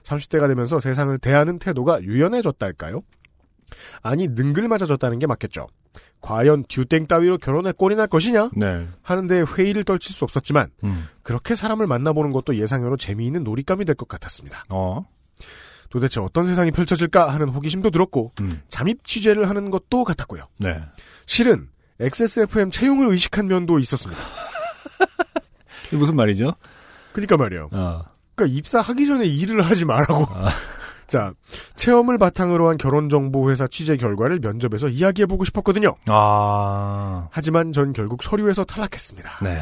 30대가 0.04 0.48
되면서 0.48 0.80
세상을 0.80 1.18
대하는 1.20 1.58
태도가 1.58 2.04
유연해졌달까요? 2.04 3.02
아니 4.04 4.28
능글맞아졌다는 4.28 5.20
게 5.20 5.28
맞겠죠. 5.28 5.68
과연 6.22 6.64
듀땡 6.68 7.06
따위로 7.08 7.38
결혼에 7.38 7.72
꼴이 7.72 7.96
날 7.96 8.08
것이냐? 8.08 8.50
네. 8.56 8.88
하는데 9.04 9.42
회의를 9.56 9.84
떨칠 9.84 10.14
수 10.16 10.24
없었지만 10.24 10.70
음. 10.84 11.08
그렇게 11.22 11.56
사람을 11.56 11.86
만나보는 11.88 12.32
것도 12.32 12.56
예상외로 12.58 12.98
재미있는 12.98 13.44
놀잇감이 13.44 13.86
될 13.86 13.96
것 13.96 14.08
같았습니다. 14.08 14.64
어. 14.70 15.06
도대체 15.92 16.20
어떤 16.20 16.46
세상이 16.46 16.72
펼쳐질까 16.72 17.30
하는 17.30 17.50
호기심도 17.50 17.92
들었고 17.92 18.34
음. 18.42 18.62
잠입 18.70 19.06
취재를 19.06 19.48
하는 19.50 19.70
것도 19.72 20.04
같았고요. 20.04 20.48
네. 20.58 20.82
실은 21.28 21.70
XSFM 22.00 22.72
채용을 22.72 23.08
의식한 23.12 23.48
면도 23.48 23.80
있었습니다. 23.80 24.22
무슨 25.94 26.16
말이죠? 26.16 26.56
그러니까 27.14 27.38
말이에요. 27.38 27.70
어. 27.72 28.04
그러니까 28.36 28.58
입사하기 28.58 29.08
전에 29.08 29.26
일을 29.26 29.62
하지 29.62 29.86
말라고. 29.86 30.28
자, 31.08 31.34
체험을 31.76 32.18
바탕으로 32.18 32.68
한 32.70 32.78
결혼정보회사 32.78 33.68
취재 33.68 33.98
결과를 33.98 34.40
면접에서 34.40 34.88
이야기해보고 34.88 35.46
싶었거든요. 35.46 35.96
아. 36.08 37.28
하지만 37.32 37.72
전 37.72 37.94
결국 37.94 38.24
서류에서 38.24 38.64
탈락했습니다. 38.66 39.40
네. 39.44 39.60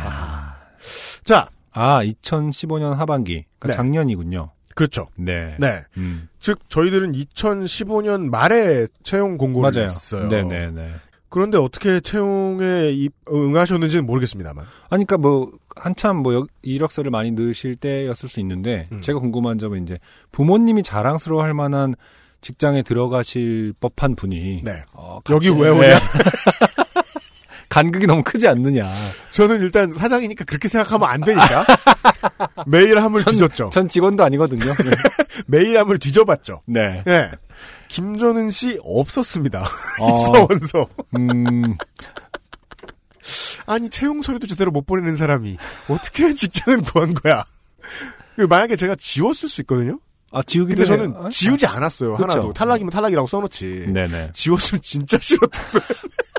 자. 1.23 1.47
아, 1.75 2.03
2015년 2.03 2.93
하반기. 2.95 3.45
그러니까 3.57 3.67
네. 3.67 3.73
작년이군요. 3.73 4.51
그렇죠. 4.75 5.07
네. 5.15 5.55
네. 5.59 5.83
음. 5.97 6.29
즉, 6.39 6.59
저희들은 6.69 7.13
2015년 7.13 8.29
말에 8.29 8.87
채용 9.03 9.37
공고를 9.37 9.71
맞아요. 9.71 9.85
했어요. 9.87 10.27
네네네. 10.27 10.91
그런데 11.34 11.57
어떻게 11.57 11.99
채용에 11.99 12.91
입- 12.91 13.11
응하셨는지는 13.27 14.05
모르겠습니다만. 14.05 14.65
아니, 14.91 15.03
그니까 15.03 15.17
뭐, 15.17 15.51
한참 15.75 16.17
뭐, 16.17 16.36
여- 16.36 16.45
이력서를 16.61 17.09
많이 17.09 17.31
넣으실 17.31 17.75
때였을 17.75 18.29
수 18.29 18.39
있는데, 18.39 18.84
음. 18.91 19.01
제가 19.01 19.17
궁금한 19.17 19.57
점은 19.57 19.81
이제, 19.81 19.97
부모님이 20.31 20.84
자랑스러워 20.84 21.41
할 21.41 21.55
만한 21.55 21.95
직장에 22.41 22.84
들어가실 22.84 23.73
법한 23.79 24.13
분이, 24.15 24.61
네. 24.63 24.71
어, 24.93 25.21
여기 25.31 25.49
왜 25.49 25.69
오냐? 25.69 25.97
네. 27.74 27.82
간극이 27.82 28.05
너무 28.05 28.21
크지 28.24 28.47
않느냐. 28.47 28.91
저는 29.32 29.61
일단 29.61 29.91
사장이니까 29.91 30.45
그렇게 30.45 30.67
생각하면 30.67 31.09
안 31.09 31.21
되니까. 31.21 31.65
매일 32.67 33.01
함을 33.01 33.24
뒤졌죠. 33.24 33.71
전 33.71 33.88
직원도 33.88 34.24
아니거든요. 34.24 34.65
네. 34.65 34.91
매일 35.47 35.78
함을 35.80 35.97
뒤져봤죠. 35.97 36.61
네. 36.67 37.03
네. 37.05 37.32
김전은 37.88 38.51
씨 38.51 38.80
없었습니다. 38.84 39.67
어. 39.99 40.09
입사 40.09 40.45
원서. 40.49 40.88
음, 41.17 41.76
아니 43.65 43.89
채용 43.89 44.21
서류도 44.21 44.47
제대로 44.47 44.71
못 44.71 44.86
보내는 44.86 45.15
사람이 45.15 45.57
어떻게 45.88 46.34
직장을 46.34 46.82
구한 46.82 47.13
거야? 47.13 47.45
그리고 48.36 48.49
만약에 48.49 48.76
제가 48.76 48.95
지웠을 48.95 49.49
수 49.49 49.61
있거든요. 49.61 49.99
아, 50.32 50.41
지우기도 50.41 50.84
근데 50.84 50.88
저는 50.88 51.13
해요? 51.13 51.30
지우지 51.30 51.67
않았어요. 51.67 52.15
그쵸. 52.15 52.24
하나도 52.24 52.53
탈락이면 52.53 52.89
탈락이라고 52.89 53.28
써놓지. 53.28 53.86
네네. 53.93 54.32
지웠으면 54.34 54.82
진짜 54.82 55.17
싫었던 55.21 55.63
거예요. 55.71 55.84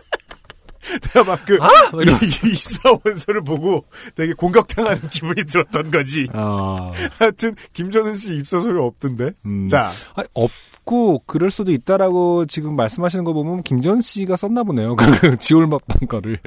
제가 1.12 1.24
막 1.24 1.44
그, 1.46 1.56
아! 1.60 1.68
막 1.92 2.02
이러면서. 2.02 2.24
이, 2.46 2.50
입사 2.50 2.90
원서를 3.04 3.42
보고 3.42 3.84
되게 4.14 4.32
공격당하는 4.34 5.08
기분이 5.10 5.44
들었던 5.44 5.90
거지. 5.90 6.26
어. 6.34 6.90
하여튼, 7.18 7.54
김전은 7.72 8.14
씨 8.16 8.36
입사 8.36 8.60
소리 8.60 8.78
없던데? 8.78 9.32
음. 9.46 9.68
자, 9.68 9.90
아니, 10.14 10.28
없고 10.34 11.22
그럴 11.26 11.50
수도 11.50 11.72
있다라고 11.72 12.46
지금 12.46 12.76
말씀하시는 12.76 13.24
거 13.24 13.32
보면 13.32 13.62
김전 13.62 14.00
씨가 14.02 14.36
썼나 14.36 14.62
보네요. 14.64 14.94
그 15.20 15.36
지올밥한 15.38 16.08
거를 16.08 16.38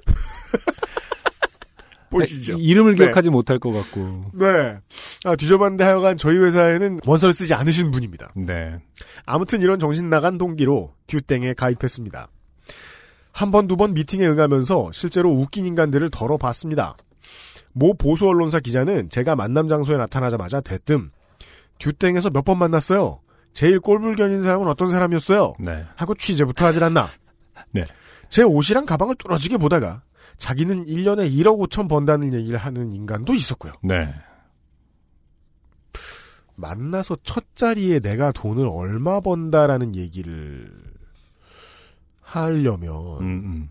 보시죠. 2.09 2.53
이- 2.53 2.63
이름을 2.63 2.95
네. 2.95 3.03
기억하지 3.05 3.29
못할 3.29 3.59
것 3.59 3.71
같고. 3.71 4.31
네. 4.33 4.77
아, 5.25 5.35
뒤져봤는데 5.35 5.83
하여간 5.83 6.17
저희 6.17 6.37
회사에는 6.37 6.99
원서를 7.05 7.33
쓰지 7.33 7.53
않으신 7.53 7.91
분입니다. 7.91 8.31
네. 8.35 8.77
아무튼 9.25 9.61
이런 9.61 9.77
정신 9.77 10.09
나간 10.09 10.37
동기로 10.37 10.93
듀땡에 11.07 11.53
가입했습니다. 11.55 12.29
한 13.37 13.51
번, 13.51 13.67
두 13.67 13.75
번 13.77 13.93
미팅에 13.93 14.25
응하면서 14.25 14.89
실제로 14.93 15.29
웃긴 15.31 15.67
인간들을 15.67 16.09
덜어봤습니다. 16.09 16.97
모 17.71 17.93
보수 17.93 18.27
언론사 18.27 18.59
기자는 18.59 19.09
제가 19.09 19.35
만남 19.35 19.67
장소에 19.67 19.95
나타나자마자 19.97 20.59
대뜸 20.59 21.11
듀땡에서 21.77 22.31
몇 22.31 22.43
번 22.43 22.57
만났어요. 22.57 23.19
제일 23.53 23.79
꼴불견인 23.79 24.41
사람은 24.41 24.67
어떤 24.67 24.89
사람이었어요? 24.89 25.53
네. 25.59 25.85
하고 25.95 26.15
취재부터 26.15 26.65
하질 26.65 26.83
않나. 26.83 27.09
네. 27.71 27.85
제 28.29 28.41
옷이랑 28.41 28.87
가방을 28.87 29.13
뚫어지게 29.15 29.57
보다가 29.57 30.01
자기는 30.37 30.85
1년에 30.85 31.31
1억 31.31 31.59
5천 31.69 31.87
번다는 31.87 32.33
얘기를 32.33 32.57
하는 32.57 32.91
인간도 32.91 33.35
있었고요. 33.35 33.73
네. 33.83 34.15
만나서 36.55 37.17
첫 37.21 37.43
자리에 37.53 37.99
내가 37.99 38.31
돈을 38.31 38.67
얼마 38.67 39.19
번다라는 39.19 39.93
얘기를 39.95 40.71
하려면 42.27 42.91
음, 43.19 43.23
음. 43.23 43.69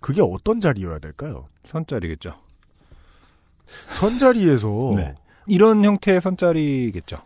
그게 0.00 0.22
어떤 0.22 0.60
자리여야 0.60 1.00
될까요? 1.00 1.48
선짜리겠죠. 1.64 2.32
선자리에서 3.98 4.68
네. 4.96 5.14
이런 5.48 5.84
형태의 5.84 6.20
선짜리겠죠. 6.20 7.18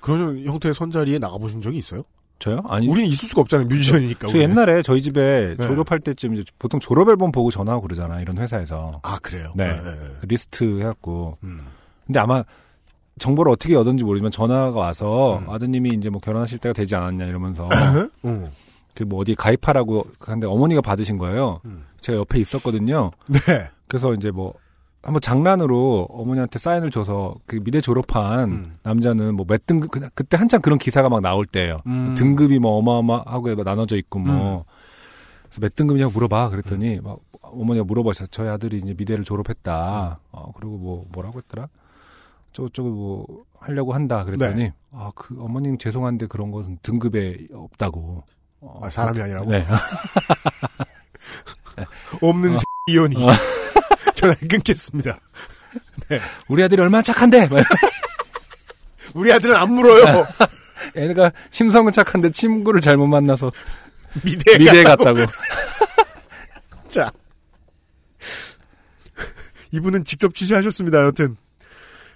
그런 0.00 0.42
형태의 0.44 0.74
선자리에 0.74 1.18
나가보신 1.18 1.60
적이 1.60 1.78
있어요? 1.78 2.02
저요? 2.38 2.62
아니. 2.68 2.88
우리는 2.88 3.08
있을 3.10 3.28
수가 3.28 3.42
없잖아요. 3.42 3.66
뮤지션이니까. 3.68 4.28
저 4.28 4.38
우리는. 4.38 4.50
옛날에 4.50 4.82
저희 4.82 5.02
집에 5.02 5.54
네. 5.58 5.66
졸업할 5.66 5.98
때쯤 6.00 6.34
이제 6.34 6.44
보통 6.58 6.80
졸업 6.80 7.10
앨범 7.10 7.30
보고 7.30 7.50
전화하고 7.50 7.82
그러잖아. 7.82 8.20
이런 8.20 8.38
회사에서. 8.38 9.00
아 9.02 9.18
그래요? 9.18 9.52
네. 9.54 9.68
네, 9.68 9.82
네, 9.82 9.90
네. 9.90 10.14
리스트 10.22 10.80
해갖고. 10.80 11.36
음. 11.42 11.66
근데 12.06 12.20
아마 12.20 12.42
정보를 13.18 13.52
어떻게 13.52 13.74
얻은지 13.74 14.04
모르지만 14.04 14.30
전화가 14.30 14.78
와서 14.78 15.38
음. 15.38 15.50
아드님이 15.50 15.90
이제 15.94 16.08
뭐 16.08 16.20
결혼하실 16.20 16.58
때가 16.58 16.72
되지 16.72 16.94
않았냐 16.96 17.26
이러면서 17.26 17.66
음. 18.24 18.48
그뭐 19.04 19.20
어디 19.20 19.34
가입하라고 19.34 20.06
하는데 20.20 20.46
어머니가 20.46 20.80
받으신 20.80 21.18
거예요. 21.18 21.60
음. 21.64 21.84
제가 22.00 22.18
옆에 22.18 22.38
있었거든요. 22.40 23.10
네. 23.28 23.68
그래서 23.86 24.12
이제 24.14 24.30
뭐 24.30 24.54
한번 25.02 25.20
장난으로 25.20 26.08
어머니한테 26.10 26.58
사인을 26.58 26.90
줘서 26.90 27.36
그 27.46 27.60
미대 27.62 27.80
졸업한 27.80 28.50
음. 28.50 28.76
남자는 28.82 29.34
뭐 29.36 29.46
몇 29.48 29.64
등급 29.66 29.90
그냥 29.92 30.10
그때 30.14 30.36
한참 30.36 30.60
그런 30.60 30.78
기사가 30.78 31.08
막 31.08 31.20
나올 31.20 31.46
때예요. 31.46 31.78
음. 31.86 32.14
등급이 32.16 32.58
뭐 32.58 32.72
어마어마하고 32.78 33.54
막 33.54 33.64
나눠져 33.64 33.96
있고 33.96 34.18
뭐 34.18 34.64
그래서 35.44 35.60
몇 35.60 35.74
등급이냐고 35.76 36.12
물어봐 36.12 36.50
그랬더니 36.50 37.00
막 37.00 37.20
어머니가 37.40 37.84
물어보셔 37.84 38.26
저희 38.26 38.48
아들이 38.48 38.78
이제 38.78 38.94
미대를 38.98 39.24
졸업했다. 39.24 40.18
어 40.32 40.52
그리고 40.56 40.76
뭐 40.76 41.06
뭐라고 41.12 41.38
했더라? 41.38 41.68
저쪽을 42.52 42.90
뭐 42.90 43.26
하려고 43.60 43.94
한다 43.94 44.24
그랬더니 44.24 44.72
아그 44.92 45.36
어머님 45.40 45.78
죄송한데 45.78 46.26
그런 46.26 46.50
것은 46.50 46.78
등급에 46.82 47.46
없다고. 47.54 48.24
어, 48.60 48.80
아, 48.82 48.90
사람이 48.90 49.20
아니라고? 49.20 49.50
네. 49.50 49.64
없는 52.20 52.54
어. 52.54 52.58
이혼이 52.90 53.16
어. 53.22 53.28
전화를 54.14 54.48
끊겠습니다. 54.48 55.18
네. 56.08 56.20
우리 56.48 56.62
아들이 56.62 56.80
얼마나 56.80 57.02
착한데. 57.02 57.46
막 57.48 57.64
우리 59.14 59.32
아들은 59.32 59.54
안 59.54 59.72
물어요. 59.72 60.26
애가 60.96 61.32
심성은 61.50 61.92
착한데 61.92 62.30
친구를 62.30 62.80
잘못 62.80 63.06
만나서 63.06 63.52
미대에, 64.24 64.58
미대에 64.58 64.82
갔다고. 64.84 65.14
갔다고. 65.14 65.32
자. 66.88 67.12
이분은 69.70 70.04
직접 70.04 70.34
취재하셨습니다, 70.34 71.04
여튼. 71.04 71.36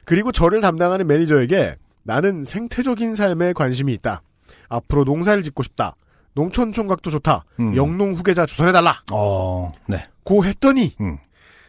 그리고 0.05 0.32
저를 0.32 0.61
담당하는 0.61 1.07
매니저에게 1.07 1.76
나는 2.03 2.45
생태적인 2.45 3.14
삶에 3.14 3.53
관심이 3.53 3.93
있다. 3.95 4.22
앞으로 4.68 5.05
농사를 5.05 5.43
짓고 5.43 5.62
싶다. 5.62 5.95
농촌 6.34 6.72
총각도 6.72 7.10
좋다. 7.10 7.44
음. 7.60 7.76
영농 7.76 8.14
후계자 8.14 8.46
주선해달라. 8.46 9.02
어, 9.12 9.72
네. 9.86 10.06
고 10.24 10.44
했더니 10.44 10.94
음. 11.00 11.18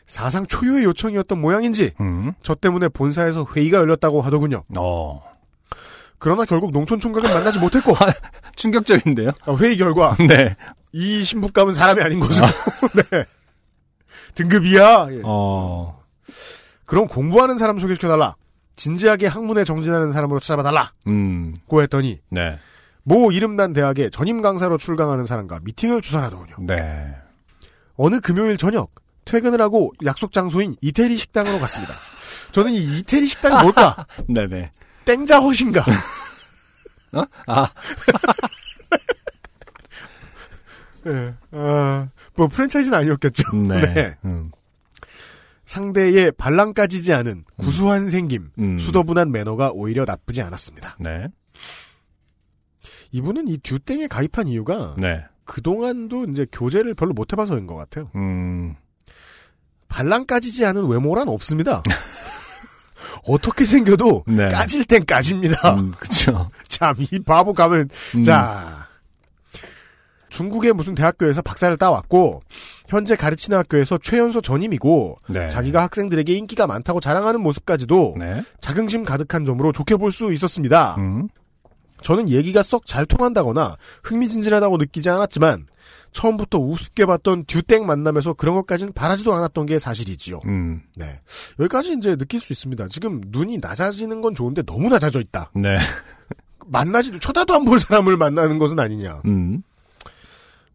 사상 0.08 0.46
초유의 0.46 0.84
요청이었던 0.86 1.40
모양인지 1.40 1.94
음. 2.00 2.34
저 2.44 2.56
때문에 2.56 2.90
본사에서 2.90 3.46
회의가 3.56 3.80
열렸다고 3.80 4.22
하더군요. 4.22 4.64
어. 4.78 5.24
그러나 6.18 6.46
결국 6.46 6.72
농촌 6.72 7.00
총각은 7.00 7.34
만나지 7.34 7.60
못했고 7.60 7.94
충격적인데요? 8.56 9.32
어, 9.46 9.56
회의 9.58 9.78
결과 9.78 10.16
네. 10.28 10.56
이 10.94 11.24
신부감은 11.24 11.74
사람이 11.74 12.02
아닌 12.02 12.20
것으로 12.20 12.48
네. 13.12 13.26
등급이야. 14.36 15.08
예. 15.12 15.22
어. 15.24 16.02
그럼 16.86 17.08
공부하는 17.08 17.58
사람 17.58 17.80
소개시켜달라. 17.80 18.36
진지하게 18.76 19.28
학문에 19.28 19.64
정진하는 19.64 20.12
사람으로 20.12 20.40
찾아봐달라. 20.40 20.94
음. 21.08 21.56
고 21.68 21.82
했더니 21.82 22.20
네. 22.30 22.58
모 23.04 23.32
이름난 23.32 23.74
대학에 23.74 24.10
전임 24.10 24.42
강사로 24.42 24.78
출강하는 24.78 25.26
사람과 25.26 25.60
미팅을 25.64 26.02
주선하더군요. 26.02 26.56
네. 26.60 27.16
어느 27.96 28.20
금요일 28.20 28.58
저녁 28.58 28.92
퇴근을 29.26 29.62
하고 29.62 29.92
약속 30.06 30.32
장소인 30.34 30.76
이태리 30.82 31.18
식당으로 31.18 31.60
갔습니다. 31.60 31.94
저는 32.52 32.72
이 32.72 33.00
이태리 33.00 33.28
식당이 33.28 33.64
뭘까? 33.64 34.06
네네. 34.28 34.72
땡자헛인가? 35.06 35.86
어? 37.14 37.24
아. 37.48 37.70
네. 41.06 41.34
아, 41.52 42.08
뭐 42.36 42.48
프랜차이즈는 42.48 42.98
아니었겠죠. 42.98 43.56
네. 43.56 43.94
네. 43.94 44.18
음. 44.24 44.52
상대의 45.66 46.32
발랑 46.34 46.74
까지지 46.74 47.14
않은 47.14 47.44
구수한 47.58 48.10
생김, 48.10 48.52
음. 48.60 48.78
수더분한 48.78 49.32
매너가 49.32 49.72
오히려 49.74 50.06
나쁘지 50.06 50.42
않았습니다. 50.42 50.98
네. 51.00 51.28
이분은 53.14 53.48
이 53.48 53.58
듀땡에 53.60 54.08
가입한 54.08 54.48
이유가 54.48 54.96
네. 54.98 55.24
그동안도 55.46 56.26
이제 56.32 56.46
교제를 56.52 56.96
별로 56.96 57.14
못 57.14 57.32
해봐서인 57.32 57.68
것 57.68 57.76
같아요. 57.76 58.10
음. 58.16 58.76
발랑 59.88 60.26
까지지 60.26 60.66
않은 60.66 60.88
외모란 60.88 61.30
없습니다. 61.30 61.84
어떻게 63.28 63.66
생겨도 63.66 64.24
네. 64.28 64.50
까질 64.50 64.86
땐 64.86 65.06
까집니다. 65.06 65.76
음, 65.76 65.94
그쵸. 66.00 66.50
참, 66.68 66.96
이 67.00 67.20
바보 67.20 67.54
가면, 67.54 67.88
음. 68.18 68.24
자. 68.24 68.88
중국의 70.30 70.74
무슨 70.74 70.96
대학교에서 70.96 71.44
박사를 71.44 71.78
따왔고, 71.78 72.40
현재 72.88 73.16
가르치는 73.16 73.56
학교에서 73.60 74.00
최연소 74.02 74.42
전임이고, 74.42 75.20
네. 75.30 75.48
자기가 75.50 75.84
학생들에게 75.84 76.34
인기가 76.34 76.66
많다고 76.66 77.00
자랑하는 77.00 77.40
모습까지도 77.42 78.16
네. 78.18 78.42
자긍심 78.60 79.04
가득한 79.04 79.46
점으로 79.46 79.72
좋게 79.72 79.98
볼 79.98 80.12
수 80.12 80.34
있었습니다. 80.34 80.96
음. 80.98 81.28
저는 82.04 82.30
얘기가 82.30 82.62
썩 82.64 82.86
잘 82.86 83.06
통한다거나 83.06 83.78
흥미진진하다고 84.04 84.78
느끼지 84.78 85.10
않았지만, 85.10 85.66
처음부터 86.12 86.60
우습게 86.60 87.06
봤던 87.08 87.46
듀땡 87.46 87.86
만남에서 87.88 88.34
그런 88.34 88.54
것까지는 88.56 88.94
바라지도 88.94 89.34
않았던 89.34 89.66
게 89.66 89.80
사실이지요. 89.80 90.42
음. 90.46 90.82
네. 90.96 91.20
여기까지 91.60 91.94
이제 91.94 92.16
느낄 92.16 92.40
수 92.40 92.54
있습니다. 92.54 92.88
지금 92.90 93.20
눈이 93.28 93.58
낮아지는 93.60 94.22
건 94.22 94.36
좋은데 94.36 94.62
너무 94.62 94.90
낮아져 94.90 95.20
있다. 95.22 95.52
네. 95.56 95.78
만나지도 96.68 97.18
쳐다도 97.20 97.56
안 97.56 97.66
볼 97.66 97.80
사람을 97.80 98.16
만나는 98.18 98.60
것은 98.60 98.80
아니냐. 98.80 99.22
음. 99.26 99.64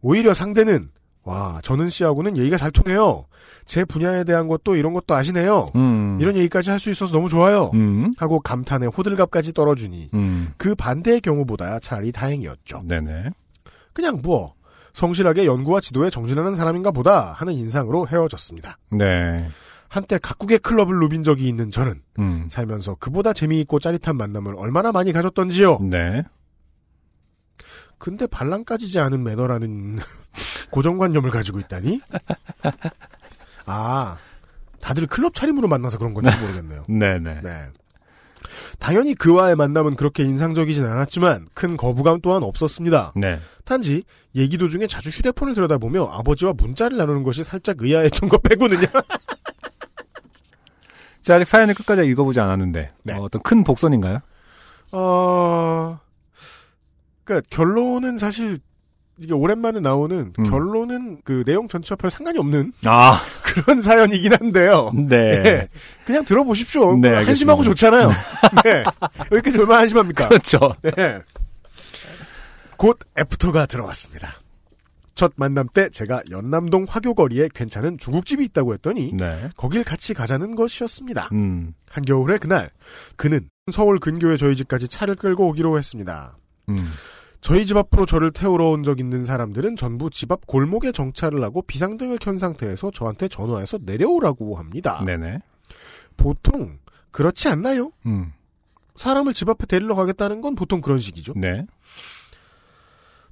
오히려 0.01 0.33
상대는 0.33 0.89
와 1.29 1.59
전은 1.63 1.89
씨하고는 1.89 2.37
얘기가 2.37 2.57
잘 2.57 2.71
통해요. 2.71 3.25
제 3.65 3.85
분야에 3.85 4.23
대한 4.23 4.47
것도 4.47 4.75
이런 4.75 4.93
것도 4.93 5.13
아시네요. 5.13 5.69
음. 5.75 6.17
이런 6.19 6.35
얘기까지 6.37 6.71
할 6.71 6.79
수 6.79 6.89
있어서 6.89 7.13
너무 7.13 7.29
좋아요. 7.29 7.69
음. 7.75 8.11
하고 8.17 8.39
감탄에 8.39 8.87
호들갑까지 8.87 9.53
떨어주니 9.53 10.09
음. 10.15 10.49
그 10.57 10.73
반대의 10.73 11.21
경우보다 11.21 11.79
차라리 11.79 12.11
다행이었죠. 12.11 12.81
네네. 12.85 13.29
그냥 13.93 14.19
뭐 14.23 14.53
성실하게 14.93 15.45
연구와 15.45 15.81
지도에 15.81 16.09
정진하는 16.09 16.55
사람인가 16.55 16.89
보다 16.91 17.33
하는 17.33 17.53
인상으로 17.53 18.07
헤어졌습니다. 18.07 18.77
네. 18.91 19.47
한때 19.87 20.17
각국의 20.19 20.59
클럽을 20.59 20.95
누빈 20.99 21.23
적이 21.23 21.47
있는 21.47 21.69
저는 21.69 22.01
음. 22.17 22.47
살면서 22.49 22.95
그보다 22.95 23.33
재미있고 23.33 23.79
짜릿한 23.79 24.17
만남을 24.17 24.55
얼마나 24.57 24.91
많이 24.91 25.11
가졌던지요. 25.11 25.79
네. 25.81 26.23
근데 27.99 28.25
반랑 28.25 28.63
까지지 28.63 28.99
않은 28.99 29.23
매너라는 29.23 29.99
고정관념을 30.71 31.29
가지고 31.29 31.59
있다니? 31.59 32.01
아, 33.65 34.17
다들 34.81 35.05
클럽 35.05 35.35
차림으로 35.35 35.67
만나서 35.67 35.99
그런 35.99 36.13
건지 36.13 36.31
모르겠네요. 36.39 36.85
네네. 36.87 37.41
네. 37.43 37.67
당연히 38.79 39.13
그와의 39.13 39.55
만남은 39.55 39.95
그렇게 39.95 40.23
인상적이진 40.23 40.85
않았지만 40.85 41.47
큰 41.53 41.77
거부감 41.77 42.21
또한 42.21 42.43
없었습니다. 42.43 43.13
네. 43.15 43.39
단지 43.65 44.03
얘기 44.35 44.57
도중에 44.57 44.87
자주 44.87 45.09
휴대폰을 45.09 45.53
들여다보며 45.53 46.05
아버지와 46.05 46.53
문자를 46.53 46.97
나누는 46.97 47.23
것이 47.23 47.43
살짝 47.43 47.81
의아했던 47.81 48.29
것 48.29 48.41
빼고는요. 48.41 48.87
제가 51.21 51.35
아직 51.35 51.47
사연을 51.47 51.73
끝까지 51.73 52.07
읽어보지 52.07 52.39
않았는데 52.39 52.93
네. 53.03 53.13
어, 53.13 53.27
떤큰 53.27 53.65
복선인가요? 53.65 54.19
어, 54.93 55.99
그니까 57.29 57.41
결론은 57.51 58.17
사실 58.17 58.57
이게 59.19 59.33
오랜만에 59.33 59.81
나오는 59.81 60.33
음. 60.39 60.43
결론은 60.43 61.21
그 61.23 61.43
내용 61.45 61.67
전체와 61.67 61.95
별 61.97 62.09
상관이 62.09 62.39
없는 62.39 62.73
아, 62.85 63.21
그런 63.45 63.83
사연이긴 63.83 64.33
한데요. 64.33 64.91
네. 64.95 65.15
예. 65.15 65.67
그냥 66.05 66.23
들어보십시오. 66.23 66.97
네. 66.97 67.13
한심하고 67.13 67.63
좋잖아요. 67.63 68.07
네. 68.65 68.83
여기까지 69.31 69.59
얼마나 69.59 69.81
한심합니까? 69.81 70.29
그렇죠. 70.29 70.75
네. 70.81 71.19
곧 72.77 72.97
애프터가 73.19 73.67
들어왔습니다. 73.67 74.39
첫 75.13 75.33
만남 75.35 75.67
때 75.71 75.89
제가 75.89 76.23
연남동 76.31 76.85
화교거리에 76.89 77.49
괜찮은 77.53 77.99
중국집이 77.99 78.43
있다고 78.45 78.73
했더니 78.73 79.11
네. 79.15 79.49
거길 79.55 79.83
같이 79.83 80.15
가자는 80.15 80.55
것이었습니다. 80.55 81.29
음, 81.33 81.73
한겨울의 81.91 82.39
그날 82.39 82.71
그는 83.17 83.49
서울 83.71 83.99
근교의 83.99 84.39
저희 84.39 84.55
집까지 84.55 84.87
차를 84.87 85.15
끌고 85.15 85.49
오기로 85.49 85.77
했습니다. 85.77 86.37
음. 86.69 86.89
저희 87.41 87.65
집 87.65 87.77
앞으로 87.77 88.05
저를 88.05 88.31
태우러 88.31 88.65
온 88.69 88.83
적 88.83 88.99
있는 88.99 89.23
사람들은 89.23 89.75
전부 89.77 90.09
집 90.09 90.31
앞 90.31 90.45
골목에 90.45 90.91
정차를 90.91 91.41
하고 91.43 91.61
비상등을 91.61 92.17
켠 92.19 92.37
상태에서 92.37 92.91
저한테 92.91 93.27
전화해서 93.27 93.79
내려오라고 93.81 94.55
합니다. 94.55 95.01
네네. 95.05 95.39
보통 96.17 96.79
그렇지 97.11 97.47
않나요? 97.47 97.91
음, 98.05 98.33
사람을 98.95 99.33
집 99.33 99.47
앞에 99.49 99.65
데리러 99.65 99.95
가겠다는 99.95 100.41
건 100.41 100.55
보통 100.55 100.81
그런 100.81 100.99
식이죠. 100.99 101.33
네. 101.37 101.65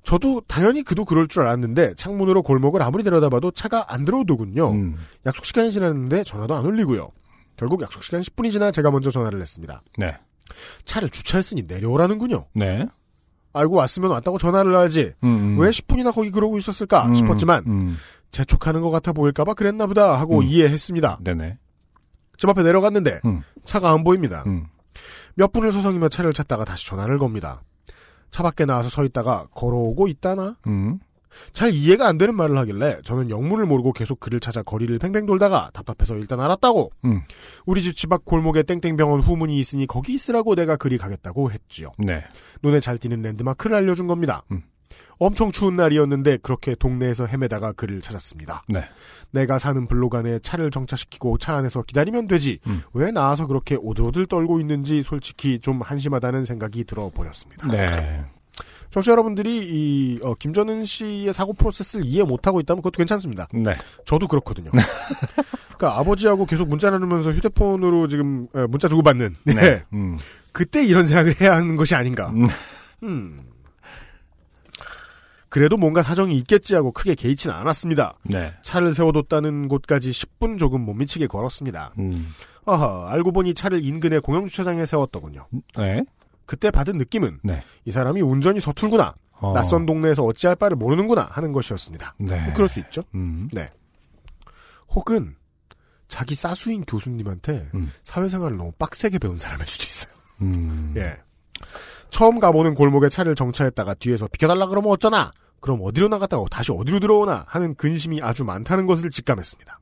저도 0.03 0.41
당연히 0.47 0.83
그도 0.83 1.03
그럴 1.03 1.27
줄 1.27 1.41
알았는데 1.41 1.95
창문으로 1.95 2.41
골목을 2.43 2.81
아무리 2.81 3.03
내려다봐도 3.03 3.51
차가 3.51 3.91
안 3.93 4.05
들어오더군요. 4.05 4.71
음, 4.71 4.95
약속 5.25 5.43
시간이 5.43 5.73
지났는데 5.73 6.23
전화도 6.23 6.55
안 6.55 6.65
울리고요. 6.65 7.11
결국 7.57 7.81
약속 7.81 8.03
시간 8.03 8.21
10분이 8.21 8.51
지나 8.53 8.71
제가 8.71 8.89
먼저 8.89 9.11
전화를 9.11 9.41
했습니다. 9.41 9.81
네. 9.97 10.15
차를 10.85 11.09
주차했으니 11.09 11.63
내려오라는군요. 11.63 12.45
네. 12.53 12.87
알고 13.57 13.75
왔으면 13.75 14.11
왔다고 14.11 14.37
전화를 14.37 14.75
하지. 14.75 15.13
음, 15.23 15.57
음. 15.57 15.59
왜 15.59 15.69
10분이나 15.69 16.13
거기 16.13 16.31
그러고 16.31 16.57
있었을까 16.57 17.07
음, 17.07 17.15
싶었지만 17.15 17.63
음, 17.67 17.97
재촉하는 18.31 18.81
것 18.81 18.89
같아 18.89 19.13
보일까봐 19.13 19.53
그랬나 19.53 19.87
보다 19.87 20.19
하고 20.19 20.39
음. 20.39 20.43
이해했습니다. 20.43 21.19
네네. 21.23 21.57
집 22.37 22.49
앞에 22.49 22.63
내려갔는데 22.63 23.21
음, 23.25 23.41
차가 23.65 23.91
안 23.91 24.03
보입니다. 24.03 24.43
음. 24.47 24.67
몇 25.35 25.51
분을 25.51 25.71
서성이며 25.71 26.09
차를 26.09 26.33
찾다가 26.33 26.65
다시 26.65 26.87
전화를 26.87 27.19
겁니다. 27.19 27.61
차 28.31 28.43
밖에 28.43 28.65
나와서 28.65 28.89
서 28.89 29.03
있다가 29.03 29.45
걸어오고 29.55 30.07
있다나? 30.07 30.57
음. 30.67 30.99
잘 31.53 31.73
이해가 31.73 32.07
안 32.07 32.17
되는 32.17 32.35
말을 32.35 32.57
하길래 32.57 32.99
저는 33.03 33.29
영문을 33.29 33.65
모르고 33.65 33.93
계속 33.93 34.19
그를 34.19 34.39
찾아 34.39 34.63
거리를 34.63 34.97
팽팽 34.99 35.25
돌다가 35.25 35.69
답답해서 35.73 36.15
일단 36.15 36.39
알았다고 36.39 36.91
음. 37.05 37.21
우리 37.65 37.81
집 37.81 37.95
집 37.95 38.13
앞 38.13 38.23
골목에 38.25 38.63
땡땡병원 38.63 39.19
후문이 39.21 39.59
있으니 39.59 39.85
거기 39.88 40.13
있으라고 40.13 40.55
내가 40.55 40.77
그리 40.77 40.97
가겠다고 40.97 41.51
했지요. 41.51 41.91
네. 41.97 42.23
눈에 42.63 42.79
잘 42.79 42.97
띄는 42.97 43.21
랜드마크를 43.21 43.75
알려준 43.75 44.07
겁니다. 44.07 44.43
음. 44.51 44.61
엄청 45.19 45.51
추운 45.51 45.75
날이었는데 45.75 46.38
그렇게 46.38 46.75
동네에서 46.75 47.25
헤매다가 47.25 47.73
그를 47.73 48.01
찾았습니다. 48.01 48.63
네. 48.69 48.83
내가 49.31 49.57
사는 49.57 49.88
블록 49.88 50.15
안에 50.15 50.39
차를 50.39 50.71
정차시키고 50.71 51.38
차 51.39 51.55
안에서 51.55 51.81
기다리면 51.81 52.27
되지 52.27 52.59
음. 52.67 52.81
왜 52.93 53.11
나와서 53.11 53.47
그렇게 53.47 53.75
오들오들 53.75 54.27
떨고 54.27 54.59
있는지 54.59 55.01
솔직히 55.03 55.59
좀 55.59 55.81
한심하다는 55.81 56.45
생각이 56.45 56.83
들어버렸습니다. 56.83 57.67
네. 57.67 58.25
청취자 58.91 59.11
여러분들이 59.11 59.57
이 59.65 60.19
어, 60.23 60.33
김전은 60.35 60.85
씨의 60.85 61.33
사고 61.33 61.53
프로세스를 61.53 62.05
이해 62.05 62.23
못하고 62.23 62.59
있다면 62.59 62.81
그것도 62.81 62.97
괜찮습니다. 62.97 63.47
네. 63.53 63.75
저도 64.05 64.27
그렇거든요. 64.27 64.71
그러니까 65.77 65.99
아버지하고 65.99 66.45
계속 66.45 66.67
문자 66.69 66.89
나누면서 66.89 67.31
휴대폰으로 67.31 68.07
지금 68.07 68.47
에, 68.55 68.65
문자 68.67 68.88
주고받는 68.88 69.35
네. 69.43 69.53
네. 69.53 69.83
음. 69.93 70.17
그때 70.51 70.83
이런 70.85 71.05
생각을 71.05 71.39
해야 71.39 71.55
하는 71.55 71.75
것이 71.75 71.95
아닌가. 71.95 72.29
음. 72.31 72.47
음. 73.03 73.39
그래도 75.49 75.77
뭔가 75.77 76.03
사정이 76.03 76.35
있겠지 76.38 76.75
하고 76.75 76.91
크게 76.91 77.15
개의치는 77.15 77.55
않았습니다. 77.55 78.15
네. 78.23 78.53
차를 78.63 78.93
세워뒀다는 78.93 79.67
곳까지 79.69 80.11
10분 80.11 80.59
조금 80.59 80.81
못 80.81 80.93
미치게 80.93 81.27
걸었습니다. 81.27 81.93
음. 81.99 82.27
아하, 82.65 83.09
알고 83.11 83.31
보니 83.31 83.53
차를 83.53 83.83
인근의 83.83 84.19
공영주차장에 84.21 84.85
세웠더군요. 84.85 85.47
네. 85.77 86.03
그때 86.47 86.71
받은 86.71 86.97
느낌은 86.97 87.41
네. 87.43 87.63
이 87.85 87.91
사람이 87.91 88.21
운전이 88.21 88.59
서툴구나. 88.59 89.13
어. 89.39 89.53
낯선 89.53 89.85
동네에서 89.85 90.23
어찌할 90.23 90.55
바를 90.55 90.75
모르는구나 90.75 91.27
하는 91.29 91.51
것이었습니다. 91.51 92.15
네. 92.17 92.41
뭐 92.41 92.53
그럴 92.53 92.67
수 92.67 92.79
있죠. 92.79 93.03
음. 93.13 93.47
네. 93.53 93.69
혹은 94.89 95.35
자기 96.07 96.33
사수인 96.33 96.85
교수님한테 96.85 97.69
음. 97.75 97.91
사회생활을 98.05 98.57
너무 98.57 98.71
빡세게 98.79 99.19
배운 99.19 99.37
사람일 99.37 99.67
수도 99.67 99.83
있어요. 99.83 100.13
음. 100.41 100.93
예. 100.97 101.17
처음 102.09 102.39
가보는 102.39 102.73
골목에 102.73 103.09
차를 103.09 103.35
정차했다가 103.35 103.95
뒤에서 103.95 104.27
비켜달라 104.27 104.67
그러면 104.67 104.91
어쩌나? 104.91 105.31
그럼 105.59 105.79
어디로 105.83 106.07
나갔다가 106.07 106.43
다시 106.49 106.71
어디로 106.71 106.99
들어오나? 106.99 107.45
하는 107.47 107.75
근심이 107.75 108.21
아주 108.21 108.45
많다는 108.45 108.87
것을 108.87 109.09
직감했습니다. 109.09 109.79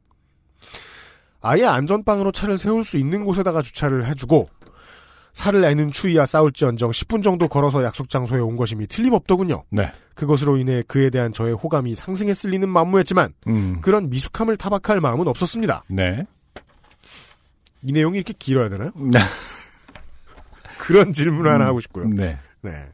아예 1.41 1.65
안전빵으로 1.65 2.31
차를 2.31 2.57
세울 2.57 2.83
수 2.83 2.97
있는 2.97 3.23
곳에다가 3.23 3.61
주차를 3.61 4.07
해주고 4.07 4.49
살을 5.35 5.61
내는 5.61 5.91
추위야 5.91 6.25
싸울지언정 6.25 6.91
10분 6.91 7.21
정도 7.21 7.49
걸어서 7.49 7.83
약속 7.83 8.09
장소에 8.09 8.39
온 8.39 8.55
것임이 8.55 8.87
틀림없더군요. 8.87 9.63
네. 9.69 9.91
그것으로 10.15 10.55
인해 10.57 10.81
그에 10.87 11.09
대한 11.09 11.33
저의 11.33 11.53
호감이 11.53 11.93
상승했을 11.93 12.51
리는 12.51 12.67
만무했지만 12.69 13.33
음. 13.47 13.79
그런 13.81 14.09
미숙함을 14.09 14.55
타박할 14.55 15.01
마음은 15.01 15.27
없었습니다. 15.27 15.83
네. 15.89 16.25
이 17.83 17.91
내용이 17.91 18.17
이렇게 18.17 18.33
길어야 18.39 18.69
되나요? 18.69 18.91
네. 18.95 19.19
그런 20.79 21.11
질문 21.11 21.47
하나 21.51 21.65
하고 21.65 21.81
싶고요. 21.81 22.07
네. 22.09 22.37
네. 22.61 22.85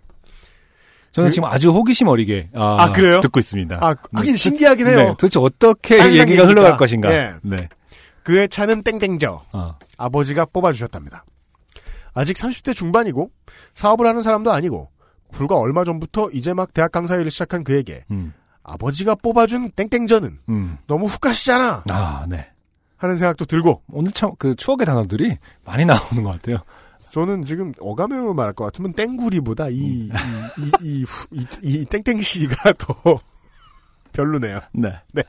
저는 1.12 1.30
그- 1.30 1.34
지금 1.34 1.48
아주 1.48 1.70
호기심 1.72 2.08
어리게 2.08 2.50
아, 2.56 2.78
아, 2.86 2.92
그래요? 2.92 3.20
듣고 3.22 3.40
있습니다. 3.40 3.78
아, 3.82 3.94
하긴 4.14 4.32
네. 4.32 4.38
신기하긴 4.38 4.88
해요. 4.88 4.98
네, 4.98 5.08
도대체 5.20 5.40
어떻게 5.40 6.00
얘기가 6.04 6.22
얘기가. 6.24 6.48
흘러갈 6.48 6.76
것인가. 6.78 7.14
예. 7.14 7.34
네. 7.44 7.70
그의 8.24 8.50
차는 8.50 8.82
땡땡저. 8.82 9.44
어. 9.52 9.78
아버지가 9.98 10.46
뽑아주셨답니다. 10.46 11.24
아직 12.14 12.36
30대 12.36 12.76
중반이고 12.76 13.32
사업을 13.76 14.06
하는 14.08 14.22
사람도 14.22 14.52
아니고 14.52 14.90
불과 15.32 15.56
얼마 15.58 15.84
전부터 15.84 16.30
이제 16.34 16.54
막 16.54 16.74
대학 16.74 16.92
강사 16.92 17.16
일을 17.16 17.32
시작한 17.32 17.64
그에게 17.64 18.04
음. 18.12 18.34
아버지가 18.64 19.16
뽑아준 19.16 19.72
땡땡저는 19.72 20.40
음. 20.50 20.78
너무 20.88 21.06
훅 21.08 21.22
가시잖아 21.22 21.84
아, 21.90 22.26
네. 22.30 22.48
하는 22.98 23.16
생각도 23.16 23.46
들고 23.46 23.82
오늘 23.92 24.12
참 24.12 24.32
그 24.38 24.54
추억의 24.56 24.86
단어들이 24.86 25.38
많이 25.66 25.86
나오는 25.86 26.24
것 26.24 26.32
같아요. 26.32 26.58
저는 27.12 27.44
지금 27.46 27.74
어감형으로 27.80 28.34
말할 28.34 28.54
것 28.54 28.64
같으면 28.66 28.94
땡구리보다 28.94 29.70
이, 29.70 29.76
이, 29.76 30.12
이, 30.82 31.06
이, 31.32 31.46
이 31.62 31.86
땡땡 31.86 32.22
씨가 32.22 32.74
더 32.80 33.20
별로네요. 34.14 34.60
네. 34.74 34.94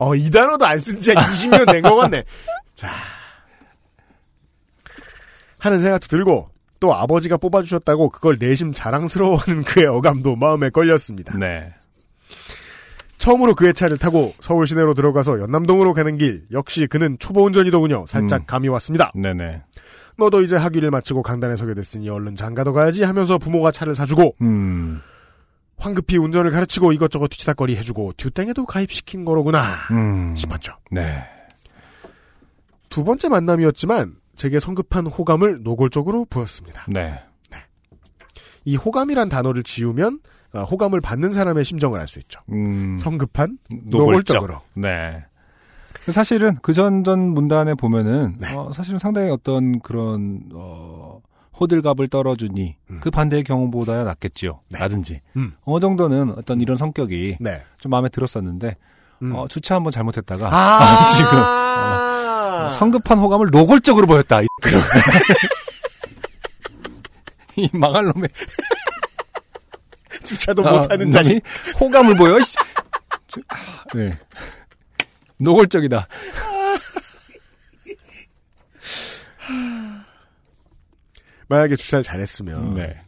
어, 0.00 0.14
이 0.14 0.28
단어도 0.30 0.66
안 0.66 0.78
쓴지한 0.78 1.24
20년 1.30 1.70
된 1.70 1.82
것 1.82 1.96
같네. 1.96 2.24
자. 2.74 2.90
하는 5.58 5.78
생각도 5.78 6.06
들고, 6.06 6.50
또 6.80 6.94
아버지가 6.94 7.36
뽑아주셨다고 7.36 8.10
그걸 8.10 8.36
내심 8.38 8.72
자랑스러워하는 8.72 9.64
그의 9.64 9.86
어감도 9.86 10.36
마음에 10.36 10.70
걸렸습니다. 10.70 11.36
네. 11.36 11.72
처음으로 13.18 13.56
그의 13.56 13.74
차를 13.74 13.98
타고 13.98 14.32
서울 14.40 14.68
시내로 14.68 14.94
들어가서 14.94 15.40
연남동으로 15.40 15.92
가는 15.92 16.16
길, 16.18 16.46
역시 16.52 16.86
그는 16.86 17.16
초보 17.18 17.44
운전이더군요. 17.44 18.06
살짝 18.06 18.42
음. 18.42 18.46
감이 18.46 18.68
왔습니다. 18.68 19.10
네네. 19.16 19.62
너도 20.16 20.42
이제 20.42 20.54
학위를 20.56 20.92
마치고 20.92 21.22
강단에 21.24 21.56
서게 21.56 21.74
됐으니 21.74 22.08
얼른 22.08 22.36
장가도 22.36 22.72
가야지 22.72 23.02
하면서 23.02 23.38
부모가 23.38 23.72
차를 23.72 23.96
사주고, 23.96 24.36
음. 24.42 25.00
황급히 25.76 26.16
운전을 26.16 26.50
가르치고 26.50 26.92
이것저것 26.92 27.28
뒤치다거리 27.28 27.76
해주고 27.76 28.12
듀땡에도 28.16 28.66
가입시킨 28.66 29.24
거로구나 29.24 29.62
음. 29.92 30.34
싶었죠. 30.36 30.72
네. 30.90 31.24
두 32.88 33.04
번째 33.04 33.28
만남이었지만 33.28 34.14
제게 34.38 34.60
성급한 34.60 35.06
호감을 35.06 35.62
노골적으로 35.64 36.24
보였습니다. 36.30 36.84
네. 36.88 37.20
이 38.64 38.76
호감이란 38.76 39.28
단어를 39.28 39.62
지우면 39.64 40.20
아, 40.52 40.62
호감을 40.62 41.00
받는 41.00 41.32
사람의 41.32 41.64
심정을 41.64 41.98
알 42.00 42.06
수 42.06 42.18
있죠. 42.20 42.40
음. 42.52 42.96
성급한 42.98 43.58
노골적. 43.70 44.36
노골적 44.36 44.44
으로. 44.44 44.60
네. 44.74 45.24
사실은 46.10 46.56
그 46.62 46.72
전전 46.72 47.18
문단에 47.18 47.74
보면은 47.74 48.36
네. 48.38 48.54
어, 48.54 48.70
사실은 48.72 48.98
상당히 48.98 49.30
어떤 49.30 49.80
그런 49.80 50.42
어, 50.54 51.20
호들갑을 51.60 52.08
떨어주니 52.08 52.76
음. 52.90 52.98
그 53.00 53.10
반대의 53.10 53.42
경우보다야 53.44 54.04
낫겠지요. 54.04 54.60
네. 54.70 54.78
라든지 54.78 55.20
음. 55.36 55.54
어느 55.64 55.80
정도는 55.80 56.30
어떤 56.38 56.60
이런 56.60 56.76
성격이 56.76 57.38
네. 57.40 57.62
좀 57.78 57.90
마음에 57.90 58.08
들었었는데 58.08 58.76
음. 59.22 59.34
어, 59.34 59.48
주차 59.48 59.74
한번 59.74 59.90
잘못했다가 59.90 60.48
아, 60.50 61.06
지금 61.16 61.30
아. 62.66 62.70
성급한 62.70 63.18
호감을 63.18 63.48
노골적으로 63.50 64.06
보였다. 64.06 64.42
이, 64.42 64.46
이 67.56 67.68
망할 67.72 68.04
놈의 68.04 68.28
주차도 70.26 70.66
아, 70.66 70.72
못하는 70.72 71.10
자식. 71.10 71.30
놈이 71.30 71.40
호감을 71.80 72.16
보여. 72.16 72.38
아, 73.48 73.84
네. 73.94 74.18
노골적이다. 75.38 76.06
만약에 81.48 81.76
주차를 81.76 82.02
잘했으면 82.02 82.74
네. 82.74 83.00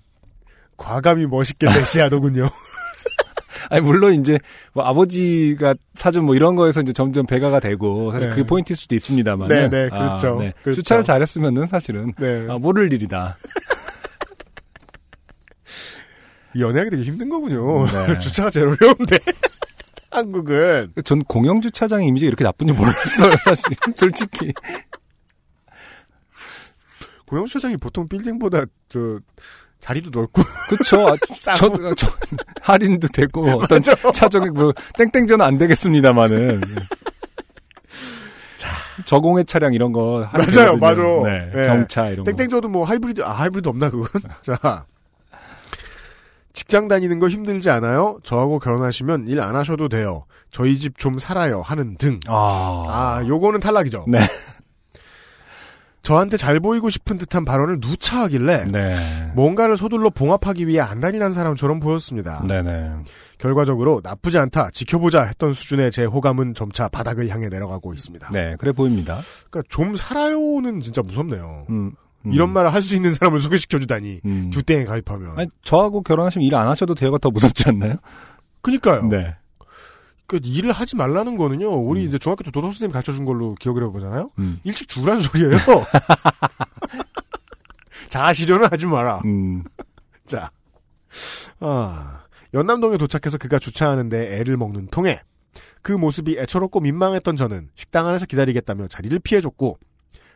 과감히 0.76 1.26
멋있게 1.26 1.68
대시하더군요. 1.68 2.48
아니 3.70 3.82
물론 3.82 4.14
이제 4.14 4.38
뭐 4.72 4.84
아버지가 4.84 5.74
사준 5.94 6.24
뭐 6.24 6.34
이런 6.34 6.56
거에서 6.56 6.80
이제 6.80 6.92
점점 6.92 7.26
배가가 7.26 7.60
되고 7.60 8.10
사실 8.12 8.30
네. 8.30 8.34
그게 8.36 8.46
포인트일 8.46 8.76
수도 8.76 8.94
있습니다만 8.94 9.48
네, 9.48 9.68
네, 9.68 9.88
그렇죠. 9.88 10.38
그렇죠. 10.62 10.72
주차를 10.72 11.04
잘했으면은 11.04 11.66
사실은 11.66 12.12
네. 12.18 12.46
아, 12.48 12.58
모를 12.58 12.92
일이다. 12.92 13.36
이 16.54 16.60
연애하기 16.62 16.90
되게 16.90 17.02
힘든 17.02 17.28
거군요. 17.28 17.84
네. 17.86 18.18
주차가 18.20 18.50
제일 18.50 18.68
어려운데. 18.68 19.18
한국은. 20.10 20.92
전 21.04 21.22
공영 21.24 21.60
주차장 21.60 22.02
이미지가 22.02 22.28
이렇게 22.28 22.42
나쁜지 22.44 22.72
몰랐어요 22.74 23.30
사실 23.44 23.64
솔직히. 23.94 24.52
공영 27.26 27.46
주차장이 27.46 27.76
보통 27.76 28.08
빌딩보다 28.08 28.64
저 28.88 29.20
자리도 29.80 30.10
넓고 30.12 30.42
그쵸. 30.68 31.08
아, 31.08 31.14
싸고. 31.34 31.76
저, 31.76 31.94
저, 31.94 32.12
할인도 32.60 33.08
되고, 33.08 33.44
어떤. 33.60 33.80
차종이 34.12 34.50
뭐, 34.50 34.72
땡땡전은 34.98 35.44
안 35.44 35.58
되겠습니다만은. 35.58 36.60
저공해 39.06 39.44
차량 39.44 39.72
이런 39.72 39.92
거. 39.92 40.28
맞아요, 40.32 40.76
할인되거든요. 40.76 41.20
맞아. 41.22 41.30
네, 41.30 41.50
네. 41.54 41.66
경차 41.68 42.08
이런 42.08 42.24
거. 42.24 42.30
땡땡저도 42.32 42.68
뭐 42.68 42.84
하이브리드 42.84 43.22
아 43.24 43.30
하이브리드 43.30 43.68
없나 43.68 43.88
그건? 43.90 44.08
자. 44.42 44.84
직장 46.52 46.88
다니는 46.88 47.18
거 47.20 47.28
힘들지 47.28 47.70
않아요? 47.70 48.18
저하고 48.22 48.58
결혼하시면 48.58 49.28
일 49.28 49.40
안 49.40 49.56
하셔도 49.56 49.88
돼요. 49.88 50.26
저희 50.50 50.78
집 50.78 50.98
좀 50.98 51.16
살아요. 51.16 51.62
하는 51.62 51.96
등. 51.96 52.20
아. 52.28 52.82
아, 53.22 53.24
요거는 53.26 53.60
탈락이죠. 53.60 54.04
네. 54.08 54.18
저한테 56.10 56.36
잘 56.36 56.58
보이고 56.58 56.90
싶은 56.90 57.18
듯한 57.18 57.44
발언을 57.44 57.78
누차 57.80 58.22
하길래 58.22 58.64
네. 58.64 59.30
뭔가를 59.36 59.76
서둘러 59.76 60.10
봉합하기 60.10 60.66
위해 60.66 60.80
안달이난 60.80 61.32
사람처럼 61.32 61.78
보였습니다. 61.78 62.44
네네. 62.48 62.90
결과적으로 63.38 64.00
나쁘지 64.02 64.36
않다, 64.38 64.70
지켜보자 64.72 65.22
했던 65.22 65.52
수준의 65.52 65.92
제 65.92 66.04
호감은 66.04 66.54
점차 66.54 66.88
바닥을 66.88 67.28
향해 67.28 67.48
내려가고 67.48 67.94
있습니다. 67.94 68.28
네, 68.32 68.56
그래 68.58 68.72
보입니다. 68.72 69.20
그러니까 69.50 69.62
좀 69.68 69.94
살아요는 69.94 70.80
진짜 70.80 71.00
무섭네요. 71.00 71.66
음, 71.70 71.92
음. 72.26 72.32
이런 72.32 72.50
말을 72.50 72.74
할 72.74 72.82
수 72.82 72.96
있는 72.96 73.12
사람을 73.12 73.38
소개시켜주다니 73.38 74.22
음. 74.24 74.50
주땡에 74.50 74.86
가입하면. 74.86 75.38
아니, 75.38 75.48
저하고 75.62 76.02
결혼하시면 76.02 76.44
일 76.44 76.56
안 76.56 76.66
하셔도 76.66 76.96
돼요가 76.96 77.18
더 77.18 77.30
무섭지 77.30 77.68
않나요? 77.68 77.94
그니까요. 78.62 79.04
네. 79.06 79.36
그 80.30 80.38
일을 80.44 80.70
하지 80.70 80.94
말라는 80.94 81.36
거는요. 81.36 81.74
우리 81.74 82.04
이제 82.04 82.16
중학교 82.16 82.44
때 82.44 82.52
도덕 82.52 82.70
선생님 82.70 82.92
가르쳐 82.92 83.12
준 83.12 83.24
걸로 83.24 83.56
기억을 83.56 83.82
해보잖아요. 83.82 84.30
음. 84.38 84.60
일찍 84.62 84.86
죽으라는 84.86 85.20
소리예요. 85.20 85.50
자아실현은 88.08 88.68
하지 88.70 88.86
마라. 88.86 89.22
음. 89.24 89.64
자, 90.26 90.52
아, 91.58 92.22
연남동에 92.54 92.96
도착해서 92.96 93.38
그가 93.38 93.58
주차하는데 93.58 94.38
애를 94.38 94.56
먹는 94.56 94.86
통에 94.92 95.18
그 95.82 95.90
모습이 95.90 96.38
애처롭고 96.38 96.78
민망했던 96.78 97.34
저는 97.34 97.70
식당 97.74 98.06
안에서 98.06 98.26
기다리겠다며 98.26 98.86
자리를 98.86 99.18
피해줬고 99.18 99.80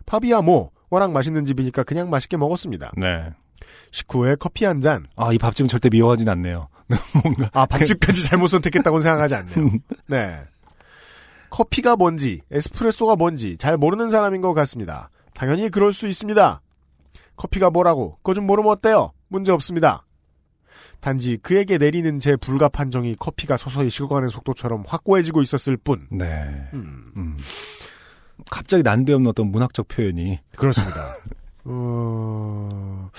팝이야 0.06 0.40
뭐 0.40 0.72
워낙 0.90 1.12
맛있는 1.12 1.44
집이니까 1.44 1.84
그냥 1.84 2.10
맛있게 2.10 2.36
먹었습니다. 2.36 2.94
네. 2.96 3.30
식후에 3.92 4.34
커피 4.40 4.64
한 4.64 4.80
잔. 4.80 5.06
아, 5.14 5.32
이 5.32 5.38
밥집은 5.38 5.68
절대 5.68 5.88
미워하진 5.88 6.28
않네요. 6.28 6.66
뭔가. 7.22 7.50
아, 7.52 7.66
밥집까지 7.66 8.24
잘못 8.24 8.48
선택했다고 8.48 8.98
생각하지 8.98 9.34
않네요. 9.34 9.70
네. 10.06 10.40
커피가 11.50 11.96
뭔지, 11.96 12.40
에스프레소가 12.50 13.16
뭔지 13.16 13.56
잘 13.56 13.76
모르는 13.76 14.10
사람인 14.10 14.40
것 14.40 14.54
같습니다. 14.54 15.10
당연히 15.34 15.68
그럴 15.68 15.92
수 15.92 16.08
있습니다. 16.08 16.60
커피가 17.36 17.70
뭐라고, 17.70 18.16
그거 18.16 18.34
좀 18.34 18.46
모르면 18.46 18.72
어때요? 18.72 19.12
문제 19.28 19.52
없습니다. 19.52 20.04
단지 21.00 21.36
그에게 21.36 21.76
내리는 21.76 22.18
제 22.18 22.34
불가 22.34 22.68
판정이 22.68 23.16
커피가 23.16 23.56
서서히 23.56 23.90
식어가는 23.90 24.28
속도처럼 24.28 24.84
확고해지고 24.86 25.42
있었을 25.42 25.76
뿐. 25.76 26.06
네. 26.10 26.68
음, 26.72 27.12
음. 27.16 27.38
갑자기 28.50 28.82
난데없는 28.82 29.28
어떤 29.28 29.48
문학적 29.48 29.86
표현이. 29.88 30.40
그렇습니다. 30.56 31.16
어... 31.64 33.10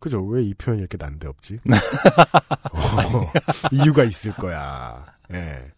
그죠? 0.00 0.24
왜 0.24 0.42
이 0.42 0.54
표현이 0.54 0.80
이렇게 0.80 0.96
난데없지? 0.98 1.58
어, 2.72 3.32
이유가 3.72 4.02
있을 4.04 4.32
거야. 4.32 5.04
예. 5.32 5.70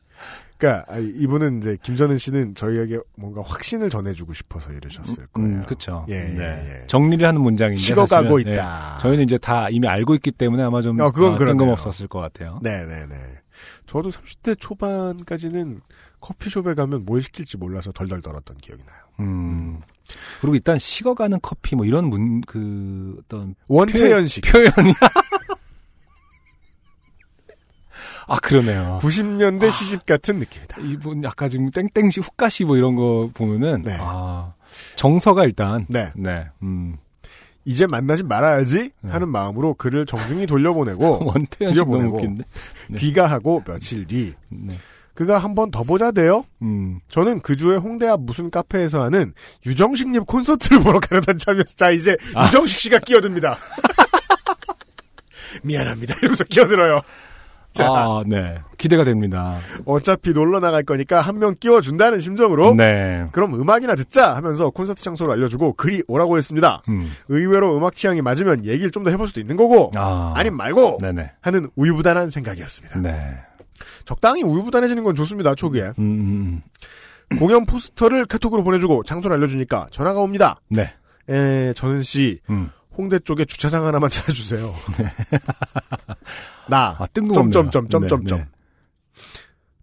그니까, 0.57 0.85
아, 0.89 0.97
이분은 0.99 1.59
이제, 1.59 1.77
김전은 1.83 2.19
씨는 2.19 2.55
저희에게 2.55 3.01
뭔가 3.17 3.43
확신을 3.45 3.91
전해주고 3.91 4.33
싶어서 4.33 4.73
이러셨을 4.73 5.27
거예요. 5.33 5.49
음, 5.49 5.65
그쵸. 5.67 6.07
예, 6.09 6.15
예, 6.15 6.35
네. 6.35 6.79
예. 6.83 6.87
정리를 6.87 7.27
하는 7.27 7.41
문장인데. 7.41 7.81
식어가고 7.81 8.39
사실은, 8.39 8.53
있다. 8.53 8.95
예, 8.97 9.01
저희는 9.03 9.25
이제 9.25 9.39
다 9.39 9.69
이미 9.71 9.89
알고 9.89 10.15
있기 10.15 10.31
때문에 10.31 10.63
아마 10.63 10.81
좀 10.81 11.01
어, 11.01 11.11
그건 11.11 11.35
아. 11.35 11.45
뜬금없었을 11.45 12.07
것 12.07 12.21
같아요. 12.21 12.61
네 12.63 12.85
네 12.87 13.07
네. 13.07 13.17
저도 13.87 14.11
30대 14.11 14.57
초반까지는 14.61 15.81
커피숍에 16.21 16.75
가면 16.75 17.07
뭘 17.07 17.21
시킬지 17.23 17.57
몰라서 17.57 17.91
덜덜 17.91 18.23
떨었던 18.23 18.57
기억이 18.59 18.85
나요. 18.85 18.99
음. 19.19 19.81
그리고 20.41 20.55
일단 20.55 20.79
식어가는 20.79 21.39
커피 21.43 21.77
뭐 21.77 21.85
이런 21.87 22.07
문, 22.07 22.41
그, 22.43 23.17
어떤. 23.21 23.55
원태연식. 23.69 24.45
표현, 24.45 24.71
표현이. 24.73 24.95
아, 28.29 28.37
그러네요. 28.37 28.99
90년대 29.03 29.71
시집 29.71 30.07
같은 30.07 30.39
느낌이다. 30.39 30.81
이분 30.83 31.23
약간 31.25 31.51
지금 31.51 31.71
땡땡시 31.71 32.21
훅가시 32.21 32.65
뭐 32.65 32.77
이런 32.77 32.95
거 32.97 33.31
보면은. 33.35 33.83
네. 33.83 33.97
아, 34.01 34.55
정서가 34.97 35.45
일단. 35.45 35.87
네. 35.89 36.13
네. 36.15 36.47
음. 36.63 36.97
이제 37.65 37.87
만나지 37.87 38.25
말아야지 38.25 38.91
하는 39.07 39.29
마음으로 39.29 39.75
그를 39.75 40.05
정중히 40.05 40.47
돌려보내고 40.47 41.27
원태연식 41.27 41.59
너무 41.59 41.69
들여보내고 41.75 42.17
웃긴데. 42.17 42.45
네. 42.89 42.99
귀가하고 42.99 43.63
며칠 43.65 44.05
뒤 44.07 44.35
네. 44.49 44.77
그가 45.15 45.39
한 45.39 45.55
번 45.55 45.71
더 45.71 45.83
보자 45.85 46.11
돼요. 46.11 46.45
음. 46.63 47.01
저는 47.09 47.41
그 47.41 47.57
주에 47.57 47.77
홍대 47.77 48.07
앞 48.09 48.21
무슨 48.23 48.51
카페에서 48.51 49.03
하는 49.03 49.35
유정식님 49.67 50.25
콘서트를 50.25 50.83
보러 50.83 50.99
가려던 51.01 51.39
참이었어. 51.39 51.75
자 51.77 51.91
이제 51.91 52.17
아. 52.35 52.47
유정식 52.47 52.81
씨가 52.81 52.99
끼어듭니다. 53.01 53.57
미안합니다. 55.63 56.15
이러면서 56.19 56.45
끼어들어요. 56.45 57.01
자 57.73 57.87
아, 57.89 58.23
네. 58.27 58.59
기대가 58.77 59.03
됩니다. 59.03 59.57
어차피 59.87 60.33
놀러 60.33 60.61
나갈 60.61 60.83
거니까 60.83 61.23
한 61.23 61.39
명 61.39 61.55
끼워준다는 61.59 62.21
심정으로 62.21 62.75
네. 62.75 63.25
그럼 63.33 63.55
음악이나 63.55 63.95
듣자 63.95 64.37
하면서 64.37 64.69
콘서트 64.69 65.03
장소를 65.03 65.33
알려주고 65.35 65.75
그리 65.75 66.03
오라고 66.07 66.37
했습니다. 66.37 66.83
음. 66.89 67.11
의외로 67.29 67.75
음악 67.77 67.95
취향이 67.95 68.21
맞으면 68.21 68.67
얘기를 68.67 68.91
좀 68.91 69.05
더 69.05 69.11
해볼 69.11 69.27
수도 69.27 69.41
있는 69.41 69.57
거고 69.57 69.91
아. 69.95 70.33
아님 70.37 70.55
말고 70.57 70.99
네네. 71.01 71.33
하는 71.41 71.71
우유부단한 71.77 72.29
생각이었습니다. 72.31 73.01
네. 73.01 73.37
적당히 74.05 74.43
우유부단해지는 74.43 75.05
건 75.05 75.15
좋습니다. 75.15 75.55
초기에 75.55 75.93
음, 75.99 76.01
음, 76.01 76.63
음. 77.33 77.39
공연 77.39 77.65
포스터를 77.67 78.27
카톡으로 78.27 78.63
보내주고 78.63 79.05
장소를 79.05 79.37
알려주니까 79.37 79.89
전화가 79.91 80.21
옵니다. 80.21 80.61
네. 80.69 80.95
에 81.29 81.73
전은 81.75 82.03
씨 82.03 82.41
음. 82.51 82.71
홍대 82.97 83.19
쪽에 83.19 83.45
주차장 83.45 83.87
하나만 83.87 84.11
찾아주세요. 84.11 84.75
나 86.69 86.97
아, 86.99 87.07
뜬금없네요. 87.07 87.53
점점점점점점 87.53 88.39
네, 88.39 88.45
네. 88.45 88.51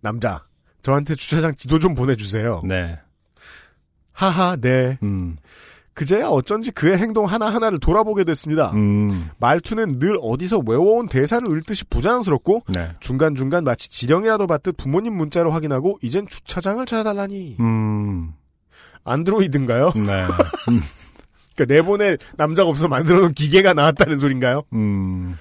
남자 0.02 0.44
저한테 0.84 1.16
주차장 1.16 1.56
지도 1.56 1.80
좀 1.80 1.96
보내주세요. 1.96 2.62
네. 2.66 3.00
하하 4.12 4.56
네. 4.58 4.98
음. 5.04 5.38
그제야 6.00 6.30
어쩐지 6.30 6.72
그의 6.72 6.98
행동 6.98 7.26
하나하나를 7.26 7.78
돌아보게 7.82 8.24
됐습니다. 8.24 8.72
음. 8.74 9.30
말투는 9.40 10.00
늘 10.00 10.18
어디서 10.22 10.62
외워온 10.66 11.10
대사를 11.10 11.46
읽듯이 11.58 11.84
부자연스럽고 11.90 12.64
네. 12.70 12.92
중간중간 13.02 13.66
마치 13.66 13.90
지령이라도 13.90 14.48
받듯 14.48 14.78
부모님 14.78 15.18
문자로 15.18 15.52
확인하고 15.52 16.00
이젠 16.02 16.26
주차장을 16.26 16.86
찾아달라니 16.86 17.58
음. 17.60 18.32
안드로이드인가요? 19.04 19.92
네. 19.94 20.24
음. 20.72 20.82
그러니까 21.54 21.66
내보낼 21.76 22.18
남자가 22.38 22.70
없어서 22.70 22.88
만들어 22.88 23.20
놓은 23.20 23.34
기계가 23.34 23.74
나왔다는 23.74 24.20
소린가요? 24.20 24.64
음. 24.72 25.38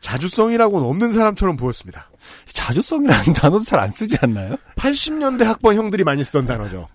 자주성이라고는 0.00 0.88
없는 0.88 1.12
사람처럼 1.12 1.58
보였습니다. 1.58 2.08
자주성이라는 2.46 3.34
단어도 3.34 3.62
잘 3.64 3.78
안 3.78 3.92
쓰지 3.92 4.16
않나요? 4.22 4.56
80년대 4.76 5.44
학번 5.44 5.76
형들이 5.76 6.02
많이 6.02 6.24
쓰던 6.24 6.46
단어죠. 6.46 6.88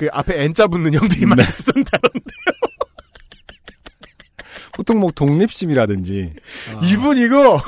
그 0.00 0.08
앞에 0.12 0.44
N자 0.44 0.66
붙는 0.66 0.94
형들이 0.94 1.26
많이 1.26 1.44
쓰던 1.44 1.84
단어인데 1.84 2.20
보통 4.72 4.98
뭐 4.98 5.10
독립심이라든지. 5.10 6.32
아, 6.74 6.80
이분 6.82 7.18
이거 7.18 7.60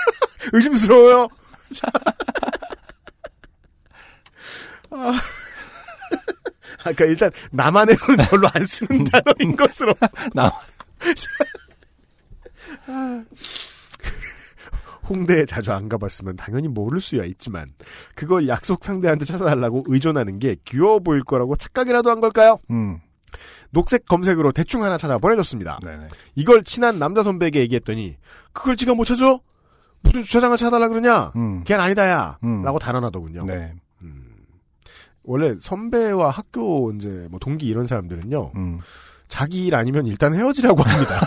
의심스러워요. 0.54 1.28
아, 4.92 5.20
그러니까 6.78 7.04
일단 7.04 7.30
남한에는 7.52 7.98
별로 8.30 8.48
안 8.54 8.64
쓰는 8.64 9.04
단어인 9.04 9.54
것으로. 9.54 9.94
남 10.32 10.50
홍대에 15.08 15.44
자주 15.46 15.72
안 15.72 15.88
가봤으면 15.88 16.36
당연히 16.36 16.68
모를 16.68 17.00
수야 17.00 17.24
있지만 17.24 17.72
그걸 18.14 18.48
약속 18.48 18.84
상대한테 18.84 19.24
찾아달라고 19.24 19.84
의존하는 19.86 20.38
게 20.38 20.56
귀여워 20.64 21.00
보일 21.00 21.22
거라고 21.22 21.56
착각이라도 21.56 22.10
한 22.10 22.20
걸까요? 22.20 22.58
음. 22.70 23.00
녹색 23.70 24.06
검색으로 24.06 24.52
대충 24.52 24.84
하나 24.84 24.96
찾아 24.96 25.18
보내줬습니다. 25.18 25.80
네네. 25.82 26.08
이걸 26.36 26.62
친한 26.62 26.98
남자 26.98 27.22
선배에게 27.22 27.60
얘기했더니 27.60 28.16
그걸 28.52 28.76
지가 28.76 28.94
못 28.94 29.04
찾아? 29.04 29.38
무슨 30.02 30.22
주차장을 30.22 30.56
찾아달라 30.56 30.88
그러냐? 30.88 31.32
음. 31.34 31.64
걔는 31.64 31.82
아니다야. 31.82 32.38
음. 32.44 32.62
라고 32.62 32.78
단언하더군요. 32.78 33.44
네. 33.46 33.74
원래 35.24 35.56
선배와 35.58 36.28
학교 36.28 36.92
이제 36.92 37.26
뭐 37.30 37.40
동기 37.40 37.66
이런 37.66 37.86
사람들은요. 37.86 38.52
음. 38.56 38.78
자기 39.26 39.66
일 39.66 39.74
아니면 39.74 40.06
일단 40.06 40.34
헤어지라고 40.34 40.82
합니다. 40.82 41.20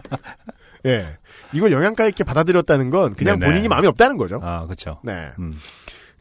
예. 0.86 1.18
이걸 1.52 1.72
영양가 1.72 2.06
있게 2.08 2.24
받아들였다는 2.24 2.90
건 2.90 3.14
그냥 3.14 3.38
네네. 3.38 3.50
본인이 3.50 3.68
마음이 3.68 3.86
없다는 3.86 4.16
거죠. 4.16 4.40
아, 4.42 4.64
그렇죠. 4.64 5.00
네. 5.02 5.30
음. 5.38 5.54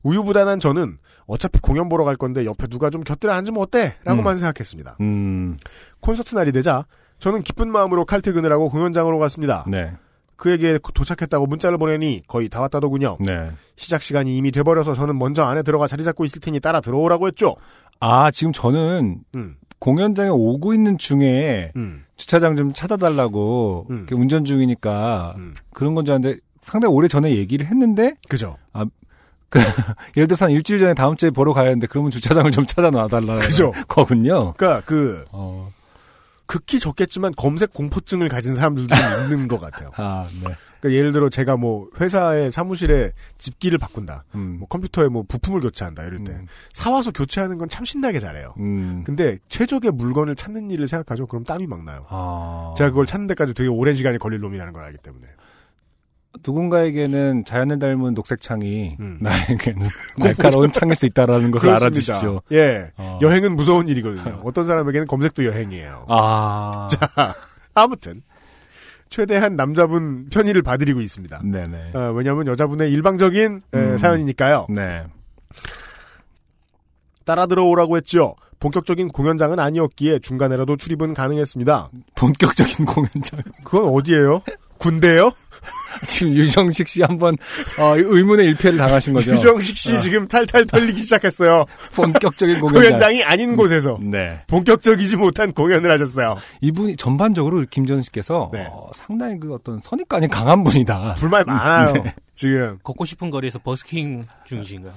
우유부단한 0.04 0.60
저는 0.60 0.98
어차피 1.26 1.60
공연 1.60 1.90
보러 1.90 2.04
갈 2.04 2.16
건데 2.16 2.46
옆에 2.46 2.68
누가 2.68 2.90
좀 2.90 3.04
곁들여 3.04 3.32
앉으면 3.32 3.62
어때? 3.62 3.96
라고만 4.04 4.38
생각했습니다. 4.38 4.98
음. 5.02 5.58
콘서트 6.02 6.36
날이 6.36 6.52
되자 6.52 6.86
저는 7.20 7.42
기쁜 7.44 7.72
마음으로 7.72 8.06
칼퇴근을 8.06 8.52
하고 8.52 8.70
공연장으로 8.70 9.18
갔습니다. 9.20 9.64
네. 9.68 9.94
그에게 10.36 10.78
도착했다고 10.94 11.46
문자를 11.46 11.78
보내니 11.78 12.24
거의 12.28 12.50
다 12.50 12.60
왔다더군요. 12.62 13.18
네. 13.22 13.52
시작 13.78 14.02
시간이 14.02 14.36
이미 14.36 14.52
돼버려서 14.52 14.94
저는 14.94 15.18
먼저 15.18 15.44
안에 15.44 15.64
들어가 15.64 15.88
자리 15.88 16.04
잡고 16.04 16.26
있을 16.26 16.42
테니 16.42 16.60
따라 16.60 16.82
들어오라고 16.82 17.28
했죠. 17.28 17.56
아, 18.02 18.30
지금 18.32 18.52
저는 18.52 19.20
음. 19.36 19.56
공연장에 19.84 20.30
오고 20.30 20.74
있는 20.74 20.98
중에 20.98 21.74
음. 21.76 22.06
주차장 22.16 22.56
좀 22.56 22.72
찾아달라고 22.72 23.88
음. 23.90 24.06
운전 24.14 24.46
중이니까 24.46 25.34
음. 25.36 25.56
그런 25.74 25.94
건 25.94 26.06
줄 26.06 26.14
알았는데 26.14 26.40
상당히 26.62 26.94
오래 26.96 27.10
전에 27.10 27.36
얘기를 27.36 27.66
했는데 27.66 28.14
그죠. 28.30 28.56
아, 28.72 28.86
그, 29.50 29.60
예를 30.16 30.28
들어서 30.28 30.46
한 30.46 30.54
일주일 30.54 30.80
전에 30.80 30.94
다음 30.94 31.18
주에 31.18 31.32
보러 31.32 31.52
가야 31.52 31.66
하는데 31.66 31.86
그러면 31.88 32.12
주차장을 32.12 32.50
좀 32.52 32.66
찾아놔달라는 32.66 33.40
그죠. 33.40 33.74
거군요. 33.90 34.54
그러니까 34.54 34.82
그 34.86 35.26
어. 35.34 35.70
극히 36.46 36.80
적겠지만 36.80 37.34
검색 37.36 37.74
공포증을 37.74 38.30
가진 38.30 38.56
사람들도 38.56 38.96
좀 38.96 39.24
있는 39.34 39.48
것 39.50 39.60
같아요. 39.60 39.92
아, 39.98 40.30
네. 40.46 40.56
그러니까 40.84 40.98
예를 41.00 41.14
들어 41.14 41.30
제가 41.30 41.56
뭐 41.56 41.88
회사의 42.02 42.52
사무실에 42.52 43.14
집기를 43.38 43.78
바꾼다. 43.78 44.26
음. 44.36 44.58
뭐 44.60 44.68
컴퓨터에 44.68 45.08
뭐 45.08 45.24
부품을 45.26 45.62
교체한다 45.62 46.04
이럴 46.04 46.26
때 46.26 46.34
음. 46.34 46.48
사와서 46.74 47.12
교체하는 47.12 47.58
건 47.58 47.70
참 47.70 47.86
신나게 47.86 48.20
잘해요. 48.20 48.54
음. 48.60 49.04
근데 49.06 49.38
최적의 49.48 49.92
물건을 49.92 50.36
찾는 50.36 50.70
일을 50.70 50.88
생각하죠. 50.90 51.26
그럼 51.28 51.44
땀이 51.46 51.66
막 51.66 51.84
나요. 51.86 52.06
아. 52.10 52.74
제가 52.78 52.90
그걸 52.90 53.06
찾는 53.06 53.26
데까지 53.28 53.54
되게 53.54 53.70
오랜 53.70 53.96
시간이 53.96 54.18
걸릴 54.20 54.42
놈이라는 54.42 54.74
걸 54.74 54.84
알기 54.84 54.98
때문에. 55.02 55.26
누군가에게는 56.46 57.46
자연을 57.46 57.80
닮은 57.80 58.14
녹색 58.16 58.42
창이 58.42 58.98
음. 59.00 59.18
나에게는 59.22 59.88
날카로운 60.18 60.72
창일 60.72 60.96
수 60.96 61.06
있다라는 61.06 61.52
것을 61.52 61.68
그렇습니다. 61.70 61.86
알아주십시오. 61.86 62.42
예. 62.52 62.92
어. 62.98 63.20
여행은 63.22 63.56
무서운 63.56 63.88
일이거든요. 63.88 64.42
어떤 64.44 64.66
사람에게는 64.66 65.08
검색도 65.08 65.46
여행이에요. 65.46 66.06
아. 66.10 66.88
자, 66.92 67.36
아무튼 67.74 68.22
최대한 69.14 69.55
남자분 69.55 70.28
편의를 70.32 70.64
봐드리고 70.64 70.99
있습니다. 70.99 71.41
네네. 71.43 71.91
어, 71.93 72.11
왜냐하면 72.16 72.47
여자분의 72.47 72.91
일방적인 72.91 73.61
에, 73.72 73.78
음. 73.78 73.97
사연이니까요. 73.99 74.66
네. 74.70 75.05
따라 77.24 77.45
들어오라고 77.45 77.95
했지요. 77.97 78.34
본격적인 78.59 79.09
공연장은 79.09 79.59
아니었기에 79.59 80.18
중간에라도 80.18 80.78
출입은 80.78 81.14
가능했습니다. 81.14 81.91
본격적인 82.16 82.86
공연장. 82.88 83.39
그건 83.64 83.93
어디예요? 83.93 84.41
군대요? 84.80 85.32
지금 86.08 86.34
유정식 86.34 86.88
씨 86.88 87.01
한번 87.01 87.36
어, 87.80 87.95
의문의 87.97 88.45
일패를 88.47 88.78
당하신 88.78 89.14
거죠. 89.14 89.32
유정식 89.32 89.78
씨 89.78 89.95
어, 89.95 89.99
지금 89.99 90.28
탈탈 90.28 90.66
털리기 90.66 91.01
시작했어요. 91.01 91.66
본격적인 91.95 92.60
공연장. 92.62 92.82
공연장이 92.82 93.24
아닌 93.24 93.56
곳에서 93.56 93.97
네. 94.01 94.41
본격적이지 94.47 95.18
못한 95.18 95.54
공연을 95.54 95.91
하셨어요. 95.91 96.38
이분이 96.62 96.97
전반적으로 96.97 97.66
김전 97.70 98.01
씨께서 98.04 98.49
네. 98.54 98.68
어, 98.72 98.89
상당히 98.93 99.39
그 99.39 99.54
어떤 99.54 99.80
선입관이 99.82 100.28
강한 100.28 100.64
분이다. 100.64 101.16
불말 101.16 101.43
많아요. 101.45 101.93
네. 101.93 102.14
지금 102.36 102.80
걷고 102.84 103.06
싶은 103.06 103.30
거리에서 103.30 103.60
버스킹 103.60 104.26
중이신가요? 104.45 104.93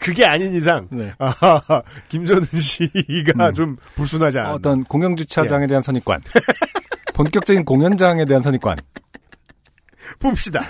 그게 0.00 0.24
아닌 0.24 0.54
이상 0.54 0.88
네. 0.90 1.12
아하하, 1.18 1.82
김전은 2.08 2.46
씨가 2.52 3.48
음. 3.48 3.54
좀 3.54 3.76
불순하지 3.96 4.38
않았나. 4.38 4.54
어떤 4.54 4.84
공영 4.84 5.14
주차장에 5.14 5.64
예. 5.64 5.66
대한 5.66 5.82
선입관. 5.82 6.22
본격적인 7.20 7.66
공연장에 7.66 8.24
대한 8.24 8.42
선입관. 8.42 8.78
봅시다. 10.18 10.62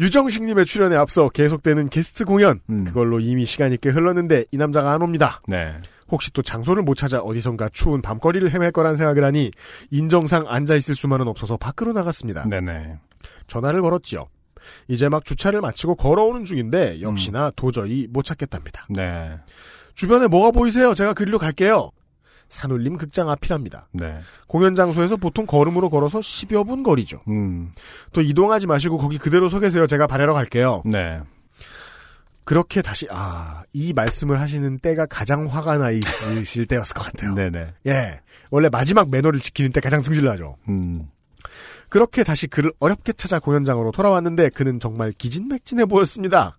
유정식님의 0.00 0.66
출연에 0.66 0.96
앞서 0.96 1.28
계속되는 1.28 1.88
게스트 1.90 2.24
공연 2.24 2.60
음. 2.68 2.84
그걸로 2.84 3.20
이미 3.20 3.44
시간이 3.44 3.78
꽤 3.80 3.90
흘렀는데 3.90 4.46
이 4.50 4.56
남자가 4.56 4.90
안 4.90 5.02
옵니다. 5.02 5.40
네. 5.46 5.76
혹시 6.08 6.32
또 6.32 6.42
장소를 6.42 6.82
못 6.82 6.96
찾아 6.96 7.20
어디선가 7.20 7.68
추운 7.72 8.02
밤거리를 8.02 8.50
헤맬 8.50 8.72
거란 8.72 8.96
생각을 8.96 9.22
하니 9.22 9.52
인정상 9.92 10.44
앉아 10.48 10.74
있을 10.74 10.96
수만은 10.96 11.28
없어서 11.28 11.56
밖으로 11.56 11.92
나갔습니다. 11.92 12.48
네네. 12.48 12.98
전화를 13.46 13.82
걸었지요. 13.82 14.26
이제 14.88 15.08
막 15.08 15.24
주차를 15.24 15.60
마치고 15.60 15.94
걸어오는 15.94 16.44
중인데 16.44 17.00
역시나 17.00 17.52
도저히 17.54 18.08
못 18.10 18.24
찾겠답니다. 18.24 18.86
네. 18.90 19.38
주변에 19.94 20.26
뭐가 20.26 20.50
보이세요? 20.50 20.94
제가 20.94 21.14
그리로 21.14 21.38
갈게요. 21.38 21.92
산울림 22.48 22.96
극장 22.96 23.28
앞이랍니다. 23.30 23.88
네. 23.92 24.18
공연 24.46 24.74
장소에서 24.74 25.16
보통 25.16 25.46
걸음으로 25.46 25.90
걸어서 25.90 26.20
10여 26.20 26.66
분 26.66 26.82
거리죠. 26.82 27.20
음. 27.28 27.72
또 28.12 28.20
이동하지 28.22 28.66
마시고 28.66 28.98
거기 28.98 29.18
그대로 29.18 29.48
서 29.48 29.58
계세요. 29.60 29.86
제가 29.86 30.06
발하러 30.06 30.32
갈게요. 30.34 30.82
네. 30.84 31.20
그렇게 32.44 32.80
다시 32.80 33.08
아, 33.10 33.64
이 33.72 33.92
말씀을 33.92 34.40
하시는 34.40 34.78
때가 34.78 35.06
가장 35.06 35.46
화가 35.46 35.78
나 35.78 35.90
있으실 35.90 36.66
때였을 36.68 36.94
것 36.94 37.02
같아요. 37.02 37.34
네네. 37.34 37.74
예. 37.86 38.20
원래 38.50 38.68
마지막 38.68 39.10
매너를 39.10 39.40
지키는 39.40 39.72
때 39.72 39.80
가장 39.80 39.98
승질나죠. 40.00 40.56
음. 40.68 41.08
그렇게 41.88 42.22
다시 42.24 42.46
그를 42.46 42.72
어렵게 42.78 43.12
찾아 43.14 43.38
공연장으로 43.40 43.90
돌아왔는데 43.90 44.50
그는 44.50 44.78
정말 44.80 45.10
기진맥진해 45.12 45.86
보였습니다. 45.86 46.58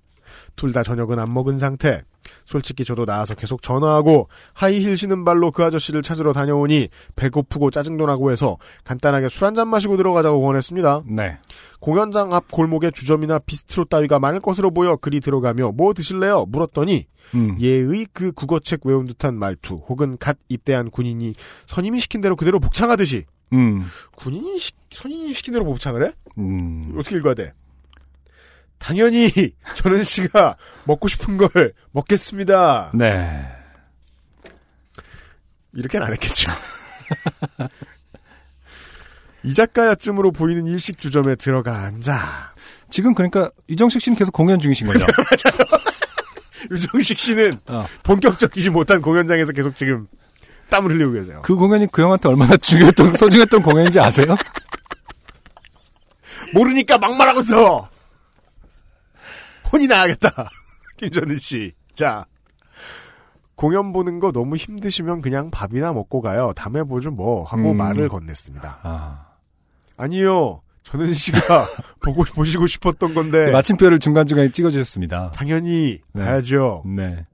둘 0.58 0.74
다 0.74 0.84
저녁은 0.84 1.20
안 1.20 1.34
먹은 1.34 1.58
상태. 1.58 2.02
솔직히 2.46 2.84
저도 2.84 3.06
나와서 3.06 3.36
계속 3.36 3.62
전화하고 3.62 4.30
하이힐 4.54 4.98
신은 4.98 5.26
발로 5.26 5.52
그 5.52 5.64
아저씨를 5.64 6.02
찾으러 6.02 6.34
다녀오니 6.34 6.90
배고프고 7.16 7.72
짜증도 7.72 8.06
나고 8.06 8.32
해서 8.32 8.58
간단하게 8.84 9.30
술 9.30 9.46
한잔 9.46 9.68
마시고 9.68 9.98
들어가자고 9.98 10.42
권했습니다. 10.42 11.04
네. 11.06 11.38
공연장 11.80 12.34
앞 12.34 12.50
골목에 12.52 12.92
주점이나 12.92 13.40
비스트로 13.40 13.86
따위가 13.86 14.20
많을 14.20 14.40
것으로 14.40 14.72
보여 14.72 14.96
그리 14.96 15.20
들어가며 15.20 15.74
뭐 15.74 15.94
드실래요? 15.94 16.46
물었더니 16.48 17.06
음. 17.36 17.58
예의 17.60 18.08
그 18.14 18.32
국어책 18.32 18.82
외운 18.86 19.06
듯한 19.06 19.38
말투 19.38 19.76
혹은 19.88 20.18
갓 20.20 20.38
입대한 20.50 20.90
군인이 20.90 21.34
선임이 21.66 22.00
시킨 22.00 22.22
대로 22.22 22.36
그대로 22.36 22.60
복창하듯이 22.60 23.26
음. 23.54 23.84
군인이 24.16 24.60
시, 24.60 24.72
선임이 24.92 25.34
시킨 25.34 25.54
대로 25.54 25.66
복창을 25.66 26.04
해? 26.04 26.12
음. 26.38 26.94
어떻게 26.98 27.18
읽어야 27.18 27.34
돼? 27.34 27.54
당연히 28.80 29.32
전은 29.76 30.04
씨가 30.04 30.58
먹고 30.86 31.08
싶은 31.08 31.38
걸 31.38 31.74
먹겠습니다. 31.92 32.92
네. 32.94 33.46
이렇게는 35.74 36.08
안 36.08 36.14
했겠죠. 36.14 36.52
이자카야쯤으로 39.44 40.32
보이는 40.32 40.66
일식 40.68 41.00
주점에 41.00 41.36
들어가 41.36 41.84
앉아. 41.84 42.54
지금 42.90 43.14
그러니까 43.14 43.52
유정식 43.70 44.02
씨는 44.02 44.18
계속 44.18 44.32
공연 44.32 44.60
중이신 44.60 44.88
거죠. 44.88 45.06
유정식 46.72 47.20
씨는 47.20 47.60
어. 47.68 47.86
본격적이지 48.04 48.72
못한 48.72 49.02
공연장에서 49.02 49.52
계속 49.54 49.76
지금 49.76 50.08
땀을 50.70 50.92
흘리고 50.92 51.14
계세요. 51.14 51.42
그 51.44 51.56
공연이 51.56 51.88
그 51.92 52.02
형한테 52.02 52.28
얼마나 52.30 52.58
중요했던 52.58 53.16
소중했던 53.16 53.62
공연인지 53.62 54.00
아세요? 54.00 54.36
모르니까 56.54 56.98
막말하고 56.98 57.40
있어. 57.42 57.90
혼이 59.72 59.88
나야겠다. 59.88 60.50
김전은 60.98 61.38
씨. 61.38 61.74
자. 61.94 62.26
공연 63.56 63.92
보는 63.92 64.20
거 64.20 64.32
너무 64.32 64.56
힘드시면 64.56 65.22
그냥 65.22 65.50
밥이나 65.50 65.92
먹고 65.92 66.22
가요. 66.22 66.54
다음에 66.56 66.84
보죠 66.84 67.10
뭐 67.10 67.44
하고 67.44 67.72
음. 67.72 67.78
말을 67.78 68.08
건넸습니다. 68.10 68.78
아. 68.84 69.26
아니요. 69.98 70.62
전은 70.84 71.12
씨가 71.14 71.68
보고 72.02 72.24
보시고 72.24 72.68
싶었던 72.68 73.14
건데 73.14 73.46
네, 73.48 73.52
마침표를 73.52 74.00
중간중간에 74.00 74.52
찍어주셨습니다. 74.52 75.32
당연히 75.32 76.00
네. 76.14 76.24
가야죠. 76.24 76.84
네. 76.86 77.26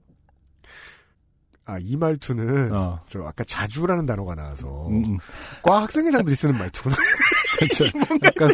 아 1.66 1.78
이 1.80 1.96
말투는 1.96 2.72
어. 2.74 3.00
저 3.06 3.20
아까 3.22 3.42
자주라는 3.44 4.04
단어가 4.06 4.34
나와서 4.34 4.86
음, 4.88 5.02
음. 5.06 5.18
과 5.62 5.82
학생회장들이 5.82 6.34
쓰는 6.36 6.58
말투구나. 6.58 6.94
그렇죠. 7.58 7.84
약간 8.24 8.50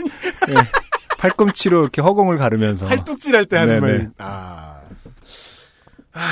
예, 0.48 0.54
팔꿈치로 1.20 1.80
이렇게 1.82 2.00
허공을 2.00 2.38
가르면서 2.38 2.86
팔뚝질 2.86 3.36
할 3.36 3.44
때 3.46 3.56
하는. 3.58 3.80
말. 3.80 4.10
아. 4.18 4.80
아. 6.12 6.22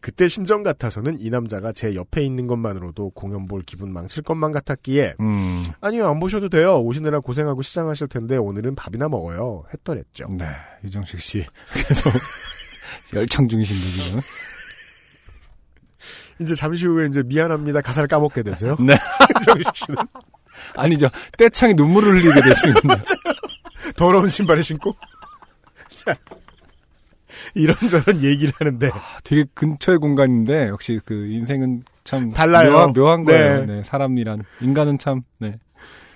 그때 0.00 0.28
심정 0.28 0.62
같아서는 0.62 1.16
이 1.20 1.30
남자가 1.30 1.72
제 1.72 1.96
옆에 1.96 2.22
있는 2.24 2.46
것만으로도 2.46 3.10
공연 3.10 3.48
볼 3.48 3.62
기분 3.62 3.92
망칠 3.92 4.22
것만 4.22 4.52
같았기에 4.52 5.16
음. 5.18 5.64
아니요 5.80 6.06
안 6.08 6.20
보셔도 6.20 6.48
돼요 6.48 6.78
오시느라 6.80 7.18
고생하고 7.18 7.62
시장하실 7.62 8.06
텐데 8.06 8.36
오늘은 8.36 8.76
밥이나 8.76 9.08
먹어요 9.08 9.64
했더랬죠. 9.74 10.28
네, 10.38 10.46
유정식 10.84 11.20
씨 11.20 11.44
계속 11.74 12.12
열창 13.14 13.48
중이신데 13.48 14.04
지금. 14.04 14.20
이제 16.38 16.54
잠시 16.54 16.86
후에 16.86 17.06
이제 17.06 17.24
미안합니다 17.24 17.80
가사를 17.80 18.06
까먹게 18.06 18.44
되세요. 18.44 18.76
네. 18.78 18.96
정식 19.44 19.74
씨는 19.74 19.96
아니죠. 20.76 21.08
떼창에 21.38 21.74
눈물을 21.74 22.12
흘리게 22.22 22.40
되시는 22.40 22.74
겁니다. 22.74 23.02
더러운 23.96 24.28
신발을 24.28 24.62
신고 24.62 24.94
자 25.90 26.16
이런저런 27.54 28.22
얘기를 28.22 28.52
하는데 28.58 28.90
되게 29.24 29.44
근처의 29.54 29.98
공간인데 29.98 30.68
역시 30.68 31.00
그 31.04 31.26
인생은 31.26 31.84
참 32.04 32.32
달라요. 32.32 32.72
묘한, 32.72 32.92
묘한 32.92 33.24
거예요. 33.24 33.64
네. 33.66 33.76
네, 33.76 33.82
사람이란 33.82 34.42
인간은 34.60 34.98
참 34.98 35.22
네. 35.38 35.58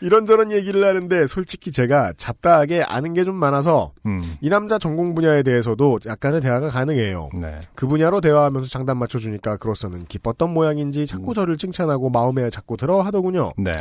이런저런 0.03 0.51
얘기를 0.51 0.83
하는데 0.87 1.27
솔직히 1.27 1.71
제가 1.73 2.15
잡다하게 2.17 2.83
아는 2.83 3.13
게 3.13 3.25
좀 3.25 3.35
많아서 3.37 3.93
음. 4.07 4.23
이 4.41 4.49
남자 4.49 4.79
전공 4.79 5.15
분야에 5.15 5.43
대해서도 5.43 5.99
약간의 6.07 6.41
대화가 6.41 6.71
가능해요. 6.71 7.29
네. 7.35 7.61
그 7.75 7.87
분야로 7.87 8.23
대화하면서 8.23 8.67
장단 8.69 8.97
맞춰주니까 8.97 9.59
그로서는 9.59 10.05
기뻤던 10.07 10.55
모양인지 10.55 11.01
음. 11.01 11.05
자꾸 11.05 11.35
저를 11.35 11.59
칭찬하고 11.59 12.09
마음에 12.09 12.49
자꾸 12.49 12.79
들어 12.79 13.03
하더군요. 13.03 13.51
네. 13.59 13.73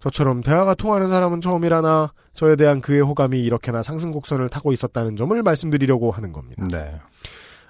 저처럼 0.00 0.42
대화가 0.42 0.74
통하는 0.74 1.08
사람은 1.08 1.40
처음이라나 1.40 2.12
저에 2.34 2.56
대한 2.56 2.80
그의 2.80 3.00
호감이 3.00 3.40
이렇게나 3.40 3.82
상승 3.82 4.12
곡선을 4.12 4.48
타고 4.48 4.72
있었다는 4.72 5.16
점을 5.16 5.40
말씀드리려고 5.42 6.10
하는 6.10 6.32
겁니다. 6.32 6.66
네. 6.70 7.00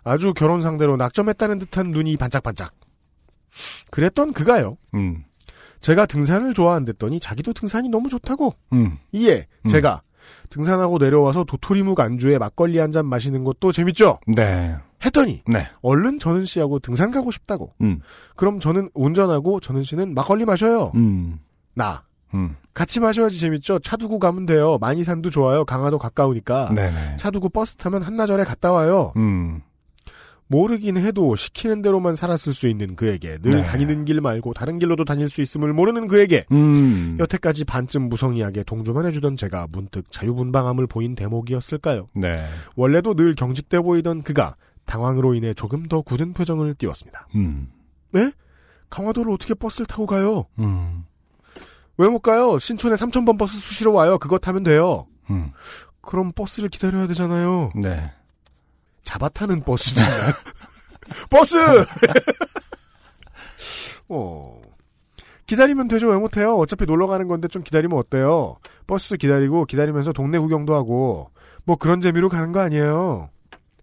아주 0.04 0.34
결혼 0.34 0.60
상대로 0.60 0.96
낙점했다는 0.96 1.58
듯한 1.58 1.90
눈이 1.90 2.16
반짝반짝. 2.16 2.72
그랬던 3.90 4.32
그가요. 4.34 4.76
음. 4.94 5.24
제가 5.80 6.06
등산을 6.06 6.54
좋아한댔더니 6.54 7.20
자기도 7.20 7.52
등산이 7.52 7.88
너무 7.88 8.08
좋다고. 8.08 8.54
음. 8.72 8.98
이에 9.12 9.46
음. 9.64 9.68
제가 9.68 10.02
등산하고 10.50 10.98
내려와서 10.98 11.44
도토리묵 11.44 11.98
안주에 11.98 12.38
막걸리 12.38 12.78
한 12.78 12.92
잔 12.92 13.06
마시는 13.06 13.44
것도 13.44 13.72
재밌죠? 13.72 14.18
네. 14.26 14.76
했더니 15.04 15.42
네. 15.46 15.68
얼른 15.82 16.18
전은 16.18 16.44
씨하고 16.44 16.78
등산 16.80 17.10
가고 17.10 17.30
싶다고. 17.30 17.72
음. 17.80 18.00
그럼 18.36 18.60
저는 18.60 18.90
운전하고 18.94 19.60
전은 19.60 19.82
씨는 19.82 20.14
막걸리 20.14 20.44
마셔요. 20.44 20.92
음. 20.94 21.38
나. 21.74 22.02
음. 22.34 22.56
같이 22.74 23.00
마셔야지 23.00 23.38
재밌죠. 23.38 23.78
차 23.80 23.96
두고 23.96 24.18
가면 24.18 24.46
돼요. 24.46 24.78
많이산도 24.80 25.30
좋아요. 25.30 25.64
강화도 25.64 25.98
가까우니까. 25.98 26.72
네네. 26.74 27.16
차 27.16 27.30
두고 27.30 27.48
버스 27.48 27.76
타면 27.76 28.02
한나절에 28.02 28.44
갔다 28.44 28.72
와요. 28.72 29.12
음. 29.16 29.62
모르긴 30.48 30.96
해도 30.96 31.36
시키는 31.36 31.82
대로만 31.82 32.14
살았을 32.14 32.54
수 32.54 32.68
있는 32.68 32.96
그에게 32.96 33.38
늘 33.38 33.56
네. 33.58 33.62
다니는 33.62 34.06
길 34.06 34.20
말고 34.20 34.54
다른 34.54 34.78
길로도 34.78 35.04
다닐 35.04 35.28
수 35.28 35.42
있음을 35.42 35.72
모르는 35.74 36.08
그에게 36.08 36.46
음. 36.52 37.16
여태까지 37.20 37.64
반쯤 37.64 38.08
무성의하게 38.08 38.64
동조만 38.64 39.06
해주던 39.06 39.36
제가 39.36 39.66
문득 39.70 40.10
자유분방함을 40.10 40.86
보인 40.86 41.14
대목이었을까요? 41.14 42.08
네. 42.14 42.32
원래도 42.76 43.14
늘 43.14 43.34
경직돼 43.34 43.80
보이던 43.80 44.22
그가 44.22 44.56
당황으로 44.86 45.34
인해 45.34 45.52
조금 45.52 45.86
더 45.86 46.00
굳은 46.00 46.32
표정을 46.32 46.74
띄웠습니다. 46.74 47.28
음. 47.34 47.68
네? 48.12 48.32
강화도를 48.88 49.30
어떻게 49.32 49.52
버스를 49.52 49.86
타고 49.86 50.06
가요? 50.06 50.46
음. 50.58 51.04
왜 51.98 52.08
못 52.08 52.20
가요? 52.20 52.58
신촌에 52.58 52.96
3,000번 52.96 53.38
버스 53.38 53.58
수시로 53.58 53.92
와요. 53.92 54.18
그거 54.18 54.38
타면 54.38 54.62
돼요. 54.62 55.06
음. 55.30 55.52
그럼 56.00 56.32
버스를 56.32 56.68
기다려야 56.68 57.06
되잖아요. 57.08 57.70
네. 57.74 58.12
잡아 59.02 59.28
타는 59.28 59.62
버스도 59.62 60.00
있나요? 60.00 60.32
버스! 61.30 61.56
어. 64.08 64.60
기다리면 65.46 65.88
되죠. 65.88 66.08
왜 66.08 66.16
못해요? 66.16 66.56
어차피 66.56 66.84
놀러 66.86 67.06
가는 67.06 67.26
건데 67.26 67.48
좀 67.48 67.62
기다리면 67.62 67.98
어때요? 67.98 68.58
버스도 68.86 69.16
기다리고 69.16 69.64
기다리면서 69.64 70.12
동네 70.12 70.38
구경도 70.38 70.74
하고 70.74 71.30
뭐 71.64 71.76
그런 71.76 72.00
재미로 72.00 72.28
가는 72.28 72.52
거 72.52 72.60
아니에요. 72.60 73.30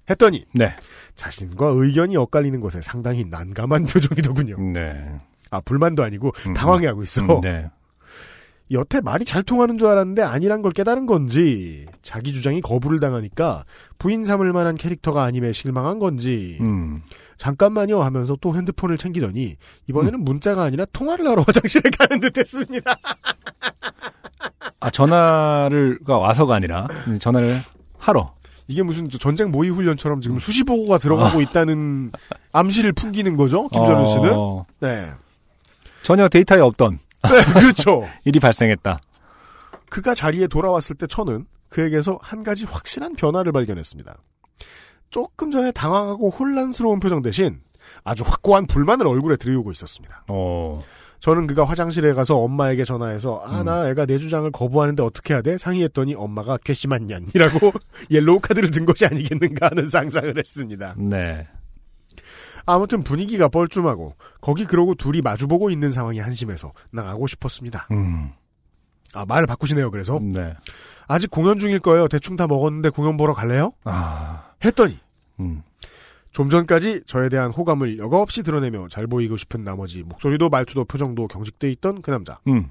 했더니 0.10 0.46
네. 0.54 0.76
자신과 1.16 1.68
의견이 1.76 2.16
엇갈리는 2.18 2.60
것에 2.62 2.82
상당히 2.84 3.26
난감한 3.26 3.86
표정이더군요. 3.88 4.58
네. 4.74 5.20
아 5.50 5.60
불만도 5.62 6.04
아니고 6.04 6.32
음. 6.48 6.54
당황해하고 6.54 7.02
있어. 7.04 7.22
음, 7.24 7.42
네. 7.42 7.70
여태 8.72 9.00
말이 9.00 9.26
잘 9.26 9.44
통하는 9.44 9.78
줄 9.78 9.88
알았는데 9.88 10.24
아니란 10.24 10.62
걸 10.62 10.72
깨달은 10.72 11.06
건지 11.06 11.86
자기 12.02 12.34
주장이 12.34 12.62
거부를 12.62 13.00
당하니까 13.00 13.64
부인 14.00 14.24
삼을 14.24 14.52
만한 14.54 14.76
캐릭터가 14.76 15.24
아님에 15.24 15.52
실망한 15.52 16.00
건지 16.00 16.58
음. 16.62 17.02
잠깐만요 17.38 18.02
하면서 18.02 18.36
또 18.42 18.56
핸드폰을 18.56 18.98
챙기더니 18.98 19.56
이번에는 19.88 20.24
문자가 20.24 20.64
아니라 20.64 20.86
통화를 20.92 21.28
하러 21.28 21.44
화장실에 21.44 21.84
가는 21.98 22.20
듯했습니다. 22.20 22.98
아 24.80 24.90
전화를가 24.90 26.18
와서가 26.18 26.56
아니라 26.56 26.88
전화를 27.20 27.60
하러. 28.00 28.34
이게 28.68 28.82
무슨 28.82 29.10
저 29.10 29.20
전쟁 29.20 29.52
모의 29.52 29.70
훈련처럼 29.70 30.22
지금 30.22 30.40
수시 30.40 30.64
보고가 30.64 30.98
들어가고 30.98 31.40
있다는 31.40 32.12
암시를 32.52 32.94
풍기는 32.94 33.36
거죠, 33.36 33.68
김전우 33.70 34.08
씨는? 34.08 34.34
어, 34.34 34.66
네. 34.80 35.12
전혀 36.02 36.28
데이터에 36.28 36.62
없던 36.62 36.98
네, 37.24 37.60
그렇죠. 37.60 38.08
일이 38.24 38.40
발생했다. 38.40 39.00
그가 39.90 40.14
자리에 40.14 40.48
돌아왔을 40.48 40.96
때 40.96 41.08
저는 41.08 41.46
그에게서 41.70 42.20
한 42.22 42.44
가지 42.44 42.66
확실한 42.66 43.16
변화를 43.16 43.52
발견했습니다. 43.52 44.18
조금 45.10 45.52
전에 45.52 45.72
당황하고 45.72 46.30
혼란스러운 46.30 47.00
표정 47.00 47.22
대신 47.22 47.62
아주 48.04 48.24
확고한 48.26 48.68
불만을 48.68 49.08
얼굴에 49.08 49.38
드리우고 49.38 49.72
있었습니다. 49.72 50.26
어. 50.28 50.82
저는 51.20 51.48
그가 51.48 51.64
화장실에 51.64 52.14
가서 52.14 52.38
엄마에게 52.38 52.84
전화해서 52.84 53.42
아 53.44 53.62
음. 53.62 53.66
나 53.66 53.90
애가 53.90 54.06
내 54.06 54.20
주장을 54.20 54.50
거부하는데 54.52 55.02
어떻게 55.02 55.34
해야 55.34 55.42
돼? 55.42 55.58
상의했더니 55.58 56.14
엄마가 56.14 56.58
괘씸한 56.64 57.08
년이라고 57.08 57.72
옐로우 58.12 58.40
카드를 58.42 58.70
든 58.72 58.86
것이 58.86 59.06
아니겠는가 59.06 59.70
하는 59.72 59.90
상상을 59.90 60.38
했습니다. 60.38 60.96
네. 60.98 61.48
아무튼 62.66 63.04
분위기가 63.04 63.48
뻘쭘하고 63.48 64.14
거기 64.42 64.66
그러고 64.66 64.96
둘이 64.96 65.22
마주보고 65.22 65.70
있는 65.70 65.92
상황이 65.92 66.20
한심해서 66.20 66.74
나가고 66.92 67.28
싶었습니다. 67.28 67.88
음. 67.92 68.32
아 69.14 69.26
말을 69.26 69.48
바꾸시네요. 69.48 69.92
그래서 69.92 70.20
네. 70.22 70.54
아직 71.08 71.30
공연 71.32 71.58
중일 71.60 71.80
거예요. 71.80 72.08
대충 72.08 72.36
다 72.36 72.48
먹었는데 72.48 72.90
공연 72.90 73.16
보러 73.18 73.34
갈래요? 73.34 73.72
아. 73.84 74.52
했더니 74.64 74.98
음. 75.40 75.62
좀 76.32 76.50
전까지 76.50 77.04
저에 77.06 77.30
대한 77.30 77.52
호감을 77.52 77.98
여과 77.98 78.20
없이 78.20 78.44
드러내며 78.44 78.88
잘 78.90 79.08
보이고 79.08 79.38
싶은 79.38 79.64
나머지 79.64 80.04
목소리도 80.04 80.50
말투도 80.50 80.84
표정도 80.86 81.28
경직돼 81.30 81.72
있던 81.74 82.02
그 82.02 82.12
남자. 82.12 82.40
음. 82.48 82.70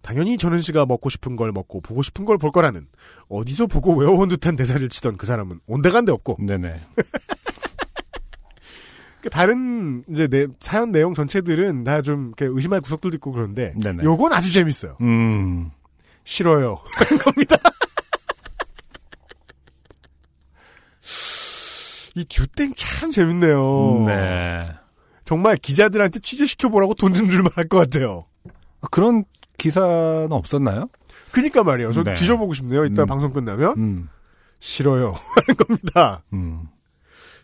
당연히 0.00 0.38
전은 0.38 0.60
씨가 0.60 0.86
먹고 0.86 1.08
싶은 1.10 1.34
걸 1.34 1.50
먹고 1.50 1.80
보고 1.80 2.02
싶은 2.02 2.24
걸 2.24 2.38
볼 2.38 2.52
거라는 2.52 2.86
어디서 3.28 3.66
보고 3.66 3.96
외워온 3.96 4.28
듯한 4.28 4.54
대사를 4.54 4.88
치던 4.88 5.16
그 5.16 5.26
사람은 5.26 5.58
온데간데 5.66 6.12
없고 6.12 6.36
네네. 6.38 6.80
그 9.22 9.30
다른 9.30 10.04
이제 10.08 10.28
내 10.28 10.46
사연 10.60 10.92
내용 10.92 11.12
전체들은 11.14 11.84
다 11.84 12.02
좀 12.02 12.32
의심할 12.38 12.80
구석들도 12.80 13.16
있고 13.16 13.32
그런데 13.32 13.74
네네. 13.82 14.04
요건 14.04 14.32
아주 14.32 14.52
재밌어요. 14.52 14.96
음. 15.00 15.70
싫어요. 16.24 16.78
겁니다. 17.24 17.56
이 22.14 22.24
듀땡 22.24 22.72
참 22.76 23.10
재밌네요. 23.10 24.04
네. 24.06 24.70
정말 25.24 25.56
기자들한테 25.56 26.20
취재시켜 26.20 26.68
보라고 26.68 26.94
돈 26.94 27.12
좀 27.14 27.28
줄 27.28 27.42
만 27.42 27.50
할 27.56 27.68
것 27.68 27.78
같아요. 27.78 28.24
그런 28.90 29.24
기사는 29.56 30.28
없었나요? 30.30 30.88
그니까 31.32 31.62
말이에요. 31.64 31.92
저 31.92 32.02
네. 32.02 32.14
뒤져보고 32.14 32.54
싶네요. 32.54 32.84
이따 32.84 33.02
음. 33.02 33.06
방송 33.06 33.32
끝나면 33.32 33.74
음. 33.78 34.08
싫어요. 34.60 35.14
하는 35.36 35.56
겁니다. 35.56 36.22
음. 36.32 36.68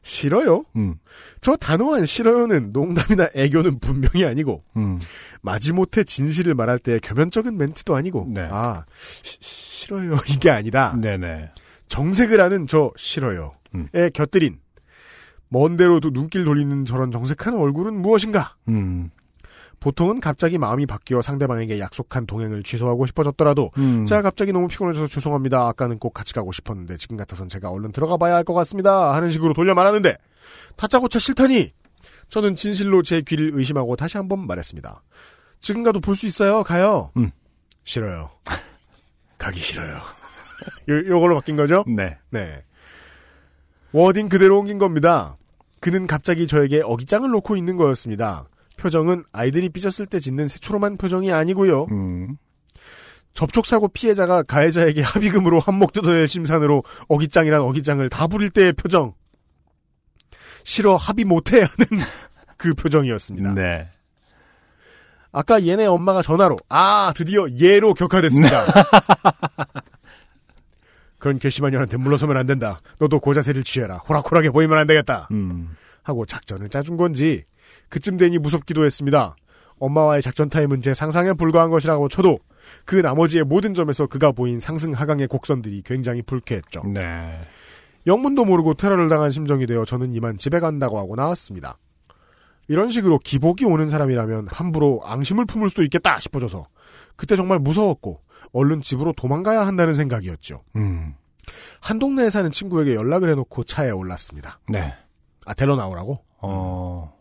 싫어요? 0.04 0.64
음. 0.76 0.96
저 1.40 1.56
단호한 1.56 2.04
싫어요는 2.06 2.72
농담이나 2.72 3.30
애교는 3.34 3.80
분명히 3.80 4.24
아니고 4.24 4.62
음. 4.76 5.00
마지못해 5.42 6.04
진실을 6.04 6.54
말할 6.54 6.78
때 6.78 6.98
겸연쩍은 7.00 7.56
멘트도 7.56 7.96
아니고 7.96 8.28
네. 8.32 8.46
아 8.50 8.84
시- 9.00 9.38
싫어요 9.40 10.16
이게 10.28 10.50
아니다. 10.50 10.94
네네. 11.00 11.50
정색을 11.88 12.40
하는 12.40 12.66
저 12.66 12.92
싫어요에 12.96 13.48
음. 13.74 13.88
곁들인 14.12 14.58
먼데로도 15.48 16.10
눈길 16.10 16.44
돌리는 16.44 16.84
저런 16.84 17.10
정색한 17.10 17.54
얼굴은 17.54 17.94
무엇인가? 17.94 18.56
음. 18.68 19.10
보통은 19.84 20.20
갑자기 20.20 20.56
마음이 20.56 20.86
바뀌어 20.86 21.20
상대방에게 21.20 21.78
약속한 21.78 22.24
동행을 22.24 22.62
취소하고 22.62 23.04
싶어졌더라도 23.04 23.70
음. 23.76 24.06
제가 24.06 24.22
갑자기 24.22 24.50
너무 24.50 24.66
피곤해져서 24.66 25.08
죄송합니다. 25.08 25.68
아까는 25.68 25.98
꼭 25.98 26.14
같이 26.14 26.32
가고 26.32 26.52
싶었는데 26.52 26.96
지금 26.96 27.18
같아선 27.18 27.50
제가 27.50 27.68
얼른 27.68 27.92
들어가 27.92 28.16
봐야 28.16 28.34
할 28.34 28.44
것 28.44 28.54
같습니다. 28.54 29.14
하는 29.14 29.28
식으로 29.28 29.52
돌려 29.52 29.74
말하는데 29.74 30.16
다짜고짜 30.76 31.18
싫다니 31.18 31.72
저는 32.30 32.56
진실로 32.56 33.02
제 33.02 33.20
귀를 33.20 33.50
의심하고 33.52 33.94
다시 33.96 34.16
한번 34.16 34.46
말했습니다. 34.46 35.02
지금 35.60 35.82
가도 35.82 36.00
볼 36.00 36.16
수 36.16 36.24
있어요. 36.26 36.62
가요. 36.62 37.10
음. 37.18 37.30
싫어요. 37.84 38.30
가기 39.36 39.60
싫어요. 39.60 39.96
요, 40.88 40.96
요걸로 41.06 41.34
바뀐 41.34 41.56
거죠? 41.56 41.84
네. 41.86 42.16
네. 42.30 42.62
워딩 43.92 44.30
그대로 44.30 44.58
옮긴 44.60 44.78
겁니다. 44.78 45.36
그는 45.80 46.06
갑자기 46.06 46.46
저에게 46.46 46.80
어깃장을 46.82 47.28
놓고 47.28 47.56
있는 47.56 47.76
거였습니다. 47.76 48.48
표정은 48.76 49.24
아이들이 49.32 49.68
삐졌을 49.68 50.06
때 50.06 50.20
짓는 50.20 50.48
새초롬한 50.48 50.96
표정이 50.96 51.32
아니고요. 51.32 51.86
음. 51.90 52.36
접촉사고 53.34 53.88
피해자가 53.88 54.42
가해자에게 54.44 55.02
합의금으로 55.02 55.58
한몫 55.60 55.92
뜯어낼 55.92 56.28
심산으로 56.28 56.84
어깃장이란 57.08 57.62
어깃장을 57.62 58.08
다 58.08 58.26
부릴 58.26 58.50
때의 58.50 58.72
표정. 58.74 59.14
싫어 60.62 60.96
합의 60.96 61.24
못해 61.24 61.58
하는 61.58 62.04
그 62.56 62.74
표정이었습니다. 62.74 63.54
네. 63.54 63.88
아까 65.32 65.66
얘네 65.66 65.86
엄마가 65.86 66.22
전화로 66.22 66.56
아 66.68 67.12
드디어 67.16 67.46
얘로 67.60 67.92
격화됐습니다. 67.94 68.66
그런 71.18 71.38
괘씸한 71.38 71.72
년한테 71.72 71.96
물러서면 71.96 72.36
안 72.36 72.46
된다. 72.46 72.78
너도 72.98 73.18
고자세를 73.18 73.64
취해라. 73.64 73.96
호락호락해 73.96 74.50
보이면 74.50 74.78
안 74.78 74.86
되겠다. 74.86 75.26
음. 75.32 75.76
하고 76.02 76.24
작전을 76.24 76.68
짜준 76.68 76.96
건지 76.96 77.44
그쯤 77.88 78.16
되니 78.16 78.38
무섭기도 78.38 78.84
했습니다. 78.84 79.36
엄마와의 79.78 80.22
작전 80.22 80.48
타임은 80.48 80.80
제 80.80 80.94
상상에 80.94 81.32
불과한 81.32 81.70
것이라고 81.70 82.08
쳐도 82.08 82.38
그 82.84 82.96
나머지의 82.96 83.44
모든 83.44 83.74
점에서 83.74 84.06
그가 84.06 84.32
보인 84.32 84.60
상승 84.60 84.92
하강의 84.92 85.26
곡선들이 85.26 85.82
굉장히 85.84 86.22
불쾌했죠. 86.22 86.82
네. 86.86 87.32
영문도 88.06 88.44
모르고 88.44 88.74
테러를 88.74 89.08
당한 89.08 89.30
심정이 89.30 89.66
되어 89.66 89.84
저는 89.84 90.12
이만 90.12 90.38
집에 90.38 90.60
간다고 90.60 90.98
하고 90.98 91.16
나왔습니다. 91.16 91.78
이런 92.68 92.90
식으로 92.90 93.18
기복이 93.18 93.64
오는 93.66 93.88
사람이라면 93.88 94.48
함부로 94.48 95.00
앙심을 95.04 95.44
품을 95.44 95.68
수도 95.68 95.82
있겠다 95.82 96.18
싶어져서 96.20 96.66
그때 97.16 97.36
정말 97.36 97.58
무서웠고 97.58 98.20
얼른 98.52 98.80
집으로 98.80 99.12
도망가야 99.12 99.66
한다는 99.66 99.94
생각이었죠. 99.94 100.62
음. 100.76 101.14
한 101.80 101.98
동네에 101.98 102.30
사는 102.30 102.50
친구에게 102.50 102.94
연락을 102.94 103.28
해놓고 103.30 103.64
차에 103.64 103.90
올랐습니다. 103.90 104.60
네. 104.68 104.94
아 105.44 105.52
데려 105.52 105.76
나오라고? 105.76 106.20
어. 106.40 107.12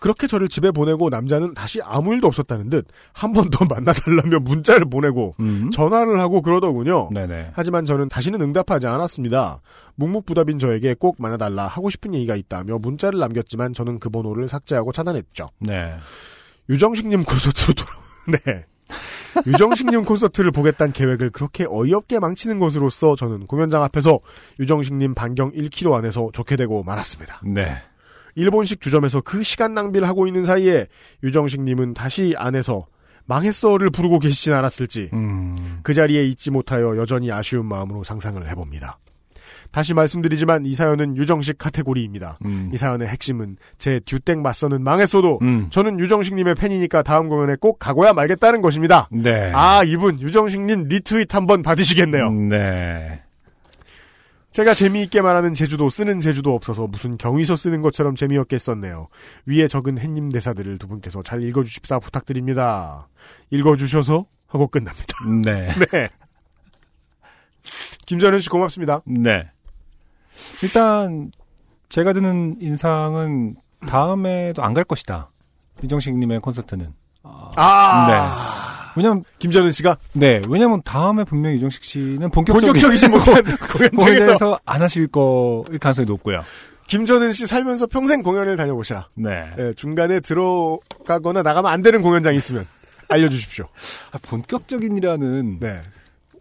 그렇게 0.00 0.26
저를 0.26 0.48
집에 0.48 0.70
보내고 0.70 1.08
남자는 1.08 1.54
다시 1.54 1.80
아무 1.82 2.14
일도 2.14 2.26
없었다는 2.26 2.70
듯 2.70 2.86
한 3.12 3.32
번 3.32 3.50
더 3.50 3.64
만나달라며 3.68 4.40
문자를 4.40 4.88
보내고 4.88 5.34
음. 5.40 5.70
전화를 5.70 6.18
하고 6.20 6.42
그러더군요. 6.42 7.08
네네. 7.12 7.50
하지만 7.54 7.84
저는 7.84 8.08
다시는 8.08 8.40
응답하지 8.40 8.86
않았습니다. 8.86 9.60
묵묵부답인 9.96 10.58
저에게 10.58 10.94
꼭 10.94 11.16
만나달라 11.18 11.66
하고 11.66 11.90
싶은 11.90 12.14
얘기가 12.14 12.36
있다며 12.36 12.78
문자를 12.78 13.18
남겼지만 13.18 13.72
저는 13.72 13.98
그 13.98 14.10
번호를 14.10 14.48
삭제하고 14.48 14.92
차단했죠. 14.92 15.46
네. 15.60 15.94
유정식님 16.68 17.24
콘서트로 17.24 17.74
돌아. 17.74 17.90
네. 18.44 18.64
유정식님 19.46 20.04
콘서트를 20.04 20.50
보겠다는 20.50 20.92
계획을 20.92 21.30
그렇게 21.30 21.66
어이없게 21.68 22.18
망치는 22.20 22.58
것으로서 22.58 23.16
저는 23.16 23.46
공연장 23.46 23.82
앞에서 23.82 24.20
유정식님 24.60 25.14
반경 25.14 25.52
1km 25.52 25.92
안에서 25.94 26.30
좋게 26.32 26.56
되고 26.56 26.82
말았습니다. 26.82 27.40
네. 27.44 27.76
일본식 28.36 28.80
주점에서 28.80 29.20
그 29.22 29.42
시간 29.42 29.74
낭비를 29.74 30.06
하고 30.06 30.26
있는 30.26 30.44
사이에 30.44 30.86
유정식님은 31.24 31.94
다시 31.94 32.34
안에서 32.36 32.86
망했어를 33.24 33.90
부르고 33.90 34.20
계시진 34.20 34.52
않았을지 34.52 35.10
음. 35.12 35.80
그 35.82 35.94
자리에 35.94 36.24
있지 36.26 36.50
못하여 36.50 36.96
여전히 36.96 37.32
아쉬운 37.32 37.66
마음으로 37.66 38.04
상상을 38.04 38.46
해봅니다. 38.48 38.98
다시 39.72 39.94
말씀드리지만 39.94 40.64
이 40.64 40.74
사연은 40.74 41.16
유정식 41.16 41.58
카테고리입니다. 41.58 42.38
음. 42.44 42.70
이 42.72 42.76
사연의 42.76 43.08
핵심은 43.08 43.56
제 43.78 44.00
듀땡 44.00 44.42
맞서는 44.42 44.82
망했어도 44.82 45.40
음. 45.42 45.66
저는 45.70 45.98
유정식님의 45.98 46.54
팬이니까 46.54 47.02
다음 47.02 47.28
공연에 47.28 47.56
꼭 47.60 47.78
가고야 47.78 48.12
말겠다는 48.12 48.62
것입니다. 48.62 49.08
네. 49.10 49.52
아 49.54 49.82
이분 49.84 50.20
유정식님 50.20 50.84
리트윗 50.88 51.34
한번 51.34 51.62
받으시겠네요. 51.62 52.30
네. 52.32 53.22
제가 54.56 54.72
재미있게 54.72 55.20
말하는 55.20 55.52
제주도 55.52 55.90
쓰는 55.90 56.18
제주도 56.20 56.54
없어서 56.54 56.86
무슨 56.86 57.18
경위서 57.18 57.56
쓰는 57.56 57.82
것처럼 57.82 58.16
재미없게 58.16 58.58
썼네요. 58.58 59.08
위에 59.44 59.68
적은 59.68 59.98
햇님 59.98 60.30
대사들을 60.30 60.78
두 60.78 60.88
분께서 60.88 61.22
잘 61.22 61.42
읽어주십사 61.42 61.98
부탁드립니다. 61.98 63.06
읽어주셔서 63.50 64.24
하고 64.46 64.66
끝납니다. 64.68 65.14
네. 65.44 65.74
네. 65.92 66.08
김전현 68.06 68.40
씨 68.40 68.48
고맙습니다. 68.48 69.00
네. 69.04 69.50
일단 70.62 71.30
제가 71.90 72.14
드는 72.14 72.56
인상은 72.58 73.56
다음에도 73.86 74.62
안 74.64 74.72
갈 74.72 74.84
것이다. 74.84 75.30
유정식님의 75.82 76.40
콘서트는. 76.40 76.94
아. 77.24 78.06
네. 78.08 78.65
왜냐면 78.96 79.24
김전은 79.38 79.70
씨가 79.72 79.98
네. 80.14 80.40
왜냐면 80.48 80.82
다음에 80.84 81.24
분명히 81.24 81.56
유정식 81.56 81.84
씨는 81.84 82.30
본격적인 82.30 82.72
본격적이지 82.72 83.08
못한 83.08 83.44
공연장에서 83.96 84.58
안 84.64 84.82
하실 84.82 85.06
거일 85.08 85.78
가능성이 85.78 86.06
높고요. 86.06 86.42
김전은 86.88 87.32
씨 87.32 87.46
살면서 87.46 87.86
평생 87.86 88.22
공연을 88.22 88.56
다녀보시라. 88.56 89.08
네. 89.16 89.50
예, 89.58 89.72
중간에 89.74 90.20
들어가거나 90.20 91.42
나가면 91.42 91.70
안 91.70 91.82
되는 91.82 92.00
공연장이 92.00 92.36
있으면 92.36 92.66
알려주십시오. 93.08 93.66
아, 94.12 94.18
본격적인이라는 94.22 95.58
네. 95.60 95.82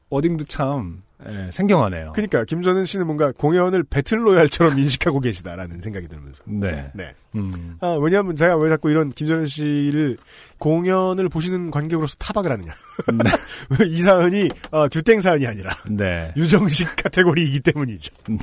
워딩도 0.10 0.45
참 0.45 1.02
예, 1.27 1.49
생경하네요. 1.51 2.11
그러니까 2.13 2.43
김전은 2.43 2.85
씨는 2.85 3.05
뭔가 3.05 3.31
공연을 3.31 3.83
배틀로얄처럼 3.83 4.77
인식하고 4.79 5.21
계시다라는 5.21 5.79
생각이 5.81 6.07
들면서. 6.07 6.43
네. 6.45 6.91
네. 6.93 7.15
음. 7.35 7.77
아, 7.79 7.97
왜냐하면 7.99 8.35
제가 8.35 8.57
왜 8.57 8.69
자꾸 8.69 8.91
이런 8.91 9.11
김전은 9.11 9.45
씨를 9.45 10.17
공연을 10.59 11.29
보시는 11.29 11.71
관객으로서 11.71 12.15
타박을 12.19 12.51
하느냐. 12.51 12.73
이 13.87 13.97
사연이 13.97 14.49
어, 14.71 14.89
듀땡 14.89 15.21
사연이 15.21 15.47
아니라 15.47 15.75
네. 15.89 16.33
유정식 16.35 16.95
카테고리이기 16.97 17.61
때문이죠. 17.61 18.13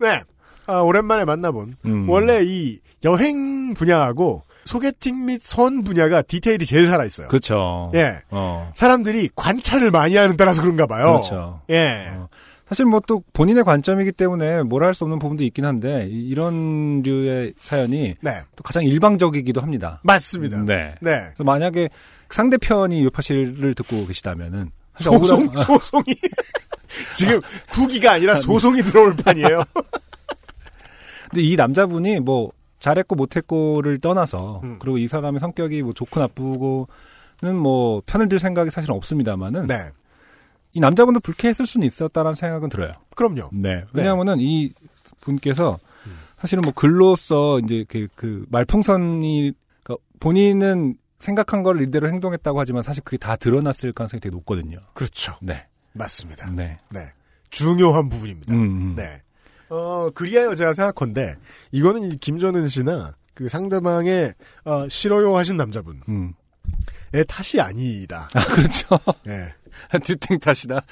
네. 0.00 0.22
아, 0.66 0.80
오랜만에 0.80 1.24
만나본 1.24 1.76
음. 1.86 2.08
원래 2.08 2.42
이 2.42 2.78
여행 3.04 3.74
분야하고 3.74 4.42
소개팅 4.64 5.26
및 5.26 5.40
선 5.42 5.82
분야가 5.84 6.22
디테일이 6.22 6.64
제일 6.66 6.86
살아있어요. 6.86 7.28
그렇죠. 7.28 7.90
예. 7.94 8.20
어. 8.30 8.72
사람들이 8.74 9.28
관찰을 9.36 9.90
많이 9.90 10.16
하는 10.16 10.36
따라서 10.36 10.62
그런가 10.62 10.86
봐요. 10.86 11.12
그렇죠. 11.12 11.60
예. 11.70 12.08
어. 12.14 12.28
사실 12.66 12.86
뭐 12.86 13.00
또 13.06 13.22
본인의 13.34 13.62
관점이기 13.64 14.12
때문에 14.12 14.62
뭐라 14.62 14.86
할 14.86 14.94
수 14.94 15.04
없는 15.04 15.18
부분도 15.18 15.44
있긴 15.44 15.66
한데 15.66 16.06
이- 16.10 16.28
이런 16.28 17.02
류의 17.02 17.52
사연이 17.60 18.14
네. 18.22 18.40
또 18.56 18.62
가장 18.62 18.84
일방적이기도 18.84 19.60
합니다. 19.60 20.00
맞습니다. 20.02 20.64
네. 20.64 20.94
네. 21.02 21.18
그래서 21.34 21.44
만약에 21.44 21.90
상대편이 22.30 23.04
요파씨를 23.04 23.74
듣고 23.74 24.06
계시다면은 24.06 24.70
소송, 24.98 25.48
억울한- 25.48 25.58
소송이. 25.66 26.04
지금 27.16 27.40
구기가 27.70 28.12
아니라 28.12 28.36
소송이 28.36 28.80
들어올 28.82 29.14
판이에요. 29.16 29.62
근데 31.30 31.42
이 31.42 31.56
남자분이 31.56 32.20
뭐 32.20 32.50
잘했고 32.84 33.14
못했고를 33.14 33.98
떠나서 33.98 34.60
음. 34.62 34.78
그리고 34.78 34.98
이 34.98 35.08
사람의 35.08 35.40
성격이 35.40 35.82
뭐 35.82 35.94
좋고 35.94 36.20
나쁘고는 36.20 37.56
뭐 37.56 38.02
편을 38.04 38.28
들 38.28 38.38
생각이 38.38 38.70
사실은 38.70 38.94
없습니다만은 38.96 39.66
네. 39.66 39.90
이 40.74 40.80
남자분도 40.80 41.20
불쾌했을 41.20 41.66
수는 41.66 41.86
있었다라는 41.86 42.34
생각은 42.34 42.68
들어요. 42.68 42.92
그럼요. 43.16 43.48
네. 43.52 43.84
왜냐하면은 43.94 44.36
이 44.40 44.72
분께서 45.20 45.78
사실은 46.38 46.60
뭐 46.60 46.74
글로써 46.74 47.58
이제 47.60 47.86
그, 47.88 48.06
그 48.14 48.44
말풍선이 48.50 49.52
그러니까 49.82 50.04
본인은 50.20 50.96
생각한 51.18 51.62
걸 51.62 51.80
이대로 51.80 52.08
행동했다고 52.08 52.60
하지만 52.60 52.82
사실 52.82 53.02
그게 53.02 53.16
다 53.16 53.36
드러났을 53.36 53.92
가능성이 53.92 54.20
되게 54.20 54.34
높거든요. 54.34 54.78
그렇죠. 54.92 55.34
네. 55.40 55.66
맞습니다. 55.94 56.50
네. 56.50 56.78
네. 56.90 57.12
중요한 57.48 58.10
부분입니다. 58.10 58.52
음, 58.52 58.60
음. 58.60 58.94
네. 58.94 59.22
어, 59.68 60.08
그리하여 60.14 60.54
제가 60.54 60.72
생각컨대, 60.72 61.36
이거는 61.72 62.12
이 62.12 62.16
김전은 62.16 62.68
씨나 62.68 63.12
그 63.34 63.48
상대방의, 63.48 64.34
어, 64.64 64.88
싫어요 64.88 65.36
하신 65.36 65.56
남자분. 65.56 66.00
음. 66.08 66.34
의 67.12 67.24
탓이 67.26 67.60
아니다. 67.60 68.28
아, 68.34 68.44
그렇죠. 68.46 68.98
예. 69.28 69.54
듀땡 70.02 70.40
탓이다. 70.40 70.82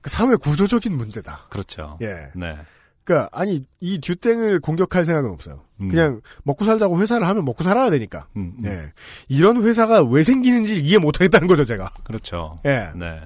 그 0.00 0.10
사회 0.10 0.34
구조적인 0.34 0.92
문제다. 0.92 1.46
그렇죠. 1.50 1.98
예. 2.02 2.32
네. 2.34 2.56
그니까, 3.04 3.28
아니, 3.32 3.64
이 3.80 4.00
듀땡을 4.00 4.60
공격할 4.60 5.04
생각은 5.04 5.30
없어요. 5.30 5.62
음. 5.80 5.88
그냥 5.88 6.20
먹고 6.42 6.64
살자고 6.64 7.00
회사를 7.00 7.26
하면 7.28 7.44
먹고 7.44 7.62
살아야 7.62 7.90
되니까. 7.90 8.26
음, 8.36 8.54
음. 8.58 8.66
예. 8.66 8.92
이런 9.28 9.62
회사가 9.62 10.02
왜 10.02 10.24
생기는지 10.24 10.80
이해 10.80 10.98
못 10.98 11.20
하겠다는 11.20 11.46
거죠, 11.46 11.64
제가. 11.64 11.92
그렇죠. 12.02 12.60
예. 12.66 12.90
네. 12.96 13.20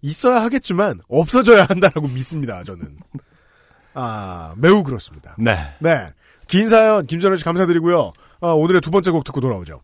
있어야 0.00 0.42
하겠지만, 0.42 1.00
없어져야 1.08 1.64
한다라고 1.64 2.08
믿습니다, 2.08 2.64
저는. 2.64 2.96
아, 3.94 4.54
매우 4.56 4.82
그렇습니다. 4.82 5.34
네. 5.38 5.56
네. 5.80 6.08
긴 6.48 6.68
사연, 6.68 7.06
김전현 7.06 7.36
씨 7.36 7.44
감사드리고요. 7.44 8.12
어, 8.40 8.54
오늘의 8.54 8.80
두 8.80 8.90
번째 8.90 9.10
곡 9.10 9.24
듣고 9.24 9.40
돌아오죠. 9.40 9.80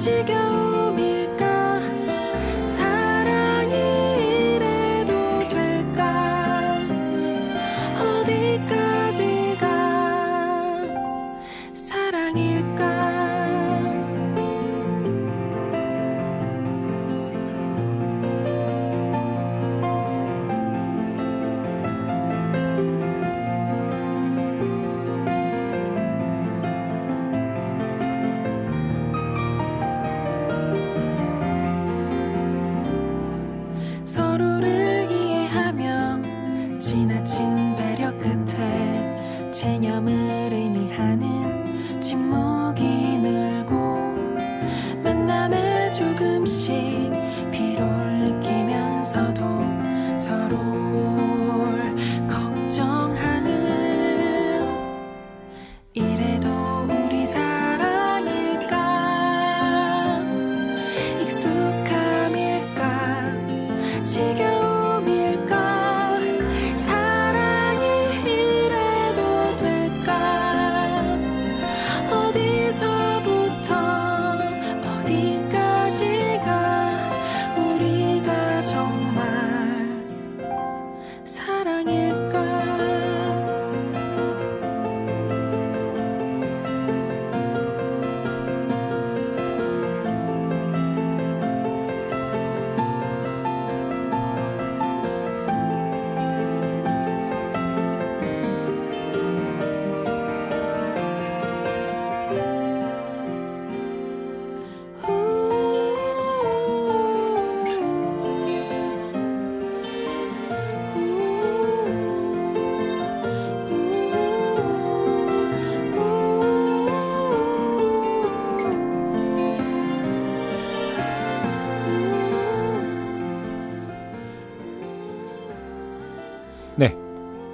익숙 0.00 0.59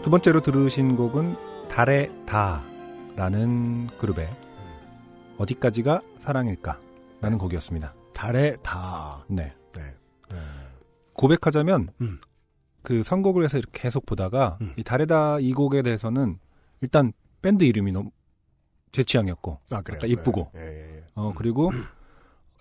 두 0.06 0.10
번째로 0.10 0.40
들으신 0.40 0.94
곡은 0.94 1.34
달의 1.68 2.12
다라는 2.26 3.88
그룹의 3.98 4.30
어디까지가 5.36 6.00
사랑일까? 6.20 6.78
라는 7.20 7.38
곡이었습니다. 7.38 7.92
달의 8.14 8.58
다. 8.62 9.24
네. 9.26 9.52
네. 9.74 9.82
고백하자면 11.14 11.88
음. 12.02 12.20
그 12.82 13.02
선곡을 13.02 13.42
해서 13.42 13.58
이렇게 13.58 13.80
계속 13.82 14.06
보다가 14.06 14.60
이 14.76 14.84
달의 14.84 15.08
다 15.08 15.38
이 15.40 15.52
곡에 15.52 15.82
대해서는 15.82 16.38
일단 16.82 17.12
밴드 17.42 17.64
이름이 17.64 17.90
너무 17.90 18.12
제 18.92 19.02
취향이었고 19.02 19.58
아, 19.72 19.82
그래요? 19.82 19.98
약간 19.98 20.08
이쁘고 20.10 20.52
예, 20.54 20.60
예, 20.60 20.96
예. 20.98 21.04
어 21.16 21.32
그리고 21.36 21.72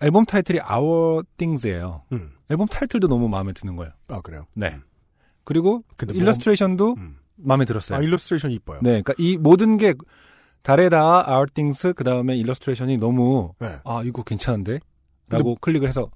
앨범 0.00 0.24
타이틀이 0.24 0.58
Our 0.68 1.22
Things예요. 1.36 2.02
음. 2.10 2.32
앨범 2.50 2.66
타이틀도 2.66 3.06
너무 3.06 3.28
마음에 3.28 3.52
드는 3.52 3.76
거예요. 3.76 3.92
아, 4.08 4.20
그래요? 4.20 4.46
네. 4.52 4.80
그리고 5.44 5.84
근데 5.96 6.12
일러스트레이션도 6.12 6.94
음. 6.98 7.18
마음에 7.36 7.64
들었어요. 7.64 7.98
아, 7.98 8.02
일러스트레이션 8.02 8.50
이뻐요. 8.50 8.78
네, 8.82 8.90
그러니까 9.02 9.14
이 9.18 9.36
모든 9.36 9.76
게 9.76 9.94
달에닿아 10.62 11.26
Our 11.28 11.46
Things 11.54 11.92
그 11.94 12.04
다음에 12.04 12.36
일러스트레이션이 12.36 12.96
너무 12.98 13.52
네. 13.60 13.76
아 13.84 14.02
이거 14.04 14.22
괜찮은데 14.22 14.80
라고 15.28 15.56
클릭을 15.60 15.86
해서 15.88 16.10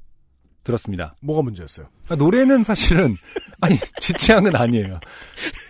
들었습니다. 0.64 1.14
뭐가 1.22 1.42
문제였어요? 1.42 1.86
아, 2.08 2.16
노래는 2.16 2.64
사실은 2.64 3.14
아니 3.60 3.76
제 4.00 4.12
취향은 4.12 4.54
아니에요. 4.56 5.00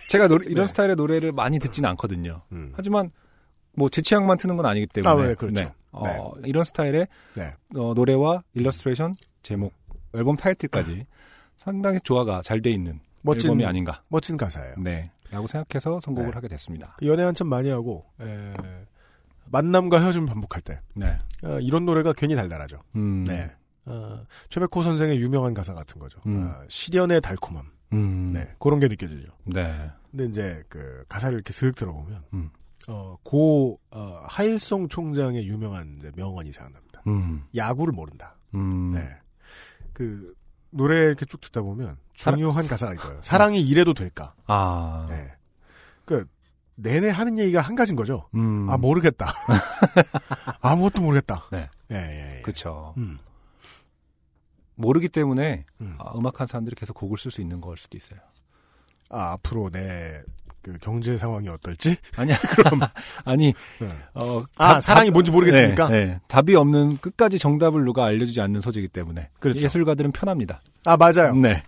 제가 0.09 0.27
노래- 0.27 0.45
이런 0.49 0.67
스타일의 0.67 0.95
노래를 0.95 1.31
많이 1.31 1.59
듣지는 1.59 1.89
않거든요. 1.91 2.41
네. 2.49 2.57
음. 2.57 2.73
하지만 2.75 3.11
뭐 3.73 3.87
제 3.89 4.01
취향만 4.01 4.37
트는 4.37 4.57
건 4.57 4.65
아니기 4.65 4.87
때문에 4.87 5.11
아, 5.23 5.27
네, 5.27 5.33
그렇죠. 5.35 5.71
어, 5.91 6.33
이런 6.43 6.63
스타일의 6.63 7.07
네. 7.35 7.53
어, 7.75 7.93
노래와 7.95 8.43
일러스트레이션 8.53 9.15
제목 9.43 9.73
앨범 10.13 10.35
타이틀까지 10.35 11.05
상당히 11.57 11.99
조화가 12.03 12.41
잘 12.43 12.61
돼 12.61 12.69
있는 12.71 12.99
멋진 13.23 13.49
앨범이 13.51 13.65
아닌가. 13.65 14.01
멋진 14.09 14.35
가사예요. 14.35 14.75
네. 14.79 15.11
라고 15.31 15.47
생각해서 15.47 15.99
선곡을 16.01 16.31
네. 16.31 16.35
하게 16.35 16.47
됐습니다. 16.49 16.95
그 16.99 17.07
연애 17.07 17.23
한참 17.23 17.47
많이 17.47 17.69
하고 17.69 18.05
에, 18.19 18.53
만남과 19.45 20.01
헤어짐을 20.01 20.27
반복할 20.27 20.61
때 20.61 20.81
네. 20.93 21.17
어, 21.43 21.59
이런 21.59 21.85
노래가 21.85 22.13
괜히 22.13 22.35
달달하죠. 22.35 22.81
음. 22.95 23.23
네. 23.25 23.51
어, 23.85 24.23
최백호 24.49 24.83
선생의 24.83 25.19
유명한 25.19 25.53
가사 25.53 25.73
같은 25.73 25.99
거죠. 25.99 26.19
음. 26.25 26.43
어, 26.43 26.63
실연의 26.69 27.21
달콤함. 27.21 27.65
음. 27.93 28.31
네, 28.33 28.55
그런 28.59 28.79
게 28.79 28.87
느껴지죠. 28.87 29.29
네. 29.45 29.89
근데 30.11 30.25
이제 30.25 30.63
그 30.69 31.03
가사를 31.09 31.33
이렇게 31.33 31.51
슥 31.51 31.75
들어보면 31.75 32.23
음. 32.33 32.49
어, 32.87 33.15
고 33.23 33.79
어, 33.91 34.21
하일성 34.23 34.87
총장의 34.87 35.45
유명한 35.47 35.99
명언이 36.15 36.51
생각납니다. 36.51 37.03
음. 37.07 37.43
야구를 37.55 37.93
모른다. 37.93 38.37
음. 38.55 38.91
네. 38.91 39.01
그 39.93 40.33
노래 40.69 40.99
이렇게 40.99 41.25
쭉 41.25 41.41
듣다 41.41 41.61
보면 41.61 41.97
중요한 42.23 42.67
가사가 42.67 42.93
이거예요. 42.93 43.19
사랑이 43.21 43.61
이래도 43.61 43.93
될까? 43.93 44.33
아. 44.47 45.07
네. 45.09 45.31
그 46.05 46.25
내내 46.75 47.09
하는 47.09 47.37
얘기가 47.37 47.61
한 47.61 47.75
가지인 47.75 47.95
거죠. 47.95 48.27
음. 48.35 48.67
아 48.69 48.77
모르겠다. 48.77 49.31
아무것도 50.61 51.01
모르겠다. 51.01 51.45
네. 51.51 51.69
예, 51.91 51.95
예, 51.95 52.37
예. 52.37 52.41
그쵸. 52.41 52.93
음. 52.97 53.17
모르기 54.75 55.09
때문에 55.09 55.65
아, 55.99 56.13
음악한 56.17 56.47
사람들이 56.47 56.75
계속 56.75 56.93
곡을 56.95 57.17
쓸 57.17 57.29
수 57.31 57.41
있는 57.41 57.61
걸 57.61 57.77
수도 57.77 57.97
있어요. 57.97 58.19
아, 59.09 59.33
앞으로 59.33 59.69
내, 59.69 60.21
그, 60.61 60.73
경제 60.81 61.17
상황이 61.17 61.49
어떨지? 61.49 61.97
아니야. 62.17 62.37
그럼. 62.39 62.79
아니, 63.25 63.53
네. 63.79 63.87
어, 64.13 64.41
아, 64.57 64.73
답- 64.75 64.81
사랑이 64.81 65.09
답- 65.09 65.13
뭔지 65.13 65.31
모르겠으니까? 65.31 65.89
네, 65.89 66.05
네. 66.05 66.19
답이 66.27 66.55
없는 66.55 66.97
끝까지 66.97 67.37
정답을 67.37 67.83
누가 67.83 68.05
알려주지 68.05 68.39
않는 68.41 68.61
소재이기 68.61 68.87
때문에 68.87 69.29
그렇죠. 69.39 69.59
예술가들은 69.61 70.13
편합니다. 70.13 70.61
아, 70.85 70.95
맞아요. 70.97 71.35
네. 71.35 71.61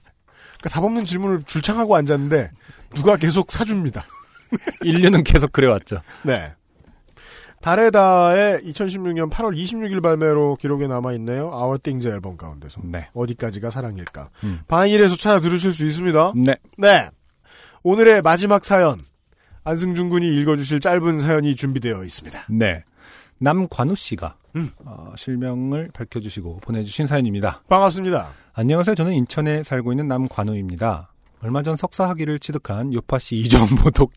그러니까 0.63 0.69
답 0.69 0.83
없는 0.85 1.03
질문을 1.03 1.43
줄창하고 1.43 1.95
앉았는데, 1.97 2.51
누가 2.95 3.17
계속 3.17 3.51
사줍니다. 3.51 4.03
인류는 4.81 5.23
계속 5.23 5.51
그래왔죠. 5.51 6.01
네. 6.23 6.53
다레다의 7.61 8.61
2016년 8.61 9.29
8월 9.29 9.57
26일 9.57 10.01
발매로 10.01 10.57
기록에 10.59 10.87
남아있네요. 10.87 11.49
아워 11.53 11.77
띵즈 11.81 12.07
앨범 12.07 12.37
가운데서. 12.37 12.81
네. 12.83 13.09
어디까지가 13.13 13.69
사랑일까. 13.69 14.29
음. 14.43 14.59
바인일에서 14.67 15.15
찾아 15.15 15.39
들으실 15.39 15.71
수 15.71 15.85
있습니다. 15.85 16.33
네. 16.35 16.55
네. 16.77 17.09
오늘의 17.83 18.21
마지막 18.21 18.65
사연. 18.65 19.01
안승준 19.63 20.09
군이 20.09 20.35
읽어주실 20.41 20.81
짧은 20.81 21.21
사연이 21.21 21.55
준비되어 21.55 22.03
있습니다. 22.03 22.47
네. 22.49 22.83
남관우 23.37 23.95
씨가 23.95 24.35
음. 24.55 24.71
어, 24.85 25.13
실명을 25.17 25.89
밝혀주시고 25.93 26.57
보내주신 26.61 27.07
사연입니다. 27.07 27.61
반갑습니다. 27.67 28.29
안녕하세요. 28.53 28.95
저는 28.95 29.13
인천에 29.13 29.63
살고 29.63 29.93
있는 29.93 30.07
남관우입니다. 30.07 31.09
얼마 31.41 31.61
전 31.61 31.75
석사 31.75 32.07
학위를 32.07 32.39
취득한 32.39 32.93
요파시 32.93 33.35
이종보통 33.35 34.07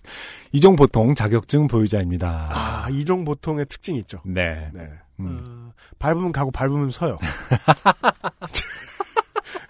이종보통 0.53 1.15
자격증 1.15 1.67
보유자입니다. 1.67 2.51
아, 2.53 2.89
이종 2.91 3.25
보통의 3.25 3.67
특징이 3.67 3.99
있죠. 4.01 4.21
네. 4.25 4.71
네. 4.73 4.89
음. 5.19 5.43
어, 5.45 5.73
밟으면 5.99 6.33
가고 6.33 6.51
밟으면 6.53 6.91
서요. 6.91 7.19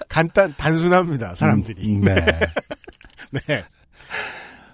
간단, 0.09 0.55
단순합니다, 0.57 1.35
사람들이. 1.35 1.97
음, 1.97 2.01
네. 2.03 2.15
네. 3.47 3.65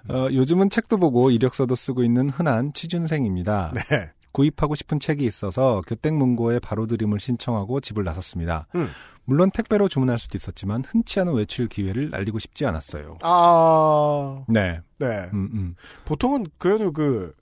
어, 0.08 0.28
요즘은 0.32 0.70
책도 0.70 0.98
보고 0.98 1.30
이력서도 1.30 1.74
쓰고 1.74 2.02
있는 2.02 2.30
흔한 2.30 2.72
취준생입니다. 2.72 3.72
네. 3.74 4.10
구입하고 4.32 4.74
싶은 4.74 4.98
책이 4.98 5.24
있어서 5.24 5.82
교땡문고에 5.86 6.58
바로 6.58 6.86
드림을 6.86 7.20
신청하고 7.20 7.80
집을 7.80 8.04
나섰습니다. 8.04 8.66
음. 8.74 8.88
물론 9.24 9.50
택배로 9.50 9.88
주문할 9.88 10.18
수도 10.18 10.36
있었지만 10.36 10.82
흔치 10.86 11.20
않은 11.20 11.34
외출 11.34 11.68
기회를 11.68 12.10
날리고 12.10 12.38
싶지 12.38 12.66
않았어요. 12.66 13.18
아, 13.22 14.44
네. 14.48 14.80
네. 14.98 15.30
음, 15.32 15.50
음, 15.52 15.74
보통은 16.04 16.46
그래도 16.58 16.92
그, 16.92 17.32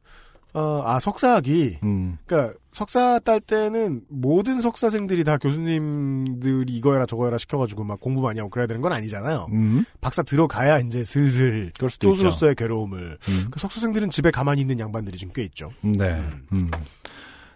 어, 0.52 0.82
아, 0.84 1.00
석사학위. 1.00 1.78
음. 1.82 2.18
그니까, 2.26 2.52
석사 2.72 3.18
딸 3.18 3.40
때는 3.40 4.02
모든 4.08 4.60
석사생들이 4.60 5.24
다 5.24 5.38
교수님들이 5.38 6.72
이거 6.72 6.92
해라 6.92 7.04
저거 7.04 7.24
해라 7.24 7.36
시켜가지고 7.36 7.82
막 7.82 8.00
공부 8.00 8.22
많이 8.22 8.38
하고 8.38 8.48
그래야 8.48 8.68
되는 8.68 8.80
건 8.80 8.92
아니잖아요. 8.92 9.48
음. 9.50 9.84
박사 10.00 10.22
들어가야 10.22 10.78
이제 10.78 11.02
슬슬. 11.02 11.72
교수로서의 12.00 12.54
괴로움을. 12.54 13.18
음. 13.28 13.46
그 13.50 13.58
석사생들은 13.58 14.10
집에 14.10 14.30
가만히 14.30 14.60
있는 14.60 14.78
양반들이 14.78 15.18
좀꽤 15.18 15.42
있죠. 15.44 15.72
네. 15.80 16.22
음. 16.52 16.70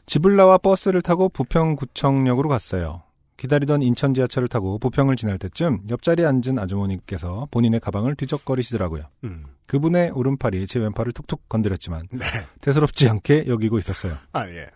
집을 0.06 0.36
나와 0.36 0.58
버스를 0.58 1.00
타고 1.00 1.28
부평구청역으로 1.28 2.48
갔어요. 2.48 3.03
기다리던 3.36 3.82
인천 3.82 4.14
지하철을 4.14 4.48
타고 4.48 4.78
부평을 4.78 5.16
지날 5.16 5.38
때쯤 5.38 5.80
옆자리에 5.90 6.24
앉은 6.24 6.58
아주머니께서 6.58 7.48
본인의 7.50 7.80
가방을 7.80 8.14
뒤적거리시더라고요. 8.14 9.04
음. 9.24 9.44
그분의 9.66 10.10
오른팔이 10.10 10.66
제 10.66 10.78
왼팔을 10.78 11.12
툭툭 11.12 11.48
건드렸지만 11.48 12.06
네. 12.12 12.24
대수롭지 12.60 13.08
않게 13.08 13.46
여기고 13.48 13.78
있었어요. 13.78 14.14
아, 14.32 14.46
예. 14.48 14.68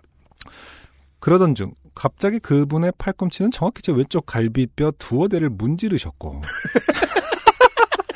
그러던 1.21 1.55
중 1.55 1.73
갑자기 1.95 2.39
그분의 2.39 2.93
팔꿈치는 2.99 3.51
정확히 3.51 3.83
제 3.83 3.93
왼쪽 3.93 4.25
갈비뼈 4.27 4.93
두어 4.99 5.29
대를 5.29 5.51
문지르셨고 5.51 6.43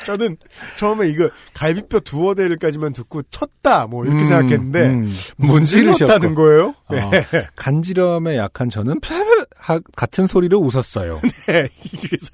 저는 0.05 0.35
처음에 0.77 1.07
이거 1.09 1.29
갈비뼈 1.53 2.01
두어 2.01 2.35
대를까지만 2.35 2.91
듣고 2.91 3.23
쳤다 3.23 3.87
뭐 3.87 4.05
이렇게 4.05 4.23
음, 4.23 4.27
생각했는데 4.27 4.85
음, 4.89 5.11
문질렀다는 5.37 6.35
거예요? 6.35 6.75
어, 6.87 6.95
네. 7.11 7.25
간지럼에 7.55 8.35
약한 8.37 8.69
저는 8.69 8.99
푸- 8.99 9.42
하- 9.63 9.79
같은 9.95 10.27
소리로 10.27 10.59
웃었어요. 10.59 11.21
네. 11.47 11.69
그래서 12.01 12.29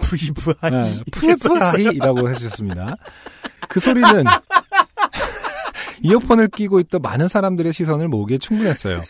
부이부하이 0.00 0.70
네. 0.72 1.00
푸푸하이라고 1.12 2.28
해주셨습니다. 2.30 2.96
그 3.68 3.78
소리는 3.78 4.24
이어폰을 6.02 6.48
끼고 6.48 6.80
있던 6.80 7.00
많은 7.02 7.28
사람들의 7.28 7.72
시선을 7.72 8.08
모으기에 8.08 8.38
충분했어요. 8.38 9.00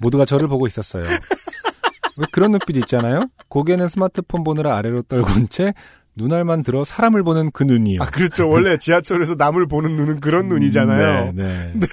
모두가 0.00 0.24
저를 0.24 0.48
보고 0.48 0.66
있었어요. 0.66 1.04
왜 1.04 2.26
그런 2.32 2.50
눈빛 2.50 2.76
있잖아요? 2.78 3.20
고개는 3.48 3.88
스마트폰 3.88 4.42
보느라 4.42 4.76
아래로 4.76 5.02
떨군 5.02 5.48
채 5.48 5.74
눈알만 6.16 6.62
들어 6.62 6.84
사람을 6.84 7.22
보는 7.22 7.50
그 7.52 7.62
눈이요. 7.62 8.02
아 8.02 8.06
그렇죠. 8.06 8.48
원래 8.48 8.78
지하철에서 8.78 9.34
남을 9.36 9.66
보는 9.68 9.96
눈은 9.96 10.20
그런 10.20 10.48
눈이잖아요. 10.48 11.32
네, 11.34 11.72
네. 11.74 11.86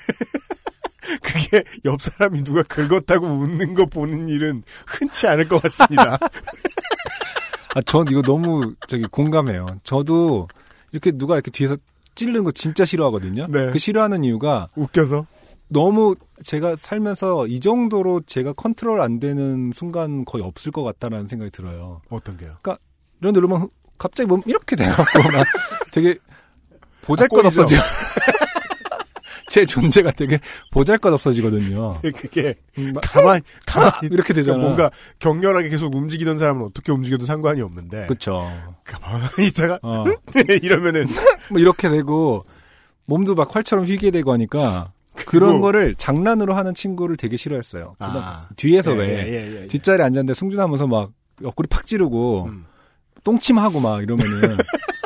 그게 1.33 1.63
옆 1.85 1.99
사람이 2.01 2.43
누가 2.43 2.61
긁었다고 2.63 3.25
웃는 3.25 3.73
거 3.73 3.85
보는 3.85 4.29
일은 4.29 4.63
흔치 4.85 5.27
않을 5.27 5.47
것 5.47 5.61
같습니다. 5.63 6.19
아, 7.75 7.81
전 7.81 8.05
이거 8.07 8.21
너무 8.21 8.75
저기 8.87 9.03
공감해요. 9.05 9.65
저도 9.83 10.47
이렇게 10.91 11.11
누가 11.11 11.33
이렇게 11.33 11.49
뒤에서 11.49 11.75
찌르는 12.13 12.43
거 12.43 12.51
진짜 12.51 12.85
싫어하거든요. 12.85 13.47
네. 13.49 13.71
그 13.71 13.79
싫어하는 13.79 14.23
이유가 14.23 14.69
웃겨서 14.75 15.25
너무 15.69 16.15
제가 16.43 16.75
살면서 16.75 17.47
이 17.47 17.59
정도로 17.59 18.21
제가 18.27 18.53
컨트롤 18.53 19.01
안 19.01 19.19
되는 19.19 19.71
순간 19.73 20.23
거의 20.23 20.43
없을 20.43 20.71
것 20.71 20.83
같다라는 20.83 21.27
생각이 21.27 21.49
들어요. 21.49 22.01
어떤 22.09 22.37
게요? 22.37 22.55
그러니까 22.61 22.77
이런 23.21 23.33
누르면 23.33 23.69
갑자기 23.97 24.27
몸 24.27 24.43
이렇게 24.45 24.75
돼갖고 24.75 25.31
막 25.31 25.47
되게 25.91 26.19
보잘것 27.01 27.39
아, 27.39 27.49
꼬이죠? 27.49 27.61
없어지고 27.61 27.81
제 29.53 29.67
존재가 29.67 30.13
되게 30.13 30.39
보잘것 30.71 31.13
없어지거든요. 31.13 31.93
그게 32.17 32.55
음, 32.79 32.93
막 32.95 33.01
가만 33.01 33.39
가만 33.67 33.91
이렇게 34.09 34.33
되잖아. 34.33 34.57
뭔가 34.57 34.89
격렬하게 35.19 35.69
계속 35.69 35.93
움직이던 35.93 36.39
사람은 36.39 36.65
어떻게 36.65 36.91
움직여도 36.91 37.25
상관이 37.25 37.61
없는데 37.61 38.07
그쵸. 38.07 38.49
가만히 38.83 39.49
있다가 39.49 39.77
어. 39.83 40.05
이러면은 40.63 41.05
뭐 41.51 41.59
이렇게 41.59 41.87
되고 41.87 42.43
몸도 43.05 43.35
막 43.35 43.55
활처럼 43.55 43.85
휘게 43.85 44.09
되고 44.09 44.33
하니까 44.33 44.91
그런 45.27 45.61
거를 45.61 45.93
장난으로 45.99 46.55
하는 46.55 46.73
친구를 46.73 47.15
되게 47.15 47.37
싫어했어요. 47.37 47.93
아. 47.99 48.49
뒤에서 48.55 48.93
예, 48.93 48.97
왜 48.97 49.07
예, 49.07 49.33
예, 49.33 49.61
예. 49.61 49.67
뒷자리에 49.67 50.03
앉았는데 50.03 50.33
승준하면서 50.33 50.87
막 50.87 51.11
옆구리 51.43 51.67
팍 51.67 51.85
찌르고 51.85 52.45
음. 52.45 52.65
똥침하고 53.23 53.79
막 53.79 54.01
이러면은 54.01 54.57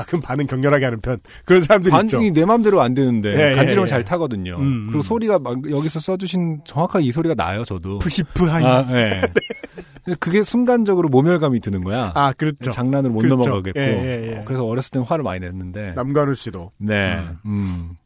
아 0.00 0.04
그럼 0.04 0.22
반응 0.22 0.46
격렬하게 0.46 0.84
하는 0.86 1.00
편 1.00 1.18
그런 1.44 1.62
사람들이 1.62 1.94
있죠. 1.94 2.16
반응이 2.16 2.32
내 2.32 2.44
맘대로 2.46 2.80
안 2.80 2.94
되는데 2.94 3.34
예, 3.34 3.50
예, 3.50 3.52
간지럼을 3.52 3.86
예. 3.86 3.90
잘 3.90 4.04
타거든요. 4.04 4.56
음, 4.56 4.86
그리고 4.86 5.00
음. 5.00 5.02
소리가 5.02 5.38
막 5.38 5.70
여기서 5.70 6.00
써주신 6.00 6.62
정확하게 6.64 7.04
이 7.04 7.12
소리가 7.12 7.34
나요. 7.34 7.64
저도. 7.64 7.98
푸히프하이. 7.98 8.64
아, 8.64 8.86
예. 8.90 9.20
근데 10.04 10.16
그게 10.18 10.42
순간적으로 10.42 11.10
모멸감이 11.10 11.60
드는 11.60 11.84
거야. 11.84 12.12
아 12.14 12.32
그렇죠. 12.32 12.70
장난으로 12.70 13.12
못 13.12 13.20
그렇죠. 13.20 13.36
넘어가겠고. 13.36 13.78
예, 13.78 13.84
예, 13.84 14.32
예. 14.32 14.36
어, 14.38 14.44
그래서 14.46 14.64
어렸을 14.64 14.90
땐 14.92 15.02
화를 15.02 15.22
많이 15.22 15.40
냈는데. 15.40 15.92
남관우 15.94 16.32
씨도 16.34 16.72
네. 16.78 17.18
음. 17.44 17.96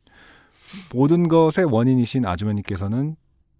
모든 0.92 1.28
것의 1.28 1.66
원인이신 1.70 2.26
아주머니께서는 2.26 3.14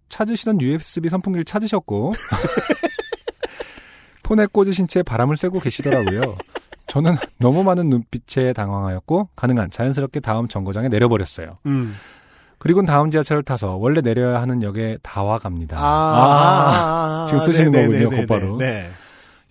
찾으시던 0.09 0.59
USB 0.59 1.07
선풍기를 1.07 1.45
찾으셨고 1.45 2.11
폰에 4.23 4.47
꽂으신 4.51 4.87
채 4.87 5.03
바람을 5.03 5.37
쐬고 5.37 5.61
계시더라고요. 5.61 6.35
저는 6.87 7.15
너무 7.39 7.63
많은 7.63 7.89
눈빛에 7.89 8.53
당황하였고 8.53 9.29
가능한 9.35 9.71
자연스럽게 9.71 10.19
다음 10.19 10.47
정거장에 10.47 10.87
내려버렸어요. 10.89 11.57
음. 11.65 11.95
그리고는 12.57 12.85
다음 12.85 13.11
지하철을 13.11 13.43
타서 13.43 13.75
원래 13.75 14.01
내려야 14.01 14.41
하는 14.41 14.63
역에 14.63 14.97
다 15.03 15.23
와 15.23 15.37
갑니다. 15.37 15.77
아, 15.77 15.83
아, 15.83 17.25
지금 17.27 17.39
쓰시는 17.45 17.71
네, 17.71 17.79
네, 17.81 17.85
거군요, 17.87 18.09
네, 18.09 18.15
네, 18.15 18.21
곧바로. 18.21 18.57
네. 18.57 18.89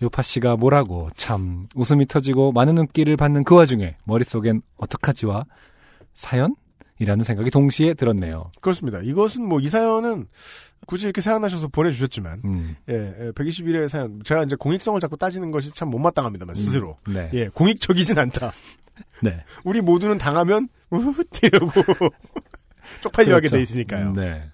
요파 0.02 0.23
씨가 0.23 0.56
뭐라고 0.56 1.09
참 1.16 1.69
웃음이 1.74 2.06
터지고 2.06 2.52
많은 2.52 2.74
눈길을 2.74 3.16
받는 3.16 3.44
그 3.44 3.55
와중에 3.55 3.97
머릿속엔 4.05 4.62
어떡하지와 4.77 5.44
사연 6.15 6.56
이라는 6.98 7.24
생각이 7.24 7.50
동시에 7.50 7.94
들었네요. 7.94 8.52
그렇습니다. 8.60 9.00
이것은 9.02 9.46
뭐 9.48 9.58
이 9.60 9.68
사연은 9.68 10.26
굳이 10.86 11.06
이렇게 11.06 11.20
생각나셔서 11.20 11.68
보내주셨지만 11.68 12.42
음, 12.44 12.76
예, 12.88 12.94
예 12.94 13.30
121의 13.32 13.88
사연 13.88 14.20
제가 14.22 14.42
이제 14.44 14.56
공익성을 14.56 15.00
자꾸 15.00 15.16
따지는 15.16 15.50
것이 15.50 15.72
참 15.72 15.88
못마땅합니다만 15.90 16.54
스스로 16.54 16.98
네. 17.08 17.30
예 17.32 17.48
공익적이진 17.48 18.18
않다. 18.18 18.52
네. 19.22 19.42
우리 19.64 19.80
모두는 19.80 20.18
당하면 20.18 20.68
우훗 20.90 21.24
이러고 21.42 21.70
쪽팔려 23.02 23.34
하게 23.34 23.48
그렇죠. 23.48 23.56
돼 23.56 23.62
있으니까요. 23.62 24.12
네. 24.12 24.44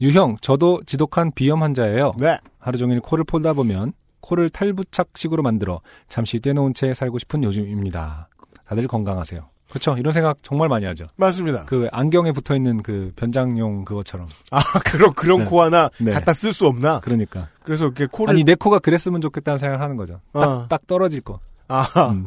유형, 0.00 0.36
저도 0.40 0.82
지독한 0.86 1.32
비염 1.34 1.62
환자예요. 1.62 2.12
네. 2.18 2.38
하루 2.58 2.78
종일 2.78 3.00
코를 3.00 3.24
풀다 3.24 3.52
보면 3.54 3.92
코를 4.20 4.48
탈부착식으로 4.50 5.42
만들어 5.42 5.80
잠시 6.08 6.40
떼놓은 6.40 6.74
채 6.74 6.94
살고 6.94 7.18
싶은 7.18 7.42
요즘입니다. 7.44 8.28
다들 8.66 8.86
건강하세요. 8.86 9.49
그렇죠. 9.70 9.96
이런 9.96 10.12
생각 10.12 10.42
정말 10.42 10.68
많이 10.68 10.84
하죠. 10.86 11.06
맞습니다. 11.16 11.64
그 11.66 11.88
안경에 11.92 12.32
붙어 12.32 12.54
있는 12.56 12.82
그 12.82 13.12
변장용 13.16 13.84
그것처럼. 13.84 14.28
아, 14.50 14.60
그런, 14.84 15.12
그런 15.14 15.38
네. 15.40 15.44
코 15.46 15.62
하나 15.62 15.88
네. 16.00 16.10
갖다 16.10 16.32
쓸 16.32 16.52
수 16.52 16.66
없나? 16.66 17.00
그러니까. 17.00 17.48
그래서 17.62 17.84
이렇게 17.86 18.06
코를. 18.06 18.34
아니 18.34 18.44
내 18.44 18.54
코가 18.54 18.80
그랬으면 18.80 19.20
좋겠다는 19.20 19.58
생각을 19.58 19.82
하는 19.82 19.96
거죠. 19.96 20.20
딱, 20.32 20.42
아. 20.42 20.66
딱 20.68 20.86
떨어질 20.86 21.20
거. 21.20 21.40
아, 21.68 21.86
음. 22.10 22.26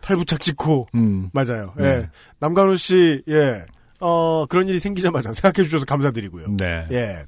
탈부착지 0.00 0.54
코. 0.54 0.88
음. 0.94 1.30
맞아요. 1.32 1.72
네. 1.76 1.84
예. 1.84 2.10
남간호 2.40 2.74
씨, 2.76 3.22
예. 3.28 3.64
어, 4.00 4.46
그런 4.48 4.68
일이 4.68 4.80
생기자마자 4.80 5.32
생각해 5.32 5.64
주셔서 5.64 5.84
감사드리고요. 5.84 6.56
네. 6.56 6.86
예. 6.90 7.24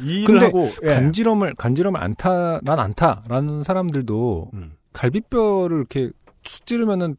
이 0.00 0.22
일을 0.24 0.40
하고, 0.42 0.70
예. 0.82 0.88
간지럼을 0.88 1.54
간지럼을 1.54 2.00
안 2.00 2.14
타, 2.14 2.60
난 2.62 2.78
안 2.78 2.94
타라는 2.94 3.62
사람들도 3.62 4.50
음. 4.54 4.72
갈비뼈를 4.92 5.78
이렇게 5.78 6.10
툭 6.42 6.66
찌르면은 6.66 7.16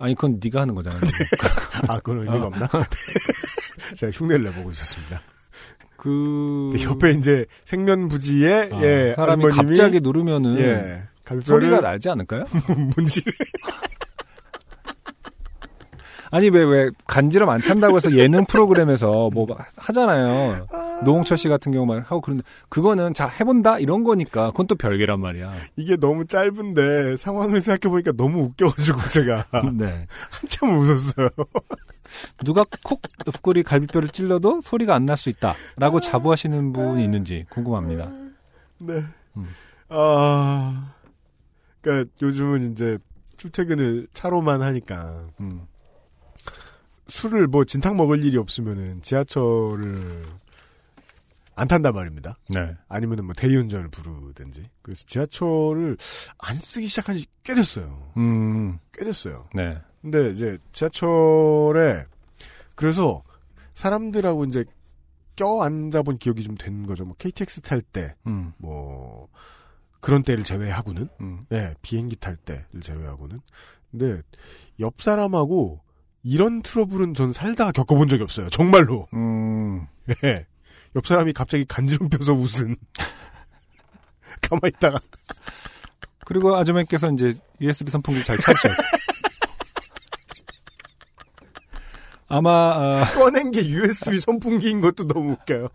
아니 0.00 0.14
그건 0.14 0.40
네가 0.42 0.62
하는 0.62 0.74
거잖아요. 0.74 1.00
아, 1.88 1.96
그건 1.98 2.18
의미가 2.20 2.44
어. 2.44 2.46
없나? 2.46 2.68
제가 3.96 4.12
흉내를 4.12 4.44
내보고 4.44 4.70
있었습니다. 4.70 5.22
그 5.96 6.72
옆에 6.82 7.12
이제 7.12 7.46
생면부지에, 7.64 8.70
아, 8.72 8.82
예. 8.82 9.14
사람이 9.16 9.44
할머님이, 9.44 9.68
갑자기 9.68 10.00
누르면은 10.00 10.58
예. 10.58 11.02
소리가 11.42 11.80
나지 11.80 12.10
않을까요? 12.10 12.44
문지 12.94 13.22
아니 16.34 16.48
왜 16.48 16.64
왜 16.64 16.90
간지럼 17.06 17.48
안 17.48 17.60
탄다고 17.60 17.96
해서 17.96 18.10
예능 18.16 18.44
프로그램에서 18.44 19.30
뭐 19.32 19.46
하잖아요. 19.76 20.66
노홍철 21.04 21.38
씨 21.38 21.48
같은 21.48 21.70
경우만 21.70 22.00
하고 22.00 22.20
그런데 22.20 22.42
그거는 22.68 23.14
자 23.14 23.28
해본다 23.28 23.78
이런 23.78 24.02
거니까 24.02 24.50
그건 24.50 24.66
또 24.66 24.74
별개란 24.74 25.20
말이야. 25.20 25.52
이게 25.76 25.96
너무 25.96 26.26
짧은데 26.26 27.16
상황을 27.16 27.60
생각해 27.60 27.90
보니까 27.90 28.10
너무 28.16 28.42
웃겨가지고 28.42 29.00
제가 29.10 29.44
네. 29.74 30.06
한참 30.30 30.76
웃었어요. 30.78 31.28
누가 32.44 32.64
콕 32.82 33.00
옆구리 33.26 33.62
갈비뼈를 33.62 34.08
찔러도 34.08 34.60
소리가 34.60 34.94
안 34.94 35.04
날 35.06 35.16
수 35.16 35.28
있다라고 35.30 36.00
자부하시는 36.00 36.72
분이 36.72 37.04
있는지 37.04 37.44
궁금합니다. 37.50 38.10
네. 38.78 39.04
음. 39.36 39.48
아, 39.88 40.92
그니까 41.80 42.10
요즘은 42.22 42.72
이제 42.72 42.98
출퇴근을 43.36 44.08
차로만 44.14 44.62
하니까 44.62 45.28
음. 45.40 45.62
술을 47.08 47.46
뭐 47.48 47.64
진탕 47.64 47.96
먹을 47.96 48.24
일이 48.24 48.36
없으면은 48.38 49.02
지하철을 49.02 50.24
안 51.56 51.68
탄단 51.68 51.94
말입니다. 51.94 52.36
네. 52.48 52.76
아니면은 52.88 53.26
뭐 53.26 53.34
대리운전을 53.34 53.88
부르든지. 53.90 54.68
그래서 54.82 55.04
지하철을 55.06 55.96
안 56.38 56.56
쓰기 56.56 56.86
시작한 56.86 57.16
지 57.18 57.26
꽤 57.44 57.54
됐어요. 57.54 58.10
음. 58.16 58.78
꽤 58.92 59.04
됐어요. 59.04 59.46
네. 59.54 59.78
근데 60.00 60.30
이제 60.30 60.56
지하철에 60.72 62.06
그래서 62.74 63.22
사람들하고 63.74 64.46
이제 64.46 64.64
껴 65.36 65.60
앉아본 65.62 66.16
기억이 66.18 66.42
좀 66.42 66.56
된 66.56 66.86
거죠. 66.86 67.04
뭐 67.04 67.14
KTX 67.18 67.60
탈 67.60 67.82
때, 67.82 68.14
음. 68.26 68.52
뭐 68.56 69.28
그런 70.00 70.22
때를 70.22 70.42
제외하고는, 70.42 71.08
음. 71.20 71.46
네 71.50 71.74
비행기 71.82 72.16
탈 72.16 72.36
때를 72.36 72.64
제외하고는. 72.82 73.40
근데 73.90 74.22
옆 74.80 75.02
사람하고 75.02 75.80
이런 76.24 76.62
트러블은 76.62 77.14
전 77.14 77.32
살다가 77.32 77.70
겪어본 77.70 78.08
적이 78.08 78.22
없어요. 78.24 78.48
정말로. 78.50 79.06
음. 79.12 79.86
예. 80.24 80.46
옆 80.96 81.06
사람이 81.06 81.34
갑자기 81.34 81.64
간지럼 81.66 82.08
펴서 82.08 82.32
웃은. 82.32 82.76
가만 84.40 84.70
있다가 84.76 84.98
그리고 86.26 86.56
아주머니께서 86.56 87.12
이제 87.12 87.38
USB 87.60 87.90
선풍기 87.90 88.24
잘 88.24 88.36
찾으셔. 88.38 88.68
아마 92.26 92.50
아, 92.50 93.04
꺼낸 93.14 93.52
게 93.52 93.64
USB 93.66 94.18
선풍기인 94.18 94.80
것도 94.80 95.06
너무 95.06 95.32
웃겨요. 95.32 95.68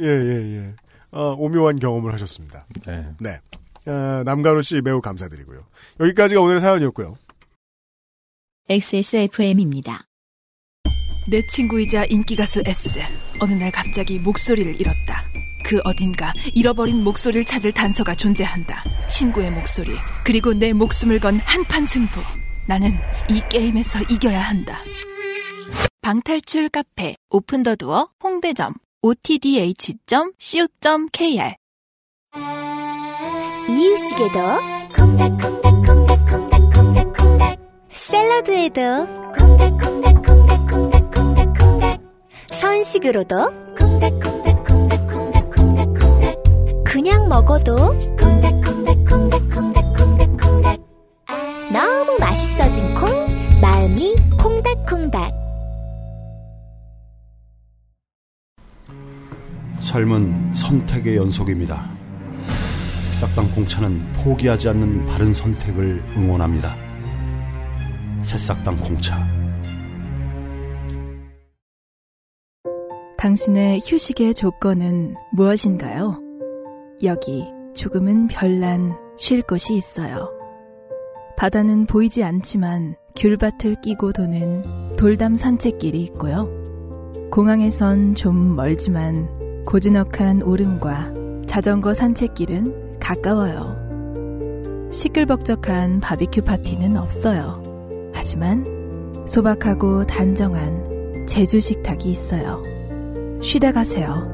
예, 0.00 0.06
예, 0.06 0.56
예. 0.56 0.74
어, 1.10 1.34
오묘한 1.38 1.78
경험을 1.78 2.12
하셨습니다. 2.14 2.66
네. 2.86 3.14
네. 3.20 3.40
어, 3.86 4.22
남가로 4.24 4.62
씨 4.62 4.80
매우 4.80 5.00
감사드리고요. 5.00 5.66
여기까지가 6.00 6.40
오늘의 6.40 6.60
사연이었고요. 6.60 7.16
XSFM입니다. 8.68 10.06
내 11.28 11.46
친구이자 11.46 12.04
인기가수 12.06 12.62
S. 12.66 13.00
어느 13.40 13.52
날 13.54 13.70
갑자기 13.70 14.18
목소리를 14.18 14.80
잃었다. 14.80 15.24
그 15.64 15.80
어딘가 15.84 16.32
잃어버린 16.54 17.02
목소리를 17.02 17.44
찾을 17.44 17.72
단서가 17.72 18.14
존재한다. 18.14 18.84
친구의 19.08 19.50
목소리, 19.50 19.90
그리고 20.24 20.54
내 20.54 20.72
목숨을 20.72 21.18
건 21.18 21.38
한판 21.38 21.86
승부. 21.86 22.20
나는 22.68 22.92
이 23.30 23.42
게임에서 23.48 24.02
이겨야 24.02 24.40
한다. 24.40 24.78
방탈출 26.02 26.68
카페, 26.68 27.16
오픈 27.30 27.64
더 27.64 27.74
두어, 27.74 28.10
홍대점, 28.22 28.74
otdh.co.kr 29.02 29.96
이유식에도 33.76 34.40
콩닥콩닥콩닥콩닥콩닥콩닥 34.96 37.58
샐러드에도 37.90 38.80
콩닥콩닥콩닥콩닥콩닥콩닥 39.36 42.00
선식으로도 42.52 43.36
콩닥콩닥콩닥콩닥콩닥콩닥 43.76 46.42
그냥 46.84 47.28
먹어도 47.28 47.76
콩닥콩닥콩닥콩닥콩닥콩닥 48.18 50.80
너무 51.70 52.16
맛있어진 52.18 52.94
콩 52.94 53.10
마음이 53.60 54.16
콩닥콩닥 54.38 55.34
삶은 59.80 60.54
선택의 60.54 61.16
연속입니다. 61.16 62.05
새싹당 63.16 63.50
공차는 63.52 64.12
포기하지 64.12 64.68
않는 64.68 65.06
바른 65.06 65.32
선택을 65.32 66.04
응원합니다. 66.18 66.76
새싹당 68.20 68.76
공차. 68.76 69.26
당신의 73.16 73.80
휴식의 73.82 74.34
조건은 74.34 75.14
무엇인가요? 75.32 76.20
여기 77.04 77.46
조금은 77.74 78.26
별난 78.26 78.94
쉴 79.16 79.40
곳이 79.40 79.74
있어요. 79.74 80.30
바다는 81.38 81.86
보이지 81.86 82.22
않지만 82.22 82.96
귤밭을 83.16 83.80
끼고 83.80 84.12
도는 84.12 84.96
돌담 84.98 85.36
산책길이 85.36 86.02
있고요. 86.02 86.50
공항에선 87.30 88.14
좀 88.14 88.54
멀지만 88.56 89.64
고즈넉한 89.64 90.42
오름과 90.42 91.14
자전거 91.46 91.94
산책길은 91.94 92.85
가까워요. 93.06 94.90
시끌벅적한 94.90 96.00
바비큐 96.00 96.42
파티는 96.42 96.96
없어요. 96.96 97.62
하지만 98.12 98.64
소박하고 99.28 100.04
단정한 100.06 101.24
제주 101.28 101.60
식탁이 101.60 102.10
있어요. 102.10 102.60
쉬다 103.40 103.70
가세요. 103.70 104.26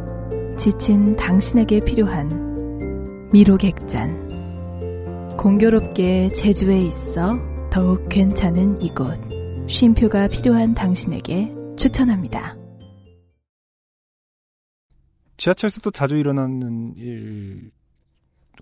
지친 0.56 1.16
당신에게 1.16 1.80
필요한 1.80 3.28
미로객잔. 3.30 5.36
공교롭게 5.38 6.30
제주에 6.30 6.78
있어 6.78 7.38
더욱 7.68 8.08
괜찮은 8.08 8.80
이곳. 8.80 9.20
쉼표가 9.66 10.28
필요한 10.28 10.74
당신에게 10.74 11.54
추천합니다. 11.76 12.56
지하철에서도 15.36 15.90
자주 15.90 16.16
일어나는 16.16 16.94
일 16.96 17.70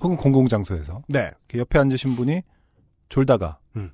혹은 0.02 0.16
공공장소에서 0.16 1.02
네. 1.08 1.30
옆에 1.54 1.78
앉으신 1.78 2.16
분이 2.16 2.42
졸다가 3.08 3.58
음. 3.76 3.90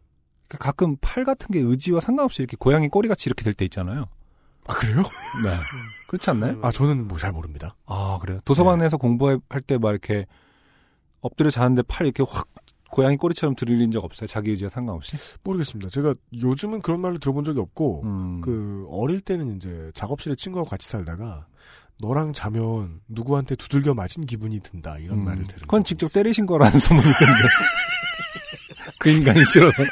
그 0.48 0.58
가끔 0.58 0.96
팔 1.00 1.24
같은 1.24 1.48
게 1.52 1.58
의지와 1.60 2.00
상관없이 2.00 2.42
이렇게 2.42 2.56
고양이 2.58 2.88
꼬리같이 2.88 3.28
이렇게 3.28 3.42
될 3.44 3.54
때 3.54 3.64
있잖아요. 3.64 4.06
아, 4.68 4.74
그래요? 4.74 4.98
네. 4.98 5.56
그렇지 6.08 6.30
않나요? 6.30 6.58
아, 6.62 6.70
저는 6.72 7.08
뭐 7.08 7.18
잘 7.18 7.32
모릅니다. 7.32 7.76
아, 7.86 8.18
그래요? 8.20 8.40
도서관에서 8.44 8.96
공부할 8.96 9.40
때 9.66 9.78
막 9.78 9.90
이렇게 9.90 10.26
엎드려 11.20 11.50
자는데 11.50 11.82
팔 11.82 12.06
이렇게 12.06 12.22
확 12.28 12.48
고양이 12.90 13.16
꼬리처럼 13.16 13.56
들릴린 13.56 13.90
적 13.90 14.04
없어요? 14.04 14.26
자기 14.28 14.50
의지와 14.52 14.70
상관없이? 14.70 15.16
모르겠습니다. 15.42 15.90
제가 15.90 16.14
요즘은 16.32 16.82
그런 16.82 17.00
말을 17.00 17.18
들어본 17.18 17.42
적이 17.44 17.60
없고, 17.60 18.02
음. 18.04 18.40
그, 18.40 18.86
어릴 18.88 19.20
때는 19.20 19.56
이제 19.56 19.90
작업실에 19.92 20.36
친구하고 20.36 20.70
같이 20.70 20.88
살다가, 20.88 21.46
너랑 21.98 22.32
자면 22.32 23.00
누구한테 23.08 23.56
두들겨 23.56 23.94
맞은 23.94 24.26
기분이 24.26 24.60
든다, 24.60 24.98
이런 24.98 25.24
말을 25.24 25.46
들은 25.46 25.60
그건 25.60 25.82
직접 25.84 26.12
때리신 26.12 26.46
거라는 26.46 26.78
소문이 26.78 27.08
있던데. 27.08 27.42
그 29.00 29.10
인간이 29.10 29.44
싫어서. 29.44 29.82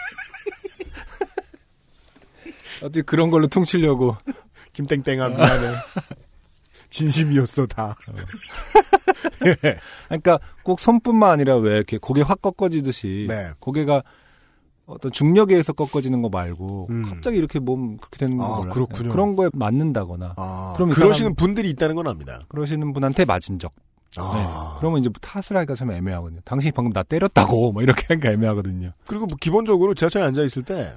어떻게 2.82 3.02
그런 3.02 3.30
걸로 3.30 3.46
퉁치려고. 3.46 4.16
김땡땡아, 4.74 5.28
미안해. 5.30 5.76
진심이었어, 6.90 7.66
다. 7.66 7.96
그러니까 10.08 10.38
꼭 10.62 10.78
손뿐만 10.78 11.30
아니라 11.30 11.56
왜 11.56 11.76
이렇게 11.76 11.98
고개 11.98 12.20
확 12.22 12.42
꺾어지듯이 12.42 13.26
네. 13.28 13.50
고개가 13.58 14.02
어떤 14.86 15.10
중력에 15.12 15.54
의해서 15.54 15.72
꺾어지는 15.72 16.20
거 16.22 16.28
말고 16.28 16.88
음. 16.90 17.02
갑자기 17.02 17.38
이렇게 17.38 17.58
몸 17.58 17.96
그렇게 17.96 18.18
되는 18.18 18.36
거 18.36 18.44
아, 18.44 18.56
몰라요. 18.58 18.72
그렇군요. 18.74 19.12
그런 19.12 19.34
거에 19.36 19.48
맞는다거나 19.54 20.34
아, 20.36 20.72
그럼 20.76 20.90
이 20.90 20.92
그러시는 20.92 21.14
사람- 21.30 21.34
분들이 21.36 21.70
있다는 21.70 21.94
건 21.96 22.06
압니다. 22.06 22.40
그러시는 22.48 22.92
분한테 22.92 23.24
맞은 23.24 23.58
적. 23.58 23.72
아. 24.16 24.32
네. 24.34 24.78
그러면 24.80 25.00
이제 25.00 25.10
탓을 25.20 25.56
하기가 25.56 25.74
참 25.74 25.90
애매하거든요. 25.90 26.40
당신이 26.44 26.72
방금 26.72 26.92
나 26.92 27.02
때렸다고 27.02 27.72
뭐 27.72 27.82
이렇게 27.82 28.04
하기가 28.08 28.30
애매하거든요. 28.32 28.92
그리고 29.06 29.26
뭐 29.26 29.36
기본적으로 29.40 29.94
지하철에 29.94 30.24
앉아 30.26 30.42
있을 30.42 30.62
때 30.62 30.92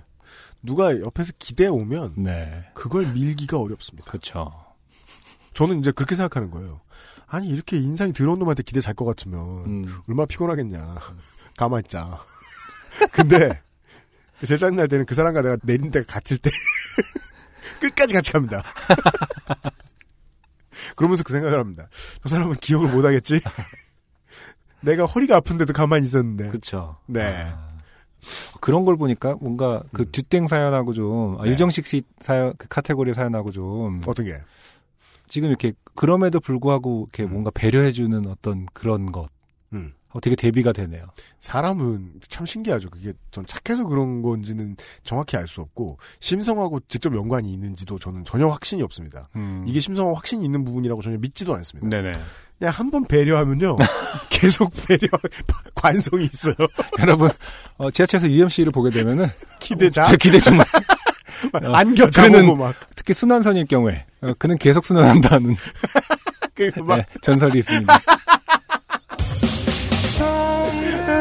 누가 0.61 0.91
옆에서 0.99 1.31
기대 1.39 1.67
오면 1.67 2.15
네. 2.17 2.65
그걸 2.73 3.07
밀기가 3.13 3.57
어렵습니다. 3.59 4.09
그렇죠. 4.11 4.51
저는 5.53 5.79
이제 5.79 5.91
그렇게 5.91 6.15
생각하는 6.15 6.51
거예요. 6.51 6.81
아니 7.25 7.47
이렇게 7.47 7.77
인상이 7.77 8.13
더러운 8.13 8.37
놈한테 8.39 8.63
기대 8.63 8.81
잘 8.81 8.93
것 8.93 9.05
같으면 9.05 9.39
음. 9.65 9.97
얼마나 10.07 10.25
피곤하겠냐. 10.27 10.95
가만 11.57 11.79
있자. 11.85 12.19
근데 13.11 13.61
제일 14.45 14.59
짜증날 14.59 14.87
때는 14.87 15.05
그 15.05 15.15
사람과 15.15 15.41
내가 15.41 15.57
내린 15.63 15.89
데가 15.89 16.05
같을 16.05 16.37
때 16.37 16.51
끝까지 17.81 18.13
같이 18.13 18.31
갑니다. 18.31 18.63
그러면서 20.95 21.23
그 21.23 21.33
생각을 21.33 21.59
합니다. 21.59 21.89
저 22.23 22.29
사람은 22.29 22.55
기억을 22.55 22.89
못 22.89 23.03
하겠지? 23.03 23.41
내가 24.81 25.05
허리가 25.05 25.37
아픈데도 25.37 25.73
가만히 25.73 26.05
있었는데. 26.05 26.49
그렇죠. 26.49 26.97
네. 27.07 27.51
그런 28.61 28.85
걸 28.85 28.97
보니까 28.97 29.35
뭔가 29.35 29.83
그 29.93 30.03
음. 30.03 30.11
뒷땡 30.11 30.47
사연하고 30.47 30.93
좀 30.93 31.37
아, 31.39 31.43
네. 31.43 31.51
유정식 31.51 31.85
씨 31.85 32.01
사연 32.19 32.53
그 32.57 32.67
카테고리 32.67 33.13
사연하고 33.13 33.51
좀 33.51 34.01
어떤 34.05 34.25
게? 34.25 34.41
지금 35.27 35.49
이렇게 35.49 35.73
그럼에도 35.95 36.39
불구하고 36.39 37.07
이렇게 37.09 37.25
뭔가 37.25 37.51
배려해주는 37.51 38.27
어떤 38.27 38.65
그런 38.73 39.11
것 39.11 39.27
음. 39.73 39.93
하고 40.07 40.19
되게 40.21 40.35
대비가 40.35 40.71
되네요. 40.71 41.05
사람은 41.39 42.13
참 42.29 42.45
신기하죠. 42.45 42.89
그게 42.89 43.13
전 43.31 43.45
착해서 43.45 43.85
그런 43.85 44.21
건지는 44.21 44.75
정확히 45.03 45.35
알 45.37 45.47
수 45.47 45.61
없고 45.61 45.97
심성하고 46.19 46.79
직접 46.87 47.13
연관이 47.15 47.51
있는지도 47.53 47.97
저는 47.99 48.23
전혀 48.25 48.47
확신이 48.47 48.81
없습니다. 48.83 49.29
음. 49.35 49.63
이게 49.67 49.79
심성하고 49.79 50.15
확신이 50.15 50.43
있는 50.45 50.63
부분이라고 50.65 51.01
전혀 51.01 51.17
믿지도 51.17 51.53
않습니다. 51.55 51.89
네네. 51.89 52.11
그냥 52.59 52.73
한 52.73 52.89
번 52.89 53.05
배려하면요 53.05 53.75
계속 54.29 54.71
배려 54.87 55.07
관성이 55.75 56.25
있어요. 56.25 56.55
여러분 56.99 57.29
어, 57.77 57.91
지하철에서 57.91 58.29
UMC를 58.29 58.71
보게 58.71 58.89
되면은 58.89 59.27
기대자 59.59 60.03
제 60.03 60.17
기대 60.17 60.39
좀 60.39 60.57
안겨 61.73 62.09
그는 62.09 62.31
자고 62.41 62.55
막 62.55 62.75
특히 62.95 63.13
순환선일 63.13 63.65
경우에 63.67 64.05
어, 64.21 64.33
그는 64.39 64.57
계속 64.57 64.85
순환한다는 64.85 65.55
그 66.55 66.71
막 66.81 66.97
네, 66.97 67.05
전설이 67.21 67.59
있습니다. 67.59 67.93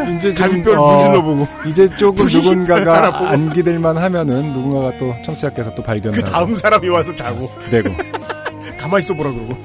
이제 0.04 0.34
좀, 0.34 0.46
갈비뼈를 0.46 0.78
어, 0.78 0.92
문질러 0.92 1.22
보고 1.22 1.48
이제 1.66 1.88
조금 1.96 2.24
부시 2.24 2.38
누군가가 2.38 2.98
알아보고. 2.98 3.26
안 3.26 3.52
기댈만 3.52 3.96
하면은 3.98 4.52
누군가가 4.52 4.96
또 4.98 5.14
청취자께서 5.24 5.74
또 5.74 5.82
발견을 5.82 6.18
그 6.18 6.24
다음 6.30 6.54
사람이 6.54 6.88
와서 6.88 7.14
자고 7.14 7.50
되고 7.70 7.90
가만히 8.80 9.02
있어 9.04 9.14
보라 9.14 9.30
그러고 9.30 9.56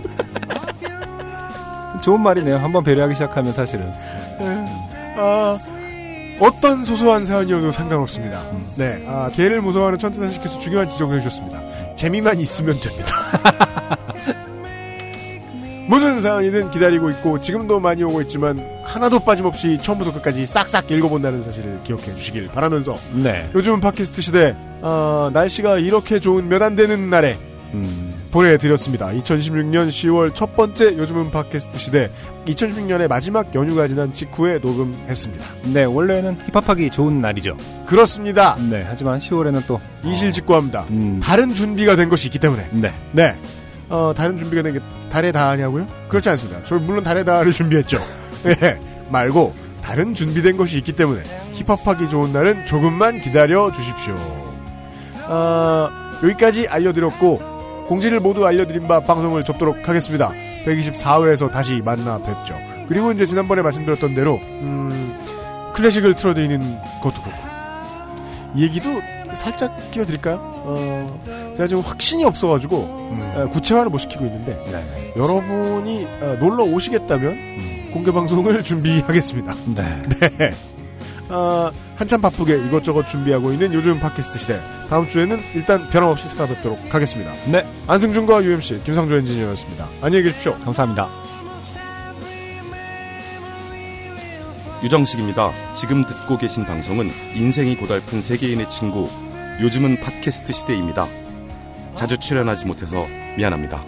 좋은 2.02 2.20
말이네요. 2.22 2.58
한번 2.58 2.84
배려하기 2.84 3.14
시작하면 3.16 3.54
사실은 3.54 3.92
아, 5.18 5.58
어떤 6.40 6.84
소소한 6.84 7.26
사연이어도 7.26 7.72
상관없습니다. 7.72 8.42
네, 8.76 9.04
아, 9.08 9.30
개를 9.32 9.62
무서워하는 9.62 10.00
천태산식께서 10.00 10.58
중요한 10.60 10.88
지적을 10.88 11.18
해주셨습니다. 11.18 11.96
재미만 11.96 12.40
있으면 12.40 12.76
됩니다. 12.80 13.16
무슨 15.88 16.22
사연이든 16.22 16.72
기다리고 16.72 17.10
있고 17.12 17.40
지금도 17.42 17.80
많이 17.80 18.04
오고 18.04 18.22
있지만 18.24 18.64
하나도 18.84 19.20
빠짐없이 19.20 19.80
처음부터 19.82 20.14
끝까지 20.14 20.46
싹싹 20.46 20.90
읽어본다는 20.92 21.44
사실을 21.44 21.82
기억해 21.84 22.16
주시길 22.16 22.48
바라면서 22.50 22.98
네. 23.14 23.50
요즘은 23.54 23.82
팟캐스트 23.82 24.22
시대 24.22 24.56
아, 24.82 25.30
날씨가 25.34 25.80
이렇게 25.80 26.20
좋은 26.20 26.48
몇 26.48 26.62
안 26.62 26.76
되는 26.76 27.10
날에 27.10 27.40
음, 27.74 28.14
보내드렸습니다. 28.32 29.08
2016년 29.08 29.90
10월 29.90 30.36
첫 30.36 30.56
번째 30.56 30.98
요즘은 30.98 31.32
팟캐스트 31.32 31.78
시대 31.80 32.12
2016년의 32.46 33.08
마지막 33.08 33.54
연휴가 33.56 33.88
지난 33.88 34.14
직후에 34.14 34.60
녹음했습니다. 34.60 35.46
네 35.74 35.84
원래는 35.86 36.38
힙합하기 36.52 36.92
좋은 36.92 37.18
날이죠. 37.18 37.58
그렇습니다. 37.88 38.56
네 38.70 38.86
하지만 38.88 39.20
10월에는 39.20 39.64
또 39.68 39.82
이실직고합니다. 40.06 40.86
음, 40.92 41.20
다른 41.22 41.54
준비가 41.54 41.96
된 41.96 42.08
것이 42.10 42.28
있기 42.28 42.38
때문에 42.40 42.68
네 42.72 42.94
네. 43.14 43.36
어, 43.92 44.14
다른 44.16 44.38
준비가 44.38 44.64
된 44.64 44.74
게 44.74 44.80
달에 45.10 45.32
다 45.32 45.50
하냐고요? 45.50 45.86
그렇지 46.08 46.30
않습니다. 46.30 46.62
저 46.64 46.76
물론 46.80 47.04
달에 47.04 47.24
다를 47.26 47.52
준비했죠. 47.52 48.00
예. 48.64 48.80
말고 49.10 49.54
다른 49.82 50.14
준비된 50.14 50.56
것이 50.58 50.78
있기 50.78 50.94
때문에 50.94 51.22
힙합하기 51.54 52.10
좋은 52.10 52.32
날은 52.32 52.66
조금만 52.66 53.20
기다려 53.20 53.72
주십시오. 53.72 54.16
어, 55.28 55.90
여기까지 56.24 56.68
알려드렸고 56.68 57.86
공지를 57.88 58.20
모두 58.22 58.46
알려드린 58.48 58.88
바 58.88 59.02
방송을 59.02 59.44
접도록 59.44 59.88
하겠습니다. 59.90 60.32
124회에서 60.66 61.52
다시 61.52 61.82
만나 61.84 62.18
뵙죠. 62.20 62.56
그리고 62.88 63.12
이제 63.12 63.26
지난번에 63.26 63.62
말씀드렸던 63.62 64.16
대로 64.16 64.36
음, 64.62 65.14
클래식을 65.74 66.16
틀어드리는 66.16 66.60
것도 67.02 67.22
그렇고 67.22 67.40
이 68.56 68.64
얘기도 68.64 68.88
살짝 69.34 69.76
끼워드릴까요? 69.92 70.51
어, 70.64 71.54
제가 71.56 71.68
지금 71.68 71.82
확신이 71.82 72.24
없어가지고 72.24 72.76
어, 72.78 73.50
구체화를 73.52 73.90
못 73.90 73.98
시키고 73.98 74.26
있는데 74.26 74.64
네. 74.66 75.14
여러분이 75.16 76.08
어, 76.22 76.38
놀러 76.40 76.64
오시겠다면 76.64 77.92
공개 77.92 78.12
방송을 78.12 78.64
준비하겠습니다. 78.64 79.56
네. 79.76 80.04
네. 80.38 80.52
어, 81.30 81.72
한참 81.96 82.22
바쁘게 82.22 82.66
이것저것 82.68 83.08
준비하고 83.08 83.52
있는 83.54 83.74
요즘 83.74 84.00
팟캐스트 84.00 84.40
시대. 84.40 84.60
다음 84.90 85.08
주에는 85.08 85.40
일단 85.54 85.90
변함없이 85.90 86.28
찾아뵙도록 86.30 86.94
하겠습니다. 86.94 87.32
네. 87.50 87.66
안승준과 87.88 88.44
UMC, 88.44 88.82
김상조 88.84 89.16
엔지니어였습니다. 89.16 89.88
안녕히 90.02 90.24
계십시오. 90.26 90.54
감사합니다. 90.66 91.08
유정식입니다. 94.84 95.52
지금 95.76 96.06
듣고 96.06 96.38
계신 96.38 96.66
방송은 96.66 97.12
인생이 97.36 97.76
고달픈 97.76 98.22
세계인의 98.22 98.70
친구, 98.70 99.08
요즘은 99.62 99.98
팟캐스트 99.98 100.54
시대입니다. 100.54 101.06
자주 101.94 102.18
출연하지 102.18 102.66
못해서 102.66 103.06
미안합니다. 103.38 103.84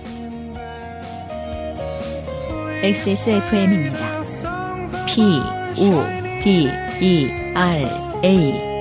XSFM입니다. 2.84 4.22
P, 5.08 5.24
O, 5.80 6.44
D, 6.44 6.70
E, 7.02 7.32
R, 7.56 7.88
A. 8.24 8.73